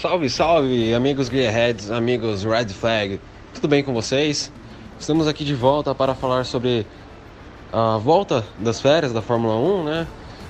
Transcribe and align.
Salve, 0.00 0.28
salve, 0.28 0.92
amigos 0.92 1.28
Gearheads, 1.28 1.90
amigos 1.90 2.44
Red 2.44 2.68
Flag, 2.68 3.20
tudo 3.54 3.68
bem 3.68 3.82
com 3.82 3.94
vocês? 3.94 4.52
Estamos 4.98 5.26
aqui 5.26 5.44
de 5.44 5.54
volta 5.54 5.94
para 5.94 6.14
falar 6.14 6.44
sobre 6.44 6.84
a 7.72 7.96
volta 7.96 8.44
das 8.58 8.80
férias 8.80 9.12
da 9.12 9.22
Fórmula 9.22 9.54
1, 9.54 9.84
né? 9.84 10.06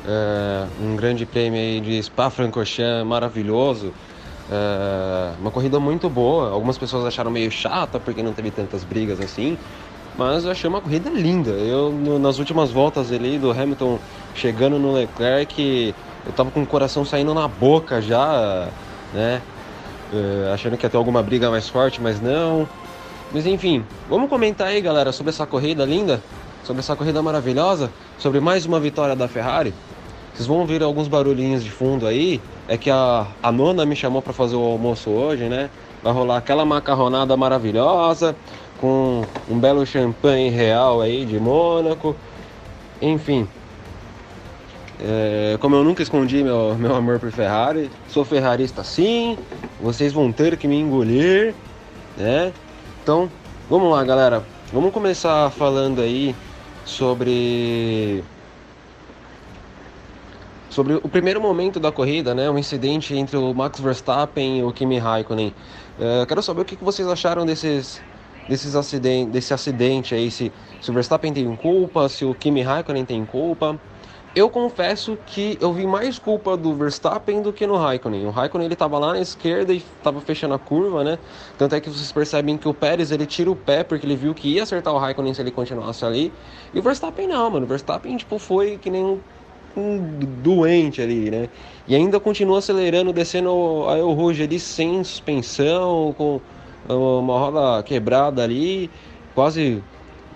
É, 0.09 0.67
um 0.83 0.97
grande 0.97 1.27
prêmio 1.27 1.81
de 1.83 2.03
Spa-Francorchamps 2.03 3.07
maravilhoso, 3.07 3.93
é, 4.51 5.33
uma 5.39 5.51
corrida 5.51 5.79
muito 5.79 6.09
boa. 6.09 6.51
Algumas 6.51 6.79
pessoas 6.79 7.05
acharam 7.05 7.31
meio 7.31 7.51
chata 7.51 8.01
porque 8.01 8.23
não 8.23 8.33
teve 8.33 8.51
tantas 8.51 8.83
brigas 8.83 9.21
assim, 9.21 9.57
mas 10.17 10.45
eu 10.47 10.51
achei 10.51 10.69
uma 10.69 10.81
corrida 10.81 11.11
linda. 11.11 11.51
Eu 11.51 11.93
no, 11.93 12.19
nas 12.19 12.39
últimas 12.39 12.73
voltas 12.73 13.13
ali 13.13 13.39
do 13.39 13.53
Hamilton 13.53 14.01
chegando 14.35 14.79
no 14.79 14.95
Leclerc, 14.95 15.95
eu 16.27 16.33
tava 16.33 16.51
com 16.51 16.63
o 16.63 16.67
coração 16.67 17.05
saindo 17.05 17.33
na 17.35 17.47
boca 17.47 18.01
já 18.01 18.69
né? 19.15 19.41
Uh, 20.13 20.53
achando 20.53 20.77
que 20.77 20.85
ia 20.85 20.91
ter 20.91 20.97
alguma 20.97 21.23
briga 21.23 21.51
mais 21.51 21.69
forte, 21.69 22.01
mas 22.01 22.21
não. 22.21 22.69
Mas 23.33 23.47
enfim, 23.47 23.85
vamos 24.09 24.29
comentar 24.29 24.69
aí, 24.69 24.81
galera, 24.81 25.13
sobre 25.13 25.31
essa 25.31 25.47
corrida 25.47 25.85
linda, 25.85 26.23
sobre 26.63 26.81
essa 26.81 26.95
corrida 26.95 27.23
maravilhosa, 27.23 27.91
sobre 28.19 28.41
mais 28.41 28.67
uma 28.67 28.79
vitória 28.79 29.17
da 29.17 29.27
Ferrari. 29.27 29.73
Vocês 30.35 30.47
vão 30.47 30.59
ouvir 30.59 30.83
alguns 30.83 31.07
barulhinhos 31.07 31.63
de 31.63 31.71
fundo 31.71 32.07
aí. 32.07 32.41
É 32.67 32.77
que 32.77 32.91
a, 32.91 33.27
a 33.43 33.53
nona 33.53 33.87
me 33.87 33.95
chamou 33.95 34.21
para 34.21 34.33
fazer 34.33 34.57
o 34.57 34.63
almoço 34.63 35.11
hoje, 35.11 35.45
né? 35.45 35.71
Vai 36.03 36.13
rolar 36.13 36.39
aquela 36.39 36.65
macarronada 36.65 37.37
maravilhosa, 37.37 38.35
com 38.81 39.25
um 39.49 39.59
belo 39.59 39.87
champanhe 39.87 40.51
real 40.51 41.01
aí 41.01 41.25
de 41.25 41.39
Mônaco. 41.39 42.17
Enfim, 43.01 43.47
é, 45.01 45.57
como 45.61 45.77
eu 45.77 45.85
nunca 45.85 46.03
escondi 46.03 46.43
meu, 46.43 46.75
meu 46.77 46.95
amor 46.95 47.19
por 47.19 47.31
Ferrari, 47.31 47.91
sou 48.09 48.25
ferrarista 48.25 48.85
sim, 48.85 49.37
vocês 49.81 50.13
vão 50.13 50.33
ter 50.33 50.57
que 50.57 50.69
me 50.69 50.77
engolir, 50.77 51.55
né? 52.17 52.53
Então, 53.03 53.31
vamos 53.69 53.91
lá, 53.91 54.05
galera. 54.05 54.43
Vamos 54.73 54.93
começar 54.93 55.51
falando 55.51 56.01
aí 56.01 56.35
sobre 56.85 58.25
sobre 60.71 60.95
o 60.95 61.09
primeiro 61.09 61.41
momento 61.41 61.79
da 61.79 61.93
corrida, 61.93 62.35
né? 62.35 62.51
O 62.51 62.59
incidente 62.59 63.15
entre 63.15 63.37
o 63.37 63.55
Max 63.55 63.79
Verstappen 63.79 64.59
e 64.59 64.63
o 64.65 64.73
Kimi 64.73 64.99
Raikkonen. 64.99 65.55
É, 65.99 66.27
quero 66.27 66.43
saber 66.43 66.63
o 66.63 66.65
que 66.65 66.77
vocês 66.83 67.07
acharam 67.07 67.47
desses 67.47 68.03
desses 68.49 68.75
acidentes, 68.75 69.33
desse 69.33 69.55
acidente 69.55 70.15
aí, 70.15 70.31
se, 70.31 70.53
se 70.81 70.91
o 70.91 70.93
Verstappen 70.93 71.33
tem 71.33 71.57
culpa, 71.57 72.09
se 72.09 72.25
o 72.25 72.35
Kimi 72.35 72.63
Raikkonen 72.63 73.05
tem 73.05 73.25
culpa. 73.25 73.79
Eu 74.35 74.51
confesso 74.51 75.17
que 75.27 75.57
eu 75.61 75.73
vi 75.73 75.87
mais 75.87 76.19
culpa 76.19 76.57
do 76.57 76.75
Verstappen 76.75 77.41
do 77.41 77.53
que 77.53 77.69
no 77.69 77.77
Raikkonen. 77.77 78.27
O 78.27 78.31
Raikkonen 78.31 78.67
ele 78.67 78.75
tava 78.75 78.99
lá 78.99 79.13
na 79.13 79.21
esquerda 79.21 79.73
e 79.73 79.81
tava 80.03 80.21
fechando 80.21 80.55
a 80.55 80.59
curva, 80.59 81.05
né? 81.05 81.21
Tanto 81.57 81.77
é 81.77 81.81
que 81.81 81.89
vocês 81.89 82.11
percebem 82.11 82.59
que 82.59 82.67
o 82.67 82.75
Pérez 82.75 83.13
ele 83.13 83.27
tira 83.27 83.49
o 83.49 83.55
pé 83.55 83.85
porque 83.85 84.05
ele 84.05 84.17
viu 84.17 84.35
que 84.35 84.49
ia 84.49 84.65
acertar 84.65 84.93
o 84.93 84.99
Raikkonen 84.99 85.33
se 85.33 85.41
ele 85.41 85.53
continuasse 85.53 86.05
ali. 86.05 86.33
E 86.73 86.81
o 86.81 86.83
Verstappen 86.83 87.29
não, 87.29 87.49
mano. 87.49 87.65
O 87.65 87.69
Verstappen 87.69 88.17
tipo 88.17 88.37
foi 88.41 88.77
que 88.77 88.91
nem 88.91 89.05
um, 89.05 89.21
um 89.77 90.19
doente 90.43 91.01
ali, 91.01 91.31
né? 91.31 91.49
E 91.87 91.95
ainda 91.95 92.19
continua 92.19 92.59
acelerando, 92.59 93.13
descendo 93.13 93.85
a 93.89 93.97
El 93.97 94.13
Rouge 94.15 94.43
ali 94.43 94.59
sem 94.59 95.05
suspensão, 95.05 96.13
com 96.19 96.41
uma 96.89 97.39
roda 97.39 97.81
quebrada 97.85 98.43
ali, 98.43 98.91
quase 99.33 99.81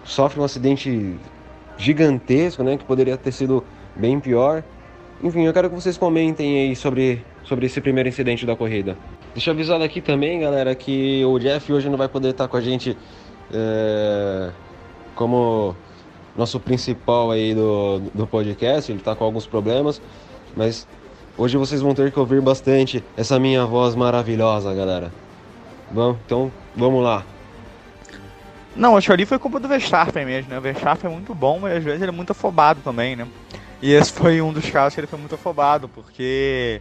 sofre 0.05 0.39
um 0.41 0.45
acidente 0.45 1.19
gigantesco, 1.77 2.63
né? 2.63 2.77
Que 2.77 2.85
poderia 2.85 3.17
ter 3.17 3.33
sido 3.33 3.65
bem 3.99 4.19
pior. 4.21 4.63
Enfim, 5.23 5.45
eu 5.45 5.53
quero 5.53 5.69
que 5.69 5.75
vocês 5.75 5.99
comentem 5.99 6.69
aí 6.69 6.77
sobre, 6.77 7.25
sobre 7.45 7.67
esse 7.67 7.81
primeiro 7.81 8.09
incidente 8.09 8.47
da 8.47 8.55
corrida. 8.55 8.97
Deixa 9.35 9.51
eu 9.51 9.55
avisar 9.55 9.83
aqui 9.83 10.01
também, 10.01 10.41
galera, 10.41 10.75
que 10.75 11.25
o 11.25 11.39
Jeff 11.39 11.73
hoje 11.73 11.91
não 11.91 11.99
vai 11.99 12.09
poder 12.09 12.31
estar 12.31 12.49
com 12.49 12.57
a 12.57 12.61
gente 12.61 12.97
é, 13.53 14.51
como 15.15 15.75
nosso 16.37 16.61
principal 16.61 17.33
aí 17.33 17.55
do, 17.55 18.01
do 18.15 18.27
podcast, 18.27 18.93
ele 18.93 19.01
está 19.01 19.15
com 19.17 19.25
alguns 19.25 19.47
problemas, 19.47 20.01
mas 20.57 20.87
hoje 21.37 21.57
vocês 21.57 21.81
vão 21.81 21.95
ter 21.95 22.13
que 22.13 22.19
ouvir 22.19 22.41
bastante 22.41 23.03
essa 23.17 23.39
minha 23.41 23.67
voz 23.67 23.97
maravilhosa, 23.97 24.73
galera. 24.73 25.13
Bom, 25.91 26.17
então 26.25 26.53
vamos 26.77 27.03
lá. 27.03 27.25
Não, 28.77 28.97
acho 28.97 29.09
que 29.09 29.13
ali 29.13 29.27
foi 29.27 29.39
culpa 29.41 29.59
do 29.59 29.67
Verstappen 29.67 30.25
mesmo, 30.25 30.51
né? 30.51 30.59
O 30.59 30.61
Verstappen 30.61 31.11
é 31.11 31.13
muito 31.13 31.35
bom, 31.35 31.59
mas 31.59 31.79
às 31.79 31.83
vezes 31.83 32.01
ele 32.01 32.11
é 32.11 32.15
muito 32.15 32.31
afobado 32.31 32.81
também, 32.85 33.17
né? 33.17 33.27
E 33.81 33.93
esse 33.93 34.13
foi 34.13 34.41
um 34.41 34.53
dos 34.53 34.69
casos 34.71 34.95
que 34.95 35.01
ele 35.01 35.07
foi 35.07 35.19
muito 35.19 35.35
afobado, 35.35 35.89
porque 35.89 36.81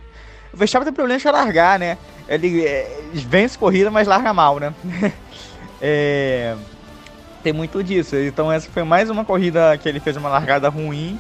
o 0.53 0.57
Verstappen 0.57 0.85
tem 0.85 0.93
problema 0.93 1.19
de 1.19 1.27
largar, 1.27 1.77
né? 1.77 1.97
Ele 2.27 2.65
é, 2.65 3.01
vence 3.13 3.57
corrida, 3.57 3.91
mas 3.91 4.07
larga 4.07 4.33
mal, 4.33 4.59
né? 4.59 4.73
é, 5.81 6.55
tem 7.43 7.53
muito 7.53 7.83
disso. 7.83 8.15
Então 8.15 8.51
essa 8.51 8.69
foi 8.69 8.83
mais 8.83 9.09
uma 9.09 9.23
corrida 9.23 9.77
que 9.77 9.87
ele 9.87 9.99
fez 9.99 10.17
uma 10.17 10.29
largada 10.29 10.69
ruim 10.69 11.19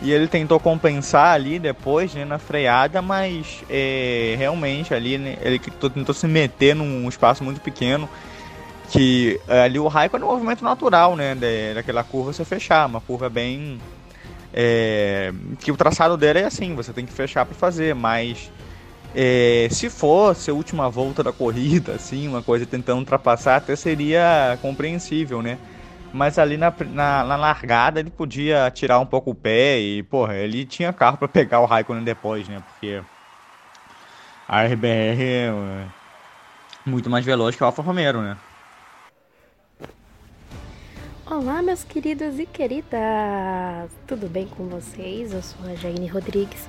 e 0.00 0.12
ele 0.12 0.28
tentou 0.28 0.58
compensar 0.58 1.34
ali 1.34 1.58
depois, 1.58 2.14
né, 2.14 2.24
na 2.24 2.38
freada, 2.38 3.02
mas 3.02 3.62
é, 3.68 4.34
realmente 4.38 4.94
ali 4.94 5.18
né, 5.18 5.36
ele 5.40 5.58
tentou 5.58 6.14
se 6.14 6.26
meter 6.26 6.74
num 6.74 7.08
espaço 7.08 7.42
muito 7.42 7.60
pequeno 7.60 8.08
que 8.90 9.38
ali 9.46 9.78
o 9.78 9.86
Raikkonen 9.86 10.26
é 10.26 10.30
um 10.30 10.32
movimento 10.32 10.64
natural, 10.64 11.14
né, 11.14 11.36
daquela 11.74 12.02
curva 12.02 12.32
se 12.32 12.44
fechar, 12.44 12.86
uma 12.86 13.00
curva 13.00 13.28
bem 13.28 13.78
é, 14.52 15.32
que 15.60 15.70
o 15.70 15.76
traçado 15.76 16.16
dela 16.16 16.38
é 16.38 16.44
assim, 16.44 16.74
você 16.74 16.92
tem 16.92 17.06
que 17.06 17.12
fechar 17.12 17.44
para 17.44 17.54
fazer, 17.54 17.94
mas 17.94 18.50
é, 19.14 19.68
se 19.70 19.88
fosse 19.88 20.50
a 20.50 20.54
última 20.54 20.88
volta 20.90 21.22
da 21.22 21.32
corrida, 21.32 21.92
assim, 21.92 22.28
uma 22.28 22.42
coisa 22.42 22.66
tentando 22.66 22.98
ultrapassar, 22.98 23.56
até 23.56 23.74
seria 23.76 24.58
compreensível, 24.60 25.42
né? 25.42 25.58
Mas 26.12 26.38
ali 26.38 26.56
na, 26.56 26.72
na, 26.90 27.24
na, 27.24 27.36
largada 27.36 28.00
ele 28.00 28.10
podia 28.10 28.70
tirar 28.70 28.98
um 28.98 29.04
pouco 29.04 29.30
o 29.30 29.34
pé 29.34 29.78
e, 29.78 30.02
porra, 30.02 30.34
ele 30.36 30.64
tinha 30.64 30.92
carro 30.92 31.18
para 31.18 31.28
pegar 31.28 31.60
o 31.60 31.66
Raikkonen 31.66 32.02
depois, 32.02 32.48
né? 32.48 32.62
Porque 32.66 33.02
a 34.48 34.62
RBR 34.64 35.22
é 35.22 35.52
muito 36.86 37.10
mais 37.10 37.24
veloz 37.24 37.54
que 37.54 37.62
o 37.62 37.66
Alfa 37.66 37.82
Romero, 37.82 38.22
né? 38.22 38.38
Olá, 41.30 41.60
meus 41.60 41.84
queridos 41.84 42.38
e 42.38 42.46
queridas! 42.46 43.90
Tudo 44.06 44.26
bem 44.28 44.46
com 44.46 44.66
vocês? 44.66 45.30
Eu 45.30 45.42
sou 45.42 45.62
a 45.66 45.74
Jaine 45.74 46.06
Rodrigues 46.06 46.66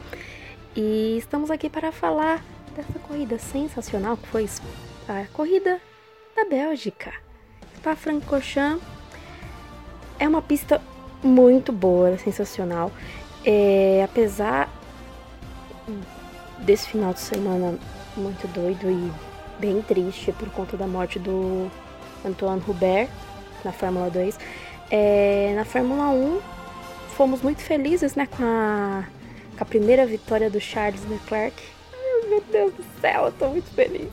e 0.75 1.15
estamos 1.17 1.49
aqui 1.49 1.69
para 1.69 1.93
falar 1.93 2.43
dessa 2.75 2.99
corrida 2.99 3.39
sensacional 3.39 4.17
que 4.17 4.27
foi 4.27 4.49
a 5.07 5.25
corrida 5.31 5.79
da 6.35 6.43
Bélgica. 6.43 7.13
Spa-Francorchamps 7.77 8.83
é 10.19 10.27
uma 10.27 10.41
pista 10.41 10.81
muito 11.23 11.71
boa, 11.71 12.17
sensacional. 12.17 12.91
É, 13.45 14.03
apesar 14.03 14.69
desse 16.59 16.89
final 16.89 17.13
de 17.13 17.21
semana 17.21 17.79
muito 18.17 18.45
doido 18.49 18.91
e 18.91 19.09
bem 19.57 19.81
triste 19.81 20.33
por 20.33 20.49
conta 20.49 20.75
da 20.75 20.85
morte 20.85 21.17
do 21.17 21.71
Antoine 22.25 22.61
Hubert 22.67 23.09
na 23.63 23.71
Fórmula 23.71 24.09
2. 24.09 24.37
É, 24.91 25.53
na 25.55 25.65
Fórmula 25.65 26.09
1, 26.09 26.39
fomos 27.09 27.41
muito 27.41 27.61
felizes 27.61 28.15
né, 28.15 28.25
com, 28.25 28.43
a, 28.43 29.05
com 29.57 29.63
a 29.63 29.65
primeira 29.65 30.05
vitória 30.05 30.49
do 30.49 30.59
Charles 30.59 31.01
Leclerc. 31.07 31.55
Ai, 31.93 32.29
meu 32.29 32.43
Deus 32.51 32.73
do 32.73 32.83
céu, 33.01 33.25
eu 33.25 33.31
tô 33.31 33.49
muito 33.49 33.69
feliz. 33.71 34.09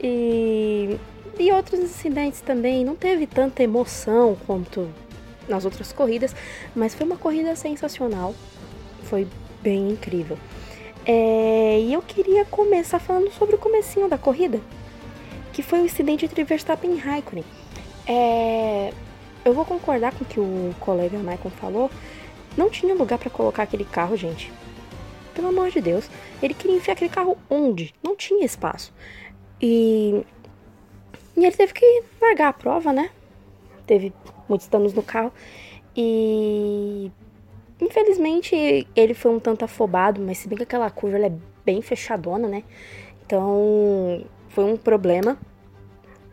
E, 0.00 0.98
e 1.38 1.52
outros 1.52 1.80
incidentes 1.80 2.40
também. 2.40 2.84
Não 2.84 2.94
teve 2.94 3.26
tanta 3.26 3.62
emoção 3.62 4.36
quanto 4.46 4.88
nas 5.48 5.64
outras 5.64 5.92
corridas, 5.92 6.34
mas 6.74 6.94
foi 6.94 7.06
uma 7.06 7.16
corrida 7.16 7.56
sensacional. 7.56 8.34
Foi 9.04 9.26
bem 9.62 9.90
incrível. 9.90 10.38
É, 11.06 11.80
e 11.80 11.92
eu 11.92 12.02
queria 12.02 12.44
começar 12.44 12.98
falando 12.98 13.32
sobre 13.32 13.54
o 13.54 13.58
comecinho 13.58 14.08
da 14.08 14.18
corrida, 14.18 14.60
que 15.52 15.62
foi 15.62 15.80
o 15.80 15.86
incidente 15.86 16.26
entre 16.26 16.44
Verstappen 16.44 16.92
e 16.92 16.98
Raikkonen. 16.98 17.44
É, 18.08 18.92
eu 19.44 19.52
vou 19.52 19.64
concordar 19.64 20.14
com 20.14 20.24
o 20.24 20.26
que 20.26 20.40
o 20.40 20.74
colega 20.80 21.18
Michael 21.18 21.50
falou. 21.60 21.90
Não 22.56 22.70
tinha 22.70 22.94
lugar 22.94 23.18
para 23.18 23.30
colocar 23.30 23.64
aquele 23.64 23.84
carro, 23.84 24.16
gente. 24.16 24.50
Pelo 25.34 25.48
amor 25.48 25.70
de 25.70 25.80
Deus. 25.80 26.08
Ele 26.42 26.54
queria 26.54 26.76
enfiar 26.76 26.94
aquele 26.94 27.10
carro 27.10 27.36
onde? 27.50 27.94
Não 28.02 28.16
tinha 28.16 28.44
espaço. 28.44 28.92
E, 29.60 30.24
e 31.36 31.44
ele 31.44 31.56
teve 31.56 31.72
que 31.74 32.02
largar 32.20 32.48
a 32.48 32.52
prova, 32.52 32.92
né? 32.92 33.10
Teve 33.86 34.12
muitos 34.48 34.66
danos 34.68 34.94
no 34.94 35.02
carro. 35.02 35.32
E 35.94 37.12
infelizmente 37.80 38.86
ele 38.96 39.14
foi 39.14 39.30
um 39.32 39.38
tanto 39.38 39.64
afobado, 39.64 40.20
mas 40.20 40.38
se 40.38 40.48
bem 40.48 40.56
que 40.56 40.64
aquela 40.64 40.90
curva 40.90 41.18
é 41.18 41.32
bem 41.64 41.82
fechadona, 41.82 42.48
né? 42.48 42.64
Então 43.24 44.24
foi 44.48 44.64
um 44.64 44.76
problema. 44.76 45.38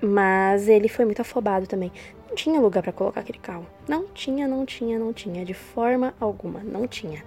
Mas 0.01 0.67
ele 0.67 0.87
foi 0.87 1.05
muito 1.05 1.21
afobado 1.21 1.67
também. 1.67 1.91
Não 2.27 2.35
tinha 2.35 2.59
lugar 2.59 2.83
para 2.83 2.91
colocar 2.91 3.21
aquele 3.21 3.39
carro. 3.39 3.65
Não 3.87 4.05
tinha, 4.07 4.47
não 4.47 4.65
tinha, 4.65 4.99
não 4.99 5.13
tinha. 5.13 5.45
De 5.45 5.53
forma 5.53 6.13
alguma, 6.19 6.59
não 6.59 6.87
tinha. 6.87 7.23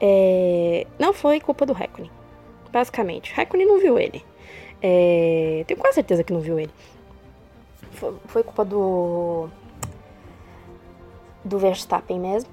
É... 0.00 0.86
Não 0.98 1.12
foi 1.12 1.40
culpa 1.40 1.66
do 1.66 1.72
Raikkonen. 1.72 2.10
basicamente. 2.72 3.32
Raikkonen 3.32 3.66
não 3.66 3.78
viu 3.78 3.98
ele. 3.98 4.24
É, 4.82 5.62
tenho 5.66 5.78
quase 5.78 5.96
certeza 5.96 6.24
que 6.24 6.32
não 6.32 6.40
viu 6.40 6.58
ele. 6.58 6.70
Foi, 7.92 8.14
foi 8.26 8.42
culpa 8.42 8.64
do. 8.64 9.48
do 11.44 11.58
Verstappen 11.58 12.18
mesmo. 12.18 12.50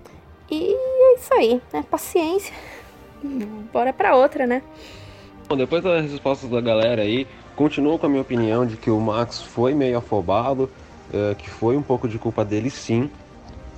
E 0.52 0.74
é 0.74 1.16
isso 1.16 1.34
aí, 1.34 1.62
né? 1.72 1.86
Paciência. 1.90 2.54
Bora 3.72 3.94
pra 3.94 4.16
outra, 4.16 4.46
né? 4.46 4.62
Bom, 5.48 5.56
depois 5.56 5.82
das 5.82 6.12
respostas 6.12 6.50
da 6.50 6.60
galera 6.60 7.02
aí, 7.02 7.26
continuo 7.58 7.98
com 7.98 8.06
a 8.06 8.10
minha 8.10 8.22
opinião 8.22 8.66
de 8.68 8.78
que 8.78 8.92
o 8.92 9.00
Max 9.00 9.42
foi 9.42 9.74
meio 9.74 9.98
afobado, 9.98 10.70
é, 11.12 11.34
que 11.36 11.50
foi 11.50 11.76
um 11.76 11.82
pouco 11.82 12.08
de 12.08 12.20
culpa 12.20 12.46
dele 12.46 12.70
sim, 12.70 13.10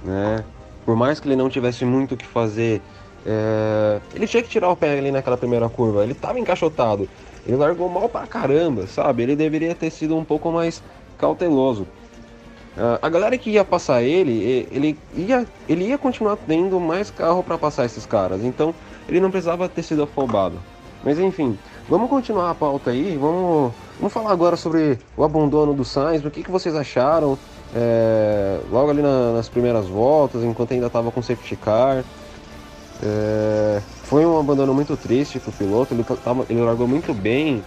né? 0.04 0.44
Por 0.86 0.98
mais 0.98 1.20
que 1.20 1.28
ele 1.28 1.38
não 1.38 1.50
tivesse 1.50 1.86
muito 1.86 2.14
o 2.14 2.18
que 2.18 2.26
fazer, 2.26 2.81
é, 3.26 4.00
ele 4.14 4.28
tinha 4.28 4.44
que 4.44 4.50
tirar 4.50 4.70
o 4.70 4.76
pé 4.76 5.00
ali 5.00 5.12
naquela 5.12 5.38
primeira 5.38 5.70
curva, 5.70 6.04
ele 6.04 6.12
estava 6.12 6.38
encaixotado, 6.38 7.08
ele 7.48 7.56
largou 7.56 7.88
mal 7.88 8.10
pra 8.10 8.28
caramba, 8.28 8.86
sabe? 8.86 9.24
Ele 9.24 9.36
deveria 9.36 9.74
ter 9.74 9.90
sido 9.90 10.16
um 10.18 10.26
pouco 10.26 10.52
mais 10.52 10.84
cauteloso. 11.18 11.88
Uh, 12.78 13.00
a 13.02 13.10
galera 13.10 13.38
que 13.38 13.50
ia 13.50 13.66
passar 13.66 14.04
ele, 14.04 14.68
ele 14.72 14.98
ia, 15.16 15.46
ele 15.68 15.86
ia 15.86 15.98
continuar 15.98 16.38
tendo 16.38 16.80
mais 16.80 17.10
carro 17.10 17.44
para 17.44 17.58
passar 17.58 17.86
esses 17.86 18.06
caras, 18.06 18.44
então 18.44 18.74
ele 19.08 19.20
não 19.20 19.31
precisava 19.31 19.68
ter 19.68 19.84
sido 19.84 20.04
afobado. 20.04 20.60
Mas 21.04 21.20
enfim, 21.20 21.58
vamos 21.90 22.10
continuar 22.10 22.52
a 22.52 22.56
pauta 22.56 22.92
aí, 22.92 23.18
vamos, 23.18 23.74
vamos 23.98 24.14
falar 24.14 24.32
agora 24.32 24.56
sobre 24.56 25.00
o 25.18 25.24
abandono 25.24 25.74
do 25.74 25.84
Sainz, 25.84 26.24
o 26.24 26.30
que, 26.30 26.44
que 26.44 26.52
vocês 26.52 26.76
acharam 26.76 27.38
é, 27.76 28.60
logo 28.72 28.92
ali 28.92 29.02
na, 29.02 29.34
nas 29.34 29.50
primeiras 29.50 29.88
voltas, 29.88 30.44
enquanto 30.44 30.74
ainda 30.74 30.88
estava 30.88 31.12
com 31.12 31.22
safety 31.22 31.56
car. 31.56 32.04
É, 33.02 33.82
foi 34.04 34.26
um 34.26 34.40
abandono 34.40 34.74
muito 34.74 34.96
triste 34.96 35.40
para 35.40 35.50
o 35.50 35.54
piloto, 35.54 35.94
ele, 35.94 36.04
tava, 36.04 36.46
ele 36.50 36.62
largou 36.62 36.88
muito 36.88 37.14
bem 37.14 37.64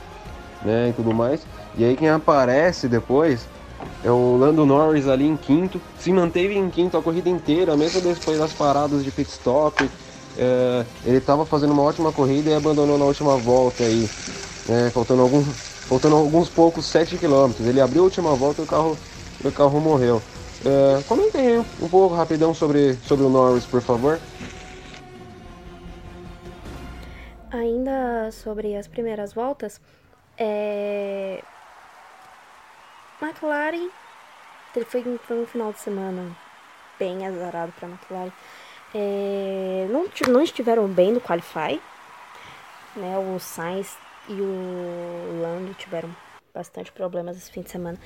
né, 0.65 0.91
e 0.91 0.93
tudo 0.93 1.13
mais. 1.13 1.45
E 1.77 1.85
aí 1.85 1.97
quem 1.97 2.09
aparece 2.09 2.89
depois 2.89 3.49
é 4.05 4.11
o 4.11 4.37
Lando 4.37 4.65
Norris 4.65 5.09
ali 5.09 5.27
em 5.27 5.37
quinto, 5.37 5.81
se 5.99 6.13
manteve 6.13 6.57
em 6.57 6.71
quinto 6.71 6.97
a 6.97 7.03
corrida 7.03 7.29
inteira, 7.29 7.77
mesmo 7.77 8.01
depois 8.01 8.39
das 8.39 8.53
paradas 8.53 9.03
de 9.03 9.11
pit 9.11 9.31
stop. 9.31 9.91
É, 10.37 10.84
ele 11.05 11.19
estava 11.19 11.44
fazendo 11.44 11.73
uma 11.73 11.82
ótima 11.82 12.12
corrida 12.12 12.50
e 12.50 12.55
abandonou 12.55 12.99
na 12.99 13.05
última 13.05 13.37
volta 13.37 13.84
aí, 13.84 14.08
né, 14.67 14.90
faltando, 14.90 15.23
algum, 15.23 15.43
faltando 15.43 16.17
alguns 16.17 16.49
poucos 16.49 16.87
7 16.87 17.19
km. 17.19 17.52
Ele 17.61 17.81
abriu 17.81 18.02
a 18.02 18.05
última 18.05 18.34
volta 18.34 18.62
e 18.62 18.64
o 18.64 18.67
carro, 18.67 18.99
o 19.44 19.52
carro 19.52 19.81
morreu. 19.81 20.23
É, 20.64 21.02
comentem 21.08 21.58
um 21.58 21.88
pouco 21.88 22.14
rapidão 22.14 22.55
sobre, 22.55 22.94
sobre 23.06 23.25
o 23.25 23.29
Norris, 23.29 23.64
por 23.64 23.82
favor. 23.82 24.19
Ainda 27.50 28.31
sobre 28.31 28.76
as 28.76 28.87
primeiras 28.87 29.35
voltas, 29.35 29.81
é, 30.38 31.43
McLaren 33.20 33.90
foi, 34.87 35.19
foi 35.19 35.43
um 35.43 35.46
final 35.46 35.73
de 35.73 35.78
semana 35.81 36.35
bem 36.99 37.26
azarado 37.26 37.73
para 37.78 37.88
McLaren. 37.88 38.32
É, 38.94 39.87
não, 39.91 40.06
não 40.29 40.43
estiveram 40.43 40.87
bem 40.87 41.12
no 41.12 41.21
Qualify. 41.21 41.81
Né, 42.94 43.17
o 43.19 43.39
Sainz 43.39 43.97
e 44.29 44.35
o 44.35 45.41
Lando 45.41 45.73
tiveram 45.75 46.15
bastante 46.53 46.93
problemas 46.93 47.37
esse 47.37 47.50
fim 47.50 47.62
de 47.62 47.71
semana. 47.71 47.99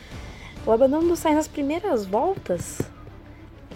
O 0.65 0.71
abandono 0.71 1.09
do 1.09 1.17
Sainz 1.17 1.37
nas 1.37 1.49
primeiras 1.49 2.07
voltas, 2.07 2.81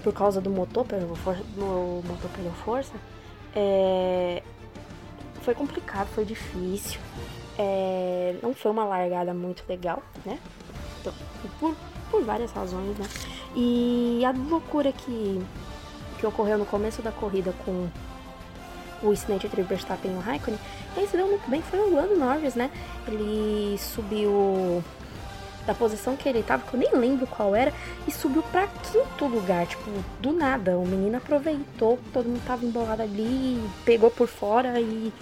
por 0.02 0.12
causa 0.12 0.40
do 0.40 0.50
motor, 0.50 0.84
perdeu 0.86 1.14
força, 1.16 1.42
do 1.42 2.02
motor 2.06 2.30
perdeu 2.30 2.52
força, 2.52 2.92
é, 3.54 4.42
foi 5.42 5.54
complicado, 5.54 6.08
foi 6.08 6.24
difícil. 6.24 7.00
É, 7.58 8.36
não 8.42 8.54
foi 8.54 8.70
uma 8.70 8.84
largada 8.84 9.34
muito 9.34 9.64
legal, 9.68 10.02
né? 10.24 10.38
Então, 11.00 11.12
por, 11.58 11.76
por 12.10 12.22
várias 12.22 12.52
razões, 12.52 12.96
né? 12.98 13.06
E 13.54 14.22
a 14.24 14.30
loucura 14.30 14.92
que, 14.92 15.42
que 16.20 16.26
ocorreu 16.26 16.58
no 16.58 16.66
começo 16.66 17.00
da 17.00 17.10
corrida 17.10 17.52
com 17.64 17.88
o 19.02 19.12
incidente 19.12 19.46
entre 19.46 19.62
Verstappen 19.62 20.12
e 20.12 20.14
o 20.14 20.20
Raikkonen, 20.20 20.60
quem 20.94 21.08
se 21.08 21.16
deu 21.16 21.26
muito 21.26 21.48
bem 21.48 21.62
foi 21.62 21.80
o 21.80 21.94
Lando 21.94 22.16
Norris, 22.16 22.54
né? 22.54 22.70
Ele 23.08 23.78
subiu 23.78 24.84
da 25.66 25.74
posição 25.74 26.16
que 26.16 26.28
ele 26.28 26.42
tava, 26.42 26.62
que 26.66 26.74
eu 26.74 26.80
nem 26.80 26.94
lembro 26.94 27.26
qual 27.26 27.54
era, 27.54 27.72
e 28.06 28.10
subiu 28.10 28.42
para 28.44 28.66
quinto 28.66 29.24
lugar, 29.26 29.66
tipo, 29.66 29.90
do 30.20 30.32
nada. 30.32 30.76
O 30.76 30.86
menino 30.86 31.16
aproveitou, 31.16 31.98
todo 32.12 32.28
mundo 32.28 32.42
tava 32.46 32.64
embolado 32.64 33.02
ali, 33.02 33.62
pegou 33.84 34.10
por 34.10 34.28
fora 34.28 34.78
e 34.80 35.12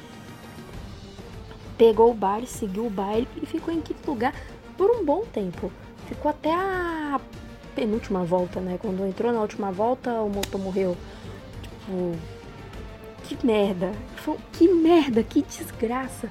pegou 1.77 2.11
o 2.11 2.15
baile, 2.15 2.47
seguiu 2.47 2.87
o 2.87 2.91
baile 2.91 3.29
e 3.41 3.47
ficou 3.47 3.73
em 3.73 3.81
quinto 3.81 4.11
lugar 4.11 4.35
por 4.77 4.91
um 4.91 5.05
bom 5.05 5.25
tempo. 5.33 5.71
Ficou 6.09 6.31
até 6.31 6.53
a 6.53 7.21
penúltima 7.79 8.25
volta, 8.25 8.61
né? 8.61 8.77
Quando 8.83 9.07
entrou 9.07 9.33
na 9.33 9.41
última 9.41 9.71
volta, 9.71 10.11
o 10.21 10.29
motor 10.29 10.61
morreu. 10.61 10.97
Tipo, 11.63 12.17
que 13.23 13.47
merda. 13.47 13.93
Que 14.53 14.67
merda, 14.67 15.23
que 15.23 15.43
desgraça. 15.43 16.29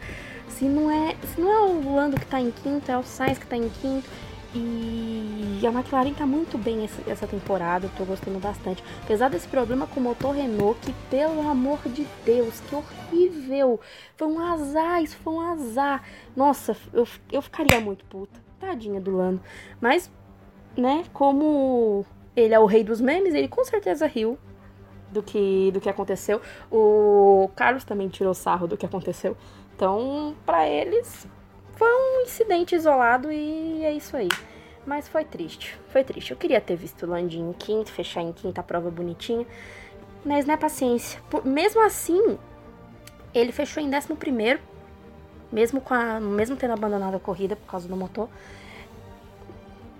Se 0.50 0.66
não 0.66 0.92
é, 0.92 1.16
se 1.24 1.40
não 1.40 1.50
é 1.50 1.60
o 1.62 1.96
Lando 1.96 2.20
que 2.20 2.26
tá 2.26 2.42
em 2.42 2.52
quinto, 2.52 2.92
é 2.92 2.98
o 2.98 3.04
Sainz 3.04 3.38
que 3.38 3.48
tá 3.48 3.56
em 3.56 3.70
quinto. 3.70 4.10
E 4.54 5.62
a 5.66 5.70
McLaren 5.70 6.14
tá 6.14 6.26
muito 6.26 6.58
bem 6.58 6.90
essa, 7.08 7.28
temporada, 7.28 7.90
tô 7.98 8.04
gostando 8.04 8.40
bastante. 8.40 8.84
Apesar 9.04 9.30
desse 9.30 9.48
problema 9.48 9.88
com 9.88 10.00
o 10.00 10.04
motor 10.04 10.36
Renault, 10.36 10.80
que 10.82 10.94
pelo 11.10 11.48
amor 11.48 11.80
de 11.86 12.06
Deus, 12.26 12.60
que 12.62 12.76
horrível! 12.76 13.80
Foi 14.16 14.28
um 14.28 14.40
azar, 14.40 15.02
isso 15.04 15.18
foi 15.24 15.34
um 15.34 15.42
azar. 15.42 16.04
Nossa, 16.36 16.76
eu, 16.94 17.08
eu 17.32 17.42
ficaria 17.42 17.80
muito 17.80 18.04
puta. 18.06 18.48
Tadinha 18.60 19.00
do 19.00 19.16
Lando. 19.16 19.42
Mas, 19.80 20.10
né, 20.78 21.04
como 21.12 22.06
ele 22.36 22.54
é 22.54 22.60
o 22.60 22.66
rei 22.66 22.84
dos 22.84 23.02
memes, 23.02 23.34
ele 23.34 23.48
com 23.48 23.66
certeza 23.66 24.06
riu 24.06 24.38
do 25.12 25.24
que, 25.24 25.72
do 25.72 25.82
que 25.82 25.90
aconteceu. 25.90 26.42
O 26.72 27.50
Carlos 27.56 27.84
também 27.84 28.08
tirou 28.08 28.34
sarro 28.34 28.68
do 28.68 28.78
que 28.78 28.86
aconteceu. 28.86 29.36
Então, 29.76 30.36
para 30.46 30.68
eles, 30.68 31.28
foi 31.74 31.90
um 31.90 32.22
incidente 32.22 32.76
isolado 32.76 33.32
e 33.32 33.84
é 33.84 33.92
isso 33.92 34.16
aí. 34.16 34.30
Mas 34.86 35.08
foi 35.08 35.26
triste, 35.26 35.78
foi 35.90 36.04
triste. 36.04 36.32
Eu 36.32 36.38
queria 36.38 36.62
ter 36.62 36.76
visto 36.76 37.06
o 37.06 37.10
Landinho 37.10 37.50
em 37.50 37.54
quinto, 37.54 37.92
fechar 37.92 38.22
em 38.22 38.32
quinta 38.32 38.62
a 38.62 38.64
prova 38.64 38.90
bonitinha. 38.90 39.46
Mas 40.24 40.46
não 40.46 40.54
é 40.54 40.58
paciência. 40.58 41.22
Por, 41.30 41.46
mesmo 41.46 41.86
assim, 41.86 42.38
ele 43.34 43.52
fechou 43.52 43.84
em 43.84 43.90
décimo 43.90 44.16
primeiro. 44.16 44.60
Mesmo, 45.52 45.80
com 45.80 45.94
a, 45.94 46.20
mesmo 46.20 46.56
tendo 46.56 46.74
abandonado 46.74 47.16
a 47.16 47.20
corrida 47.20 47.56
por 47.56 47.70
causa 47.70 47.88
do 47.88 47.96
motor. 47.96 48.30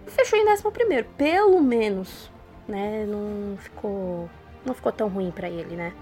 Fechou 0.08 0.40
em 0.40 0.46
décimo 0.46 0.72
primeiro. 0.72 1.06
Pelo 1.18 1.62
menos, 1.62 2.32
né? 2.68 3.06
Não 3.08 3.58
ficou, 3.58 4.30
não 4.66 4.74
ficou 4.74 4.92
tão 4.92 5.08
ruim 5.08 5.32
para 5.32 5.50
ele, 5.50 5.76
né? 5.76 5.94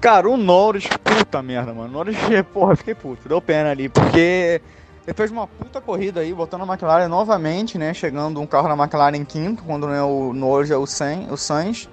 Cara, 0.00 0.28
o 0.28 0.36
Norris, 0.36 0.86
puta 1.02 1.42
merda, 1.42 1.72
mano. 1.72 1.88
O 1.88 1.92
Norris, 1.92 2.16
porra, 2.52 2.76
fiquei 2.76 2.94
puto. 2.94 3.28
Deu 3.28 3.40
pena 3.40 3.70
ali, 3.70 3.88
porque 3.88 4.60
ele 5.06 5.14
fez 5.14 5.30
uma 5.30 5.46
puta 5.46 5.80
corrida 5.80 6.20
aí, 6.20 6.34
botando 6.34 6.62
a 6.62 6.66
McLaren 6.66 7.08
novamente, 7.08 7.78
né? 7.78 7.94
Chegando 7.94 8.40
um 8.40 8.46
carro 8.46 8.68
na 8.68 8.74
McLaren 8.74 9.16
em 9.16 9.24
quinto, 9.24 9.62
quando 9.62 9.86
não 9.86 9.94
é 9.94 10.02
o 10.02 10.32
Norris, 10.32 10.70
é 10.70 10.76
o, 10.76 10.86
Sainz, 10.86 11.30
o 11.30 11.36
Sainz. 11.36 11.88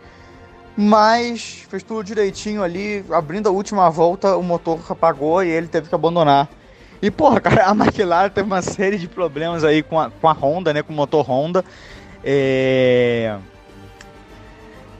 Mas 0.75 1.65
fez 1.69 1.83
tudo 1.83 2.03
direitinho 2.03 2.63
ali, 2.63 3.05
abrindo 3.11 3.47
a 3.47 3.51
última 3.51 3.89
volta, 3.91 4.35
o 4.35 4.41
motor 4.41 4.79
apagou 4.89 5.43
e 5.43 5.49
ele 5.49 5.67
teve 5.67 5.87
que 5.87 5.93
abandonar. 5.93 6.49
E, 7.03 7.11
porra, 7.11 7.41
cara, 7.41 7.67
a 7.67 7.71
McLaren 7.71 8.29
teve 8.29 8.47
uma 8.47 8.61
série 8.61 8.97
de 8.97 9.09
problemas 9.09 9.65
aí 9.65 9.83
com 9.83 9.99
a, 9.99 10.09
com 10.09 10.27
a 10.27 10.31
Honda, 10.31 10.73
né? 10.73 10.81
Com 10.81 10.93
o 10.93 10.95
motor 10.95 11.29
Honda. 11.29 11.63
É 12.23 13.37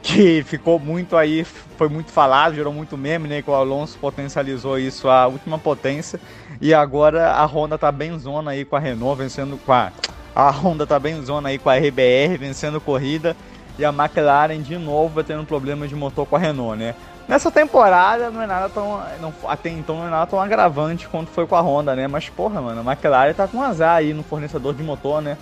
que 0.04 0.44
ficou 0.44 0.78
muito 0.78 1.16
aí, 1.16 1.44
foi 1.78 1.88
muito 1.88 2.10
falado, 2.12 2.54
gerou 2.54 2.74
muito 2.74 2.94
meme, 2.94 3.26
né? 3.26 3.40
Que 3.40 3.50
o 3.50 3.54
Alonso 3.54 3.98
potencializou 3.98 4.78
isso 4.78 5.08
à 5.08 5.26
última 5.26 5.58
potência. 5.58 6.20
E 6.60 6.74
agora 6.74 7.32
a 7.32 7.44
Honda 7.46 7.78
tá 7.78 7.90
bem 7.90 8.18
zona 8.18 8.50
aí 8.50 8.66
com 8.66 8.76
a 8.76 8.78
Renault, 8.78 9.16
vencendo 9.16 9.58
com 9.64 9.72
a. 9.72 9.90
A 10.34 10.50
Honda 10.50 10.86
tá 10.86 10.98
bem 10.98 11.24
zona 11.24 11.48
aí 11.48 11.58
com 11.58 11.70
a 11.70 11.76
RBR, 11.76 12.36
vencendo 12.38 12.82
corrida. 12.82 13.34
E 13.78 13.84
a 13.84 13.88
McLaren 13.88 14.60
de 14.60 14.76
novo 14.76 15.14
vai 15.14 15.24
tendo 15.24 15.44
problemas 15.44 15.88
de 15.88 15.96
motor 15.96 16.26
com 16.26 16.36
a 16.36 16.38
Renault, 16.38 16.76
né? 16.76 16.94
Nessa 17.26 17.50
temporada 17.50 18.30
não 18.30 18.42
é 18.42 18.46
nada 18.46 18.68
tão. 18.68 19.02
Não, 19.20 19.32
até 19.46 19.70
então 19.70 19.96
não 19.96 20.06
é 20.06 20.10
nada 20.10 20.26
tão 20.26 20.40
agravante 20.40 21.08
quanto 21.08 21.30
foi 21.30 21.46
com 21.46 21.56
a 21.56 21.60
Honda, 21.60 21.96
né? 21.96 22.06
Mas 22.06 22.28
porra, 22.28 22.60
mano, 22.60 22.80
a 22.80 22.92
McLaren 22.92 23.32
tá 23.32 23.48
com 23.48 23.62
azar 23.62 23.96
aí 23.96 24.12
no 24.12 24.22
fornecedor 24.22 24.74
de 24.74 24.82
motor, 24.82 25.22
né? 25.22 25.38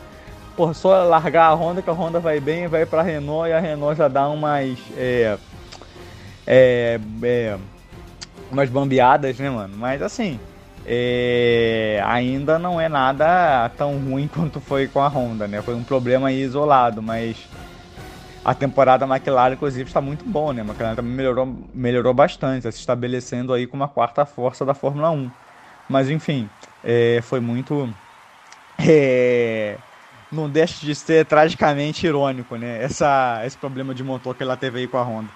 por 0.57 0.75
só 0.75 1.05
largar 1.05 1.47
a 1.47 1.55
Honda, 1.55 1.83
que 1.83 1.91
a 1.91 1.93
Honda 1.93 2.21
vai 2.21 2.41
bem, 2.41 2.67
vai 2.67 2.85
para 2.85 3.01
a 3.01 3.05
Renault 3.05 3.49
e 3.49 3.53
a 3.53 3.61
Renault 3.61 3.97
já 3.97 4.09
dá 4.09 4.29
umas. 4.29 4.79
É, 4.97 5.37
é, 6.47 7.01
é, 7.23 7.57
umas 8.51 8.69
bambeadas, 8.69 9.39
né, 9.39 9.49
mano? 9.49 9.75
Mas 9.77 10.03
assim, 10.03 10.39
é, 10.85 12.03
ainda 12.05 12.59
não 12.59 12.81
é 12.81 12.89
nada 12.89 13.71
tão 13.77 13.99
ruim 13.99 14.29
quanto 14.33 14.61
foi 14.61 14.87
com 14.89 15.01
a 15.01 15.09
Honda, 15.09 15.49
né? 15.49 15.63
Foi 15.63 15.75
um 15.75 15.85
problema 15.85 16.31
isolado, 16.33 17.03
mas 17.03 17.37
a 18.45 18.55
temporada 18.55 19.07
da 19.07 19.15
McLaren, 19.15 19.55
inclusive, 19.55 19.89
está 19.89 20.01
muito 20.01 20.25
boa, 20.29 20.53
né? 20.53 20.63
A 20.63 20.65
McLaren 20.65 20.97
também 20.97 21.13
melhorou, 21.13 21.57
melhorou 21.73 22.13
bastante, 22.13 22.63
se 22.73 22.81
estabelecendo 22.81 23.53
aí 23.53 23.67
como 23.67 23.85
a 23.85 23.89
quarta 23.89 24.27
força 24.27 24.65
da 24.65 24.75
Fórmula 24.75 25.11
1. 25.11 25.31
Mas, 25.89 26.11
enfim, 26.11 26.49
é, 26.83 27.21
foi 27.23 27.41
muito. 27.41 27.89
É, 28.85 29.77
não 30.31 30.49
deixa 30.49 30.85
de 30.85 30.95
ser 30.95 31.25
tragicamente 31.27 32.05
irônico, 32.05 32.57
né? 32.57 32.83
Essa, 32.83 33.43
esse 33.45 33.57
problema 33.57 33.95
de 33.95 34.03
motor 34.03 34.35
que 34.35 34.43
ela 34.43 34.57
teve 34.57 34.81
aí 34.81 34.89
com 34.89 34.97
a 34.97 35.03
Honda. 35.03 35.29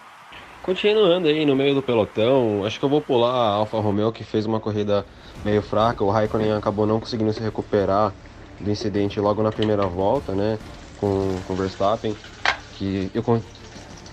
Continuando 0.65 1.29
aí 1.29 1.47
no 1.47 1.55
meio 1.55 1.77
do 1.77 1.83
pelotão, 1.83 2.65
acho 2.65 2.81
que 2.81 2.85
eu 2.85 2.89
vou 2.89 3.01
pular 3.01 3.31
a 3.31 3.51
Alfa 3.51 3.79
Romeo 3.79 4.11
que 4.11 4.25
fez 4.25 4.47
uma 4.47 4.59
corrida 4.59 5.07
meio 5.45 5.63
fraca. 5.63 6.03
O 6.03 6.11
Raikkonen 6.11 6.53
acabou 6.55 6.87
não 6.87 6.99
conseguindo 6.99 7.33
se 7.33 7.41
recuperar 7.41 8.13
do 8.59 8.69
incidente 8.69 9.21
logo 9.21 9.45
na 9.45 9.53
primeira 9.53 9.87
volta, 9.87 10.35
né? 10.35 10.59
Com 10.97 11.41
o 11.49 11.55
Verstappen 11.55 12.17
que 12.79 13.11
eu 13.15 13.23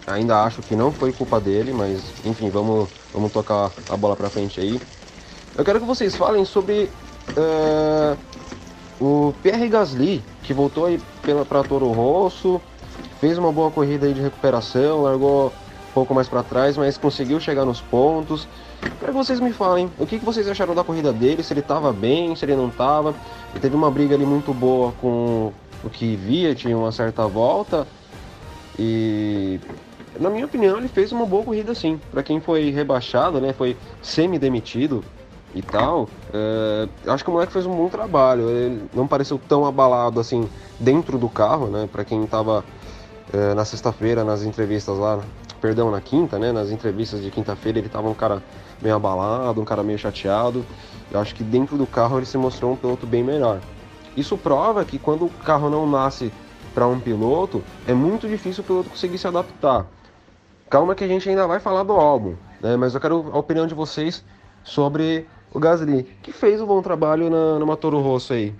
ainda 0.07 0.43
acho 0.43 0.61
que 0.61 0.75
não 0.75 0.91
foi 0.91 1.11
culpa 1.13 1.39
dele, 1.39 1.71
mas 1.73 2.01
enfim, 2.25 2.49
vamos, 2.49 2.89
vamos 3.13 3.31
tocar 3.31 3.71
a 3.89 3.97
bola 3.97 4.15
para 4.15 4.29
frente 4.29 4.59
aí. 4.59 4.79
Eu 5.55 5.63
quero 5.63 5.79
que 5.79 5.85
vocês 5.85 6.15
falem 6.15 6.43
sobre 6.45 6.89
uh, 7.37 8.17
o 8.99 9.33
Pierre 9.41 9.67
Gasly, 9.69 10.23
que 10.43 10.53
voltou 10.53 10.85
aí 10.85 10.99
para 11.47 11.63
Toro 11.63 11.91
Rosso, 11.91 12.59
fez 13.19 13.37
uma 13.37 13.51
boa 13.51 13.69
corrida 13.71 14.05
aí 14.05 14.13
de 14.13 14.21
recuperação, 14.21 15.03
largou 15.03 15.47
um 15.47 15.93
pouco 15.93 16.13
mais 16.13 16.27
para 16.27 16.41
trás, 16.43 16.75
mas 16.75 16.97
conseguiu 16.97 17.39
chegar 17.39 17.65
nos 17.65 17.79
pontos. 17.81 18.47
Quero 18.99 19.11
que 19.11 19.17
vocês 19.17 19.39
me 19.39 19.53
falem 19.53 19.89
o 19.97 20.05
que, 20.05 20.19
que 20.19 20.25
vocês 20.25 20.47
acharam 20.47 20.73
da 20.73 20.83
corrida 20.83 21.13
dele, 21.13 21.43
se 21.43 21.53
ele 21.53 21.59
estava 21.59 21.93
bem, 21.93 22.35
se 22.35 22.45
ele 22.45 22.55
não 22.55 22.67
estava. 22.67 23.13
Ele 23.51 23.59
teve 23.61 23.75
uma 23.75 23.91
briga 23.91 24.15
ali 24.15 24.25
muito 24.25 24.53
boa 24.53 24.91
com 24.99 25.53
o 25.83 25.89
que 25.89 26.15
via, 26.15 26.55
tinha 26.55 26.77
uma 26.77 26.91
certa 26.91 27.27
volta, 27.27 27.87
e 28.77 29.59
na 30.19 30.29
minha 30.29 30.45
opinião 30.45 30.77
ele 30.77 30.87
fez 30.87 31.11
uma 31.11 31.25
boa 31.25 31.43
corrida 31.43 31.73
sim. 31.73 31.99
Para 32.11 32.23
quem 32.23 32.39
foi 32.39 32.69
rebaixado, 32.69 33.39
né, 33.39 33.53
foi 33.53 33.77
semi-demitido 34.01 35.03
e 35.55 35.61
tal, 35.61 36.09
é, 36.33 36.87
acho 37.11 37.23
que 37.23 37.29
o 37.29 37.33
moleque 37.33 37.53
fez 37.53 37.65
um 37.65 37.75
bom 37.75 37.87
trabalho. 37.87 38.49
Ele 38.49 38.83
não 38.93 39.07
pareceu 39.07 39.39
tão 39.47 39.65
abalado 39.65 40.19
assim 40.19 40.49
dentro 40.79 41.17
do 41.17 41.29
carro, 41.29 41.67
né? 41.67 41.87
Para 41.91 42.03
quem 42.03 42.23
estava 42.23 42.65
é, 43.31 43.53
na 43.53 43.63
sexta-feira 43.63 44.23
nas 44.23 44.43
entrevistas 44.43 44.97
lá, 44.97 45.19
perdão, 45.61 45.91
na 45.91 46.01
quinta, 46.01 46.39
né? 46.39 46.51
Nas 46.51 46.71
entrevistas 46.71 47.21
de 47.21 47.29
quinta-feira 47.29 47.77
ele 47.77 47.87
estava 47.87 48.09
um 48.09 48.15
cara 48.15 48.41
meio 48.81 48.95
abalado, 48.95 49.61
um 49.61 49.65
cara 49.65 49.83
meio 49.83 49.99
chateado. 49.99 50.65
Eu 51.11 51.19
acho 51.19 51.35
que 51.35 51.43
dentro 51.43 51.77
do 51.77 51.85
carro 51.85 52.17
ele 52.17 52.25
se 52.25 52.37
mostrou 52.37 52.73
um 52.73 52.75
piloto 52.75 53.05
bem 53.05 53.23
melhor. 53.23 53.59
Isso 54.17 54.35
prova 54.37 54.83
que 54.83 54.97
quando 54.97 55.25
o 55.25 55.29
carro 55.29 55.69
não 55.69 55.87
nasce 55.87 56.31
para 56.73 56.87
um 56.87 56.99
piloto, 56.99 57.63
é 57.87 57.93
muito 57.93 58.27
difícil 58.27 58.63
o 58.63 58.67
piloto 58.67 58.89
conseguir 58.89 59.17
se 59.17 59.27
adaptar. 59.27 59.85
Calma 60.69 60.95
que 60.95 61.03
a 61.03 61.07
gente 61.07 61.29
ainda 61.29 61.45
vai 61.45 61.59
falar 61.59 61.83
do 61.83 61.93
álbum, 61.93 62.35
né? 62.61 62.75
mas 62.75 62.95
eu 62.95 63.01
quero 63.01 63.29
a 63.31 63.37
opinião 63.37 63.67
de 63.67 63.75
vocês 63.75 64.23
sobre 64.63 65.27
o 65.53 65.59
Gasly, 65.59 66.03
que 66.23 66.31
fez 66.31 66.59
um 66.59 66.65
bom 66.65 66.81
trabalho 66.81 67.29
na, 67.29 67.59
no 67.59 67.77
Toro 67.77 67.99
Rosso 67.99 68.33
aí. 68.33 68.55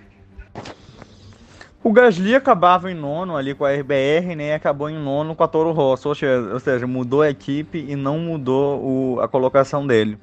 O 1.82 1.92
Gasly 1.92 2.34
acabava 2.34 2.90
em 2.90 2.94
nono 2.94 3.36
ali 3.36 3.54
com 3.54 3.64
a 3.64 3.70
RBR, 3.70 4.34
né? 4.34 4.48
E 4.48 4.52
acabou 4.52 4.88
em 4.88 4.98
nono 4.98 5.36
com 5.36 5.44
a 5.44 5.48
Toro 5.48 5.70
Rosso, 5.72 6.08
ou 6.08 6.14
seja, 6.14 6.48
ou 6.50 6.58
seja 6.58 6.86
mudou 6.86 7.20
a 7.20 7.28
equipe 7.28 7.78
e 7.78 7.94
não 7.94 8.18
mudou 8.18 8.80
o, 8.80 9.20
a 9.20 9.28
colocação 9.28 9.86
dele. 9.86 10.18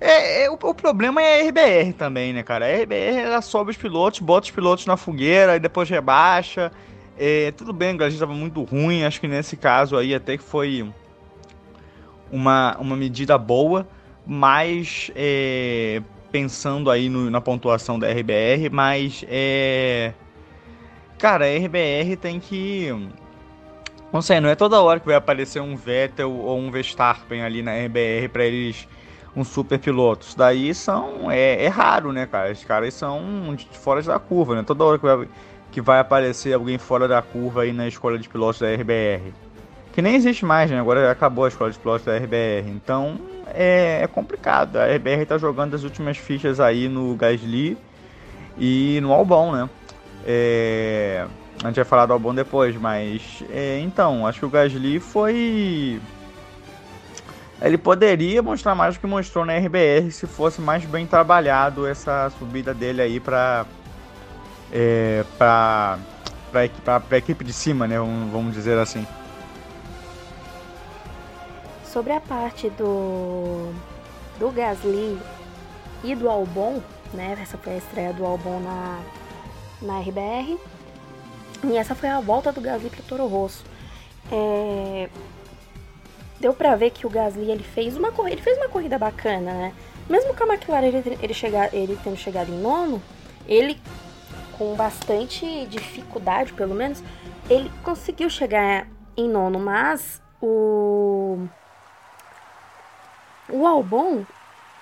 É, 0.00 0.44
é 0.44 0.50
o, 0.50 0.54
o, 0.54 0.74
problema 0.74 1.22
é 1.22 1.40
a 1.40 1.48
RBR 1.48 1.92
também, 1.94 2.32
né, 2.32 2.42
cara? 2.42 2.66
A 2.66 2.82
RBR 2.82 3.18
ela 3.18 3.40
sobe 3.40 3.70
os 3.70 3.76
pilotos, 3.76 4.20
bota 4.20 4.44
os 4.46 4.50
pilotos 4.50 4.86
na 4.86 4.96
fogueira 4.96 5.56
e 5.56 5.60
depois 5.60 5.88
rebaixa. 5.88 6.70
É, 7.18 7.50
tudo 7.52 7.72
bem, 7.72 7.94
o 7.94 7.96
Gasly 7.96 8.14
estava 8.14 8.34
muito 8.34 8.62
ruim, 8.62 9.04
acho 9.04 9.20
que 9.20 9.28
nesse 9.28 9.56
caso 9.56 9.96
aí 9.96 10.14
até 10.14 10.36
que 10.36 10.42
foi 10.42 10.86
uma, 12.30 12.76
uma 12.78 12.94
medida 12.94 13.38
boa, 13.38 13.88
mas 14.26 15.10
é, 15.14 16.02
pensando 16.30 16.90
aí 16.90 17.08
no, 17.08 17.30
na 17.30 17.40
pontuação 17.40 17.98
da 17.98 18.08
RBR, 18.08 18.68
mas 18.70 19.24
é. 19.28 20.12
Cara, 21.18 21.46
a 21.46 21.56
RBR 21.56 22.16
tem 22.20 22.38
que. 22.38 22.88
Não 24.12 24.20
sei, 24.20 24.40
não 24.40 24.48
é 24.48 24.54
toda 24.54 24.80
hora 24.80 25.00
que 25.00 25.06
vai 25.06 25.16
aparecer 25.16 25.60
um 25.60 25.74
Vettel 25.74 26.30
ou 26.30 26.58
um 26.58 26.70
Verstappen 26.70 27.42
ali 27.42 27.62
na 27.62 27.72
RBR 27.72 28.28
para 28.30 28.44
eles 28.44 28.86
um 29.36 29.44
super 29.44 29.78
piloto. 29.78 30.26
Isso 30.26 30.38
daí 30.38 30.74
são. 30.74 31.30
É, 31.30 31.64
é 31.64 31.68
raro, 31.68 32.10
né, 32.10 32.26
cara? 32.26 32.50
Os 32.50 32.64
caras 32.64 32.94
são 32.94 33.54
fora 33.72 34.02
da 34.02 34.18
curva, 34.18 34.56
né? 34.56 34.64
Toda 34.66 34.82
hora 34.82 34.98
que 34.98 35.04
vai, 35.04 35.28
que 35.70 35.80
vai 35.80 36.00
aparecer 36.00 36.54
alguém 36.54 36.78
fora 36.78 37.06
da 37.06 37.20
curva 37.20 37.62
aí 37.62 37.72
na 37.72 37.86
escola 37.86 38.18
de 38.18 38.28
pilotos 38.28 38.60
da 38.60 38.72
RBR. 38.72 39.32
Que 39.92 40.00
nem 40.00 40.14
existe 40.14 40.44
mais, 40.44 40.70
né? 40.70 40.80
Agora 40.80 41.10
acabou 41.10 41.44
a 41.44 41.48
escola 41.48 41.70
de 41.70 41.78
pilotos 41.78 42.06
da 42.06 42.16
RBR. 42.16 42.68
Então 42.68 43.18
é, 43.54 44.00
é 44.02 44.06
complicado. 44.06 44.76
A 44.76 44.86
RBR 44.86 45.26
tá 45.26 45.36
jogando 45.36 45.74
as 45.74 45.84
últimas 45.84 46.16
fichas 46.16 46.58
aí 46.58 46.88
no 46.88 47.14
Gasly 47.14 47.76
e 48.58 48.98
no 49.02 49.12
Albon, 49.12 49.52
né? 49.52 49.68
É... 50.26 51.26
A 51.62 51.68
gente 51.68 51.76
vai 51.76 51.84
falar 51.84 52.06
do 52.06 52.12
Albon 52.12 52.34
depois, 52.34 52.76
mas. 52.76 53.42
É, 53.50 53.80
então, 53.80 54.26
acho 54.26 54.40
que 54.40 54.46
o 54.46 54.50
Gasly 54.50 55.00
foi 55.00 56.00
ele 57.60 57.78
poderia 57.78 58.42
mostrar 58.42 58.74
mais 58.74 58.94
do 58.94 59.00
que 59.00 59.06
mostrou 59.06 59.44
na 59.44 59.56
RBR 59.56 60.10
se 60.10 60.26
fosse 60.26 60.60
mais 60.60 60.84
bem 60.84 61.06
trabalhado 61.06 61.86
essa 61.86 62.30
subida 62.38 62.74
dele 62.74 63.00
aí 63.00 63.18
para 63.18 63.64
é, 64.72 65.24
para 65.38 65.98
a 66.52 67.16
equipe 67.16 67.44
de 67.44 67.52
cima, 67.52 67.86
né? 67.86 67.98
Vamos 67.98 68.54
dizer 68.54 68.76
assim. 68.78 69.06
Sobre 71.84 72.12
a 72.12 72.20
parte 72.20 72.68
do 72.70 73.72
do 74.38 74.50
Gasly 74.50 75.18
e 76.04 76.14
do 76.14 76.28
Albon, 76.28 76.82
né? 77.14 77.38
Essa 77.40 77.56
foi 77.56 77.74
a 77.74 77.78
estreia 77.78 78.12
do 78.12 78.24
Albon 78.24 78.60
na 78.60 79.00
na 79.80 80.00
RBR 80.00 80.58
e 81.64 81.76
essa 81.76 81.94
foi 81.94 82.08
a 82.08 82.20
volta 82.20 82.52
do 82.52 82.60
Gasly 82.60 82.90
para 82.90 83.02
Toro 83.02 83.26
Rosso. 83.26 83.64
É, 84.30 85.08
deu 86.40 86.52
para 86.54 86.74
ver 86.76 86.90
que 86.90 87.06
o 87.06 87.10
Gasly 87.10 87.50
ele 87.50 87.62
fez 87.62 87.96
uma 87.96 88.12
corrida, 88.12 88.34
ele 88.34 88.42
fez 88.42 88.58
uma 88.58 88.68
corrida 88.68 88.98
bacana, 88.98 89.52
né? 89.52 89.74
Mesmo 90.08 90.34
com 90.34 90.44
a 90.44 90.54
McLaren 90.54 90.86
ele, 90.86 91.18
ele, 91.20 91.34
chegar, 91.34 91.72
ele 91.74 91.98
tendo 92.02 92.16
chegado 92.16 92.50
em 92.50 92.60
nono, 92.60 93.02
ele 93.46 93.80
com 94.56 94.74
bastante 94.74 95.66
dificuldade, 95.66 96.52
pelo 96.52 96.74
menos, 96.74 97.02
ele 97.50 97.70
conseguiu 97.82 98.30
chegar 98.30 98.86
em 99.16 99.28
nono, 99.28 99.58
mas 99.58 100.22
o 100.40 101.38
o 103.48 103.66
Albon 103.66 104.24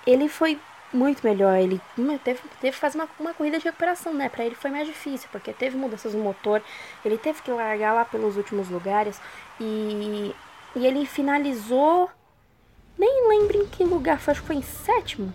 ele 0.05 0.27
foi 0.27 0.59
muito 0.93 1.25
melhor. 1.25 1.57
Ele 1.57 1.79
teve, 2.23 2.39
teve 2.61 2.71
que 2.71 2.79
fazer 2.79 2.97
uma, 2.97 3.09
uma 3.19 3.33
corrida 3.33 3.59
de 3.59 3.65
recuperação, 3.65 4.13
né? 4.13 4.29
Para 4.29 4.45
ele 4.45 4.55
foi 4.55 4.71
mais 4.71 4.87
difícil, 4.87 5.27
porque 5.31 5.51
teve 5.53 5.77
mudanças 5.77 6.13
no 6.13 6.23
motor, 6.23 6.61
ele 7.03 7.17
teve 7.17 7.41
que 7.41 7.51
largar 7.51 7.93
lá 7.93 8.05
pelos 8.05 8.37
últimos 8.37 8.69
lugares 8.69 9.19
e 9.59 10.33
e 10.75 10.85
ele 10.85 11.05
finalizou. 11.05 12.09
Nem 12.97 13.27
lembro 13.27 13.57
em 13.57 13.65
que 13.65 13.83
lugar 13.83 14.19
foi, 14.19 14.31
acho 14.31 14.41
que 14.41 14.47
foi 14.47 14.55
em 14.55 14.61
sétimo. 14.61 15.33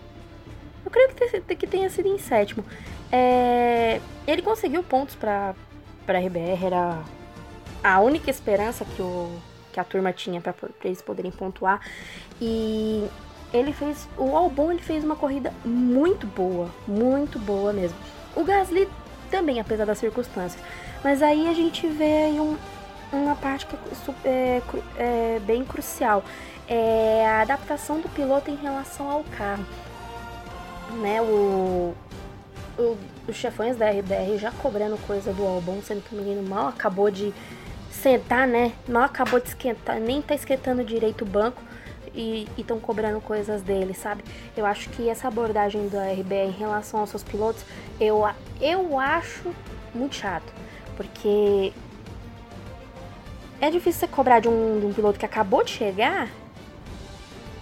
Eu 0.83 0.91
creio 0.91 1.09
que, 1.55 1.67
tenha 1.67 1.89
sido 1.89 2.07
em 2.07 2.17
sétimo. 2.17 2.65
É, 3.11 4.01
ele 4.25 4.41
conseguiu 4.41 4.83
pontos 4.83 5.15
para 5.15 5.53
a 6.07 6.11
RBR, 6.11 6.65
era 6.65 7.03
a 7.83 7.99
única 7.99 8.29
esperança 8.31 8.83
que, 8.83 9.01
o, 9.01 9.31
que 9.71 9.79
a 9.79 9.83
turma 9.83 10.11
tinha 10.11 10.41
para 10.41 10.55
eles 10.83 11.01
poderem 11.01 11.31
pontuar. 11.31 11.81
E 12.41 13.07
ele 13.53 13.73
fez. 13.73 14.07
O 14.17 14.35
Albon 14.35 14.71
ele 14.71 14.81
fez 14.81 15.03
uma 15.03 15.15
corrida 15.15 15.53
muito 15.63 16.25
boa, 16.25 16.69
muito 16.87 17.37
boa 17.37 17.71
mesmo. 17.71 17.97
O 18.35 18.43
Gasly 18.43 18.87
também, 19.29 19.59
apesar 19.59 19.85
das 19.85 19.97
circunstâncias. 19.97 20.61
Mas 21.03 21.21
aí 21.21 21.47
a 21.47 21.53
gente 21.53 21.87
vê 21.87 22.25
aí 22.25 22.39
um, 22.39 22.57
uma 23.11 23.35
parte 23.35 23.65
que 23.65 23.75
é, 24.25 24.61
é, 24.97 25.35
é 25.35 25.39
bem 25.39 25.63
crucial. 25.63 26.23
É 26.67 27.25
a 27.27 27.41
adaptação 27.41 27.99
do 27.99 28.09
piloto 28.09 28.49
em 28.49 28.55
relação 28.55 29.09
ao 29.09 29.23
carro. 29.37 29.65
Né, 31.01 31.21
o, 31.21 31.93
o, 32.77 32.97
os 33.27 33.35
chefões 33.35 33.77
da 33.77 33.89
RBR 33.89 34.37
já 34.37 34.51
cobrando 34.51 34.97
coisa 35.07 35.31
do 35.31 35.45
Albon, 35.45 35.81
sendo 35.81 36.01
que 36.01 36.13
o 36.13 36.17
menino 36.17 36.47
mal 36.47 36.67
acabou 36.67 37.09
de 37.09 37.33
sentar, 37.89 38.47
né? 38.47 38.73
Mal 38.87 39.03
acabou 39.03 39.39
de 39.39 39.47
esquentar, 39.47 39.99
nem 39.99 40.21
tá 40.21 40.33
esquentando 40.35 40.83
direito 40.83 41.23
o 41.23 41.25
banco 41.25 41.61
e 42.13 42.47
estão 42.57 42.79
cobrando 42.79 43.21
coisas 43.21 43.61
dele, 43.61 43.93
sabe? 43.93 44.23
Eu 44.55 44.65
acho 44.65 44.89
que 44.89 45.07
essa 45.07 45.27
abordagem 45.27 45.87
da 45.87 46.11
RBR 46.11 46.47
em 46.47 46.51
relação 46.51 46.99
aos 46.99 47.09
seus 47.09 47.23
pilotos, 47.23 47.63
eu, 47.99 48.23
eu 48.59 48.99
acho 48.99 49.53
muito 49.93 50.15
chato. 50.15 50.51
Porque 50.97 51.71
é 53.61 53.69
difícil 53.69 54.01
você 54.01 54.07
cobrar 54.07 54.39
de 54.39 54.49
um, 54.49 54.79
de 54.79 54.85
um 54.87 54.93
piloto 54.93 55.19
que 55.19 55.25
acabou 55.25 55.63
de 55.63 55.69
chegar, 55.69 56.29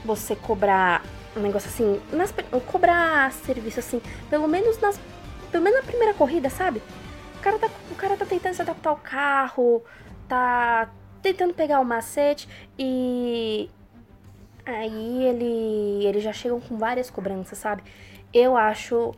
você 0.03 0.33
cobrar 0.33 1.03
um 1.35 1.41
negócio 1.41 1.69
assim, 1.69 2.01
nas, 2.11 2.33
cobrar 2.65 3.31
serviço 3.33 3.79
assim, 3.79 4.01
pelo 4.29 4.47
menos 4.47 4.79
nas. 4.79 4.99
Pelo 5.51 5.63
menos 5.63 5.79
na 5.79 5.85
primeira 5.85 6.13
corrida, 6.13 6.49
sabe? 6.49 6.81
O 7.37 7.41
cara, 7.41 7.57
tá, 7.57 7.69
o 7.91 7.95
cara 7.95 8.15
tá 8.15 8.25
tentando 8.25 8.53
se 8.53 8.61
adaptar 8.61 8.91
ao 8.91 8.97
carro, 8.97 9.83
tá, 10.27 10.89
tentando 11.21 11.53
pegar 11.53 11.79
o 11.79 11.85
macete 11.85 12.47
e 12.77 13.69
aí 14.63 15.23
ele 15.25 16.05
eles 16.05 16.23
já 16.23 16.31
chegam 16.31 16.61
com 16.61 16.77
várias 16.77 17.09
cobranças, 17.09 17.57
sabe? 17.57 17.83
Eu 18.31 18.55
acho 18.55 19.13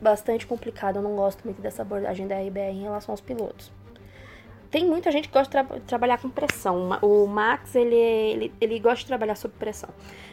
bastante 0.00 0.46
complicado, 0.46 0.96
eu 0.96 1.02
não 1.02 1.16
gosto 1.16 1.42
muito 1.44 1.62
dessa 1.62 1.82
abordagem 1.82 2.28
da 2.28 2.36
RBR 2.36 2.72
em 2.72 2.82
relação 2.82 3.12
aos 3.12 3.20
pilotos. 3.20 3.72
Tem 4.70 4.86
muita 4.86 5.10
gente 5.10 5.28
que 5.28 5.34
gosta 5.34 5.62
de 5.62 5.68
tra 5.68 5.80
trabalhar 5.80 6.18
com 6.18 6.30
pressão. 6.30 6.90
O 7.02 7.26
Max, 7.26 7.74
ele, 7.74 7.96
ele, 7.96 8.54
ele 8.60 8.78
gosta 8.78 9.00
de 9.00 9.06
trabalhar 9.06 9.34
sob 9.34 9.52
pressão. 9.58 9.90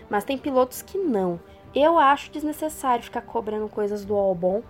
Mas 0.09 0.23
tem 0.23 0.37
pilotos 0.37 0.81
que 0.81 0.97
não. 0.97 1.39
Eu 1.73 1.97
acho 1.97 2.31
desnecessário 2.31 3.03
ficar 3.03 3.21
cobrando 3.21 3.67
coisas 3.67 4.05
do 4.05 4.15
Albon, 4.15 4.61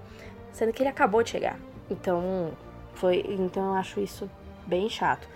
sendo 0.51 0.71
que 0.71 0.81
ele 0.81 0.89
acabou 0.89 1.21
de 1.21 1.31
chegar. 1.31 1.59
Então, 1.89 2.51
foi, 2.93 3.25
então 3.27 3.67
eu 3.67 3.73
acho 3.73 3.99
isso 3.99 4.29
bem 4.65 4.89
chato. 4.89 5.27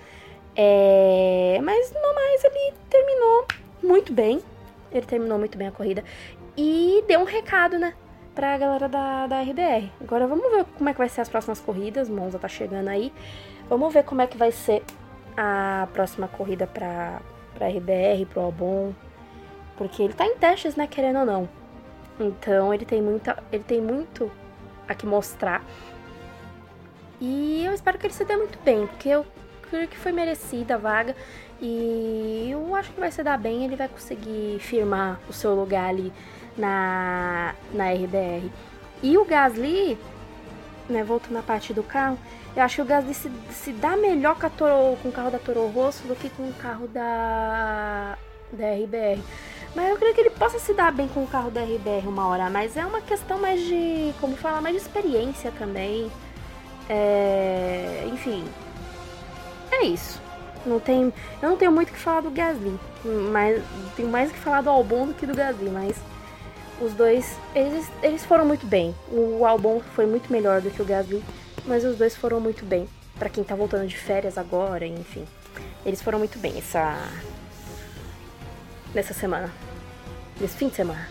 É, 0.55 1.59
mas 1.63 1.91
no 1.93 2.13
mais 2.13 2.43
ele 2.43 2.73
terminou 2.89 3.45
muito 3.83 4.13
bem. 4.13 4.41
Ele 4.91 5.05
terminou 5.05 5.38
muito 5.38 5.57
bem 5.57 5.67
a 5.67 5.71
corrida. 5.71 6.03
E 6.57 7.03
deu 7.07 7.19
um 7.19 7.25
recado, 7.25 7.77
né? 7.77 7.93
Pra 8.35 8.57
galera 8.57 8.88
da, 8.88 9.27
da 9.27 9.41
RBR. 9.41 9.91
Agora 10.01 10.27
vamos 10.27 10.50
ver 10.51 10.65
como 10.77 10.89
é 10.89 10.93
que 10.93 11.00
vai 11.00 11.09
ser 11.09 11.21
as 11.21 11.29
próximas 11.29 11.59
corridas. 11.59 12.09
Monza 12.09 12.39
tá 12.39 12.47
chegando 12.47 12.88
aí. 12.88 13.13
Vamos 13.72 13.94
ver 13.94 14.04
como 14.04 14.22
é 14.22 14.28
que 14.28 14.38
vai 14.38 14.51
ser 14.51 14.84
a 15.38 15.88
próxima 15.94 16.28
corrida 16.28 16.68
pra, 16.68 17.22
pra 17.56 17.70
RBR, 17.70 18.25
pro 18.30 18.42
Albon. 18.42 18.92
Porque 19.78 20.04
ele 20.04 20.12
tá 20.12 20.25
em 20.25 20.36
testes, 20.36 20.75
né? 20.75 20.88
Querendo 20.88 21.20
ou 21.20 21.25
não. 21.25 21.50
Então 22.20 22.74
ele 22.74 22.84
tem 22.84 23.01
muita. 23.01 23.42
Ele 23.50 23.63
tem 23.63 23.80
muito 23.80 24.30
a 24.90 24.94
que 24.94 25.06
mostrar. 25.06 25.63
E 27.22 27.63
eu 27.63 27.74
espero 27.74 27.98
que 27.98 28.08
ele 28.08 28.13
se 28.13 28.25
dê 28.25 28.36
muito 28.36 28.60
bem, 28.60 28.88
porque 28.88 29.08
eu 29.08 29.25
creio 29.62 29.88
que 29.88 29.98
foi 29.98 30.12
merecida 30.12 30.75
a 30.75 30.78
vaga. 30.78 31.16
E 31.62 32.50
eu 32.51 32.75
acho 32.75 32.92
que 32.92 33.00
vai 33.00 33.10
se 33.10 33.24
dar 33.24 33.38
bem, 33.38 33.63
ele 33.63 33.78
vai 33.78 33.88
conseguir 33.88 34.60
firmar 34.60 35.18
o 35.30 35.32
seu 35.32 35.56
lugar 35.56 35.88
ali 35.88 36.12
na, 36.58 37.56
na 37.72 37.94
RBR. 37.94 38.51
E 39.01 39.18
o 39.18 39.24
Gasly, 39.24 39.98
né, 40.90 41.06
voltando 41.06 41.38
à 41.38 41.42
parte 41.42 41.74
do 41.74 41.84
carro, 41.84 42.18
eu 42.55 42.63
acho 42.63 42.75
que 42.75 42.81
o 42.81 42.86
Gasly 42.86 43.13
se, 43.13 43.31
se 43.51 43.72
dá 43.72 43.96
melhor 43.96 44.36
com, 44.36 44.50
Toro, 44.50 44.98
com 45.01 45.10
o 45.10 45.12
carro 45.12 45.31
da 45.31 45.39
Toro 45.39 45.67
Rosso 45.67 46.08
do 46.08 46.15
que 46.15 46.29
com 46.29 46.43
o 46.43 46.53
carro 46.53 46.88
da, 46.88 48.17
da 48.51 48.74
RBR. 48.74 49.22
Mas 49.74 49.89
eu 49.89 49.98
creio 49.98 50.13
que 50.13 50.22
ele 50.22 50.29
possa 50.31 50.60
se 50.60 50.74
dar 50.74 50.91
bem 50.91 51.08
com 51.08 51.24
o 51.24 51.27
carro 51.27 51.50
da 51.50 51.62
RBR 51.62 52.08
uma 52.08 52.27
hora, 52.27 52.50
mas 52.50 52.75
é 52.75 52.86
uma 52.86 53.00
questão 53.00 53.39
mais 53.39 53.62
de, 53.62 54.13
como 54.20 54.36
falar, 54.36 54.62
mais 54.62 54.75
de 54.75 54.81
experiência 54.81 55.51
também. 55.58 56.12
É, 56.89 58.03
enfim, 58.12 58.43
é 59.72 59.86
isso. 59.86 60.22
Não 60.65 60.79
tem, 60.79 61.13
eu 61.41 61.50
não 61.50 61.58
tenho 61.58 61.72
muito 61.72 61.89
o 61.89 61.93
que 61.93 62.00
falar 62.00 62.22
do 62.22 62.29
Gasly, 62.29 62.77
mas 63.31 63.63
tenho 63.96 64.10
mais 64.10 64.29
o 64.29 64.34
que 64.34 64.39
falar 64.39 64.62
do 64.62 64.70
Albon 64.70 65.08
do 65.08 65.13
que 65.13 65.25
do 65.25 65.34
Gasly, 65.34 65.70
mas 65.70 65.96
os 66.81 66.93
dois, 66.93 67.38
eles, 67.55 67.88
eles 68.03 68.25
foram 68.25 68.46
muito 68.46 68.65
bem. 68.67 68.93
O 69.10 69.46
Albon 69.46 69.81
foi 69.96 70.05
muito 70.05 70.31
melhor 70.31 70.62
do 70.62 70.70
que 70.70 70.81
o 70.81 70.86
Gasly, 70.86 71.24
mas 71.65 71.84
os 71.86 71.98
dois 71.98 72.15
foram 72.15 72.39
muito 72.39 72.65
bem. 72.65 72.88
Para 73.18 73.30
quem 73.30 73.44
tá 73.44 73.56
voltando 73.56 73.88
de 73.88 73.98
férias 73.98 74.38
agora, 74.38 74.86
enfim. 74.86 75.25
Eles 75.86 76.01
foram 76.01 76.20
muito 76.20 76.39
bem 76.39 76.58
essa 76.58 76.98
nessa 78.94 79.13
semana. 79.13 79.50
Nesse 80.39 80.58
fim 80.58 80.70
de 80.70 80.75
semana. 80.75 81.08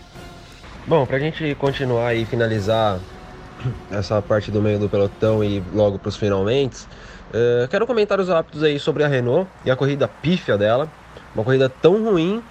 Bom, 0.86 1.06
pra 1.06 1.18
gente 1.18 1.54
continuar 1.54 2.14
e 2.14 2.24
finalizar 2.24 2.98
essa 3.90 4.20
parte 4.20 4.50
do 4.50 4.60
meio 4.60 4.78
do 4.78 4.88
pelotão 4.88 5.42
e 5.44 5.62
logo 5.72 5.98
pros 5.98 6.16
finalmente, 6.16 6.84
uh, 7.32 7.68
quero 7.68 7.86
comentários 7.86 8.28
rápidos 8.28 8.62
aí 8.62 8.78
sobre 8.78 9.04
a 9.04 9.08
Renault 9.08 9.48
e 9.64 9.70
a 9.70 9.76
corrida 9.76 10.08
pífia 10.08 10.56
dela. 10.56 10.88
Uma 11.34 11.44
corrida 11.44 11.68
tão 11.68 12.04
ruim 12.04 12.42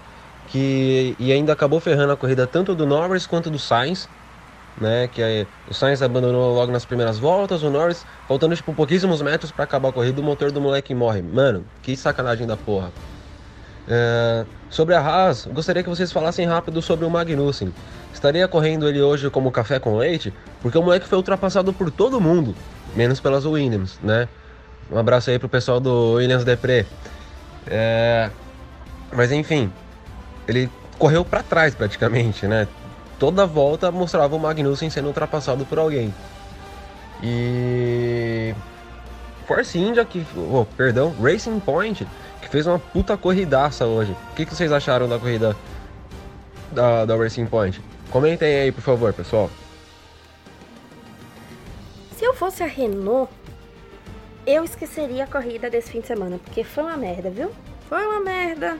que 0.47 1.15
e 1.19 1.31
ainda 1.31 1.53
acabou 1.53 1.79
ferrando 1.79 2.13
a 2.13 2.17
corrida 2.17 2.47
tanto 2.47 2.73
do 2.73 2.85
Norris 2.85 3.27
quanto 3.27 3.49
do 3.49 3.59
Sainz, 3.59 4.07
né? 4.79 5.07
Que 5.07 5.45
o 5.69 5.73
Sainz 5.73 6.01
abandonou 6.01 6.53
logo 6.55 6.71
nas 6.71 6.85
primeiras 6.85 7.19
voltas, 7.19 7.63
o 7.63 7.69
Norris 7.69 8.05
faltando 8.27 8.55
tipo 8.55 8.73
pouquíssimos 8.73 9.21
metros 9.21 9.51
para 9.51 9.63
acabar 9.63 9.89
a 9.89 9.91
corrida, 9.91 10.21
o 10.21 10.23
motor 10.23 10.51
do 10.51 10.61
moleque 10.61 10.93
morre. 10.95 11.21
Mano, 11.21 11.65
que 11.81 11.95
sacanagem 11.95 12.47
da 12.47 12.57
porra. 12.57 12.91
Uh, 13.87 14.45
sobre 14.69 14.93
a 14.93 14.99
Haas, 14.99 15.47
gostaria 15.47 15.81
que 15.81 15.89
vocês 15.89 16.11
falassem 16.11 16.45
rápido 16.45 16.81
sobre 16.81 17.05
o 17.05 17.09
Magnussen. 17.09 17.73
Estaria 18.13 18.47
correndo 18.47 18.87
ele 18.87 19.01
hoje 19.01 19.29
como 19.29 19.51
café 19.51 19.79
com 19.79 19.97
leite? 19.97 20.33
Porque 20.61 20.77
o 20.77 20.83
moleque 20.83 21.07
foi 21.07 21.17
ultrapassado 21.17 21.73
por 21.73 21.89
todo 21.89 22.21
mundo, 22.21 22.55
menos 22.95 23.19
pelas 23.19 23.45
Williams, 23.45 23.99
né? 24.03 24.27
Um 24.91 24.97
abraço 24.97 25.29
aí 25.29 25.39
pro 25.39 25.49
pessoal 25.49 25.79
do 25.79 26.13
Williams 26.13 26.43
Depre. 26.43 26.85
É... 27.67 28.29
Mas 29.11 29.31
enfim, 29.31 29.71
ele 30.47 30.69
correu 30.97 31.25
para 31.25 31.41
trás 31.41 31.73
praticamente, 31.73 32.45
né? 32.45 32.67
Toda 33.19 33.45
volta 33.45 33.91
mostrava 33.91 34.33
o 34.33 34.39
Magnussen 34.39 34.89
sendo 34.89 35.07
ultrapassado 35.07 35.65
por 35.65 35.77
alguém. 35.77 36.13
E 37.21 38.55
Force 39.45 39.77
India 39.77 40.05
que, 40.05 40.25
oh, 40.37 40.65
perdão, 40.77 41.13
Racing 41.21 41.59
Point 41.59 42.07
que 42.41 42.47
fez 42.47 42.65
uma 42.65 42.79
puta 42.79 43.17
corridaça 43.17 43.85
hoje. 43.85 44.15
O 44.31 44.35
que, 44.35 44.45
que 44.45 44.55
vocês 44.55 44.71
acharam 44.71 45.09
da 45.09 45.19
corrida 45.19 45.53
da, 46.71 47.03
da 47.03 47.17
Racing 47.17 47.45
Point? 47.45 47.81
Comentem 48.09 48.55
aí, 48.55 48.71
por 48.71 48.81
favor, 48.81 49.11
pessoal. 49.11 49.51
Se 52.15 52.23
eu 52.23 52.33
fosse 52.33 52.63
a 52.63 52.67
Renault, 52.67 53.29
eu 54.47 54.63
esqueceria 54.63 55.25
a 55.25 55.27
corrida 55.27 55.69
desse 55.69 55.91
fim 55.91 55.99
de 55.99 56.07
semana, 56.07 56.39
porque 56.43 56.63
foi 56.63 56.83
uma 56.83 56.95
merda, 56.95 57.29
viu? 57.29 57.51
Foi 57.89 58.05
uma 58.05 58.21
merda. 58.21 58.77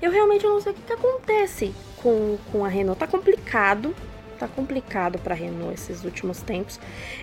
Eu 0.00 0.12
realmente 0.12 0.44
não 0.44 0.60
sei 0.60 0.72
o 0.72 0.74
que, 0.74 0.82
que 0.82 0.92
acontece 0.92 1.74
com, 2.02 2.38
com 2.50 2.64
a 2.64 2.68
Renault. 2.68 2.98
Tá 2.98 3.06
complicado. 3.06 3.94
Tá 4.38 4.48
complicado 4.48 5.18
pra 5.18 5.34
Renault 5.34 5.74
esses 5.74 6.04
últimos 6.04 6.40
tempos. 6.40 6.80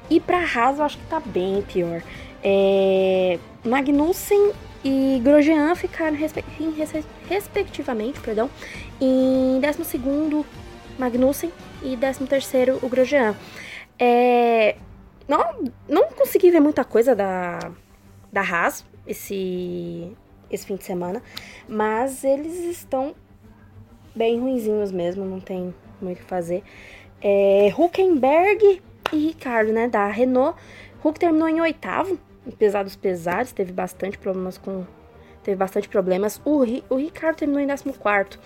E 0.09 0.19
pra 0.19 0.39
Haas 0.39 0.77
eu 0.79 0.85
acho 0.85 0.97
que 0.97 1.05
tá 1.07 1.19
bem 1.19 1.61
pior. 1.63 2.01
É, 2.43 3.39
Magnussen 3.65 4.51
e 4.83 5.19
Grosjean 5.23 5.73
ficaram 5.75 6.15
respe 6.15 6.43
respectivamente 7.27 8.19
perdão, 8.19 8.49
em 9.01 9.59
12 9.59 9.99
Magnussen 10.97 11.51
e 11.81 11.97
13 11.97 12.71
o 12.81 12.87
Grosjean. 12.87 13.35
É, 13.99 14.75
não, 15.27 15.71
não 15.89 16.09
consegui 16.11 16.51
ver 16.51 16.59
muita 16.59 16.85
coisa 16.85 17.15
da, 17.15 17.59
da 18.31 18.41
Haas 18.41 18.85
esse, 19.05 20.11
esse 20.49 20.65
fim 20.65 20.75
de 20.75 20.83
semana, 20.83 21.21
mas 21.67 22.23
eles 22.23 22.55
estão 22.65 23.15
bem 24.17 24.39
ruinzinhos 24.39 24.91
mesmo, 24.91 25.23
não 25.23 25.39
tem 25.39 25.73
muito 26.01 26.17
o 26.17 26.21
que 26.21 26.27
fazer. 26.27 26.63
É, 27.21 27.73
Huckenberg 27.77 28.82
e 29.13 29.17
Ricardo, 29.27 29.71
né, 29.71 29.88
da 29.88 30.08
Renault. 30.08 30.58
Huck 31.03 31.19
terminou 31.19 31.47
em 31.47 31.62
oitavo, 31.62 32.19
apesar 32.47 32.84
dos 32.84 32.95
pesares, 32.95 33.51
teve 33.51 33.71
bastante 33.71 34.17
problemas 34.17 34.58
com. 34.58 34.86
Teve 35.43 35.56
bastante 35.56 35.88
problemas. 35.88 36.41
O, 36.43 36.63
o 36.89 36.95
Ricardo 36.97 37.38
terminou 37.38 37.62
em 37.62 37.67
14. 37.67 38.38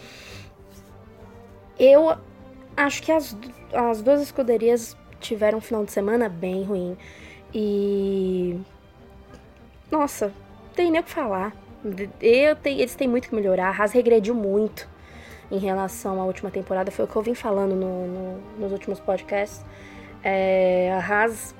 Eu 1.80 2.16
acho 2.78 3.02
que 3.02 3.12
as, 3.12 3.36
as 3.74 4.02
duas 4.04 4.22
escuderias 4.22 4.96
tiveram 5.20 5.58
um 5.58 5.62
final 5.62 5.84
de 5.84 5.92
semana 5.92 6.30
bem 6.30 6.64
ruim. 6.64 6.96
E. 7.54 8.60
Nossa, 9.90 10.32
tem 10.76 10.92
nem 10.92 11.02
o 11.02 11.04
que 11.04 11.10
falar. 11.10 11.56
Eu 12.22 12.56
tenho, 12.56 12.80
eles 12.80 12.94
têm 12.94 13.08
muito 13.08 13.30
que 13.30 13.36
melhorar. 13.36 13.70
A 13.70 13.82
Haas 13.82 13.92
regrediu 13.92 14.36
muito 14.36 14.88
em 15.52 15.58
relação 15.60 16.22
à 16.22 16.26
última 16.26 16.50
temporada. 16.50 16.90
Foi 16.90 17.06
o 17.06 17.08
que 17.08 17.16
eu 17.16 17.22
vim 17.22 17.36
falando 17.36 17.76
no, 17.76 18.08
no, 18.08 18.42
nos 18.58 18.72
últimos 18.72 19.00
podcasts. 19.00 19.64
É, 20.24 20.92
a 20.94 21.00
Haas 21.00 21.54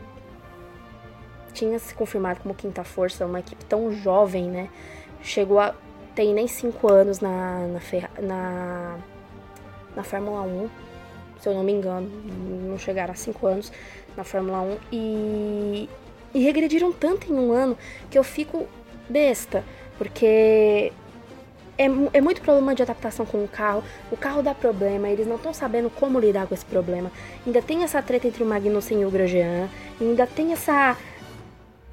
tinha 1.54 1.78
se 1.78 1.94
confirmado 1.94 2.40
como 2.40 2.56
quinta 2.56 2.84
força, 2.84 3.26
uma 3.26 3.40
equipe 3.40 3.66
tão 3.66 3.92
jovem, 3.92 4.50
né? 4.50 4.70
Chegou 5.22 5.60
a. 5.60 5.76
tem 6.16 6.34
nem 6.34 6.48
cinco 6.48 6.92
anos 6.92 7.20
na, 7.20 7.68
na, 7.68 7.80
na, 8.22 8.98
na 9.96 10.04
Fórmula 10.04 10.42
1, 10.42 10.70
se 11.40 11.50
eu 11.50 11.54
não 11.54 11.64
me 11.64 11.74
engano. 11.74 12.10
Não 12.70 12.78
chegaram 12.78 13.12
a 13.12 13.16
cinco 13.16 13.46
anos 13.46 13.72
na 14.16 14.24
Fórmula 14.24 14.62
1. 14.62 14.78
E, 14.92 15.90
e 16.34 16.40
regrediram 16.40 16.94
tanto 16.94 17.32
em 17.32 17.36
um 17.36 17.52
ano 17.52 17.78
que 18.10 18.18
eu 18.18 18.24
fico 18.24 18.66
besta, 19.10 19.64
porque 19.98 20.94
é, 21.82 22.18
é, 22.18 22.22
muito 22.22 22.42
problema 22.42 22.76
de 22.76 22.84
adaptação 22.84 23.26
com 23.26 23.44
o 23.44 23.48
carro. 23.48 23.84
O 24.12 24.18
carro 24.18 24.42
dá 24.42 24.54
problema, 24.54 25.10
eles 25.10 25.28
não 25.28 25.36
estão 25.36 25.54
sabendo 25.54 25.90
como 25.90 26.20
lidar 26.20 26.48
com 26.48 26.54
esse 26.54 26.66
problema. 26.66 27.12
Ainda 27.46 27.62
tem 27.62 27.84
essa 27.84 28.02
treta 28.02 28.28
entre 28.28 28.44
o 28.44 28.46
Magnussen 28.46 29.02
e 29.02 29.06
o 29.06 29.12
Grosjean. 29.12 29.68
Ainda 30.00 30.28
tem 30.28 30.54
essa 30.54 30.98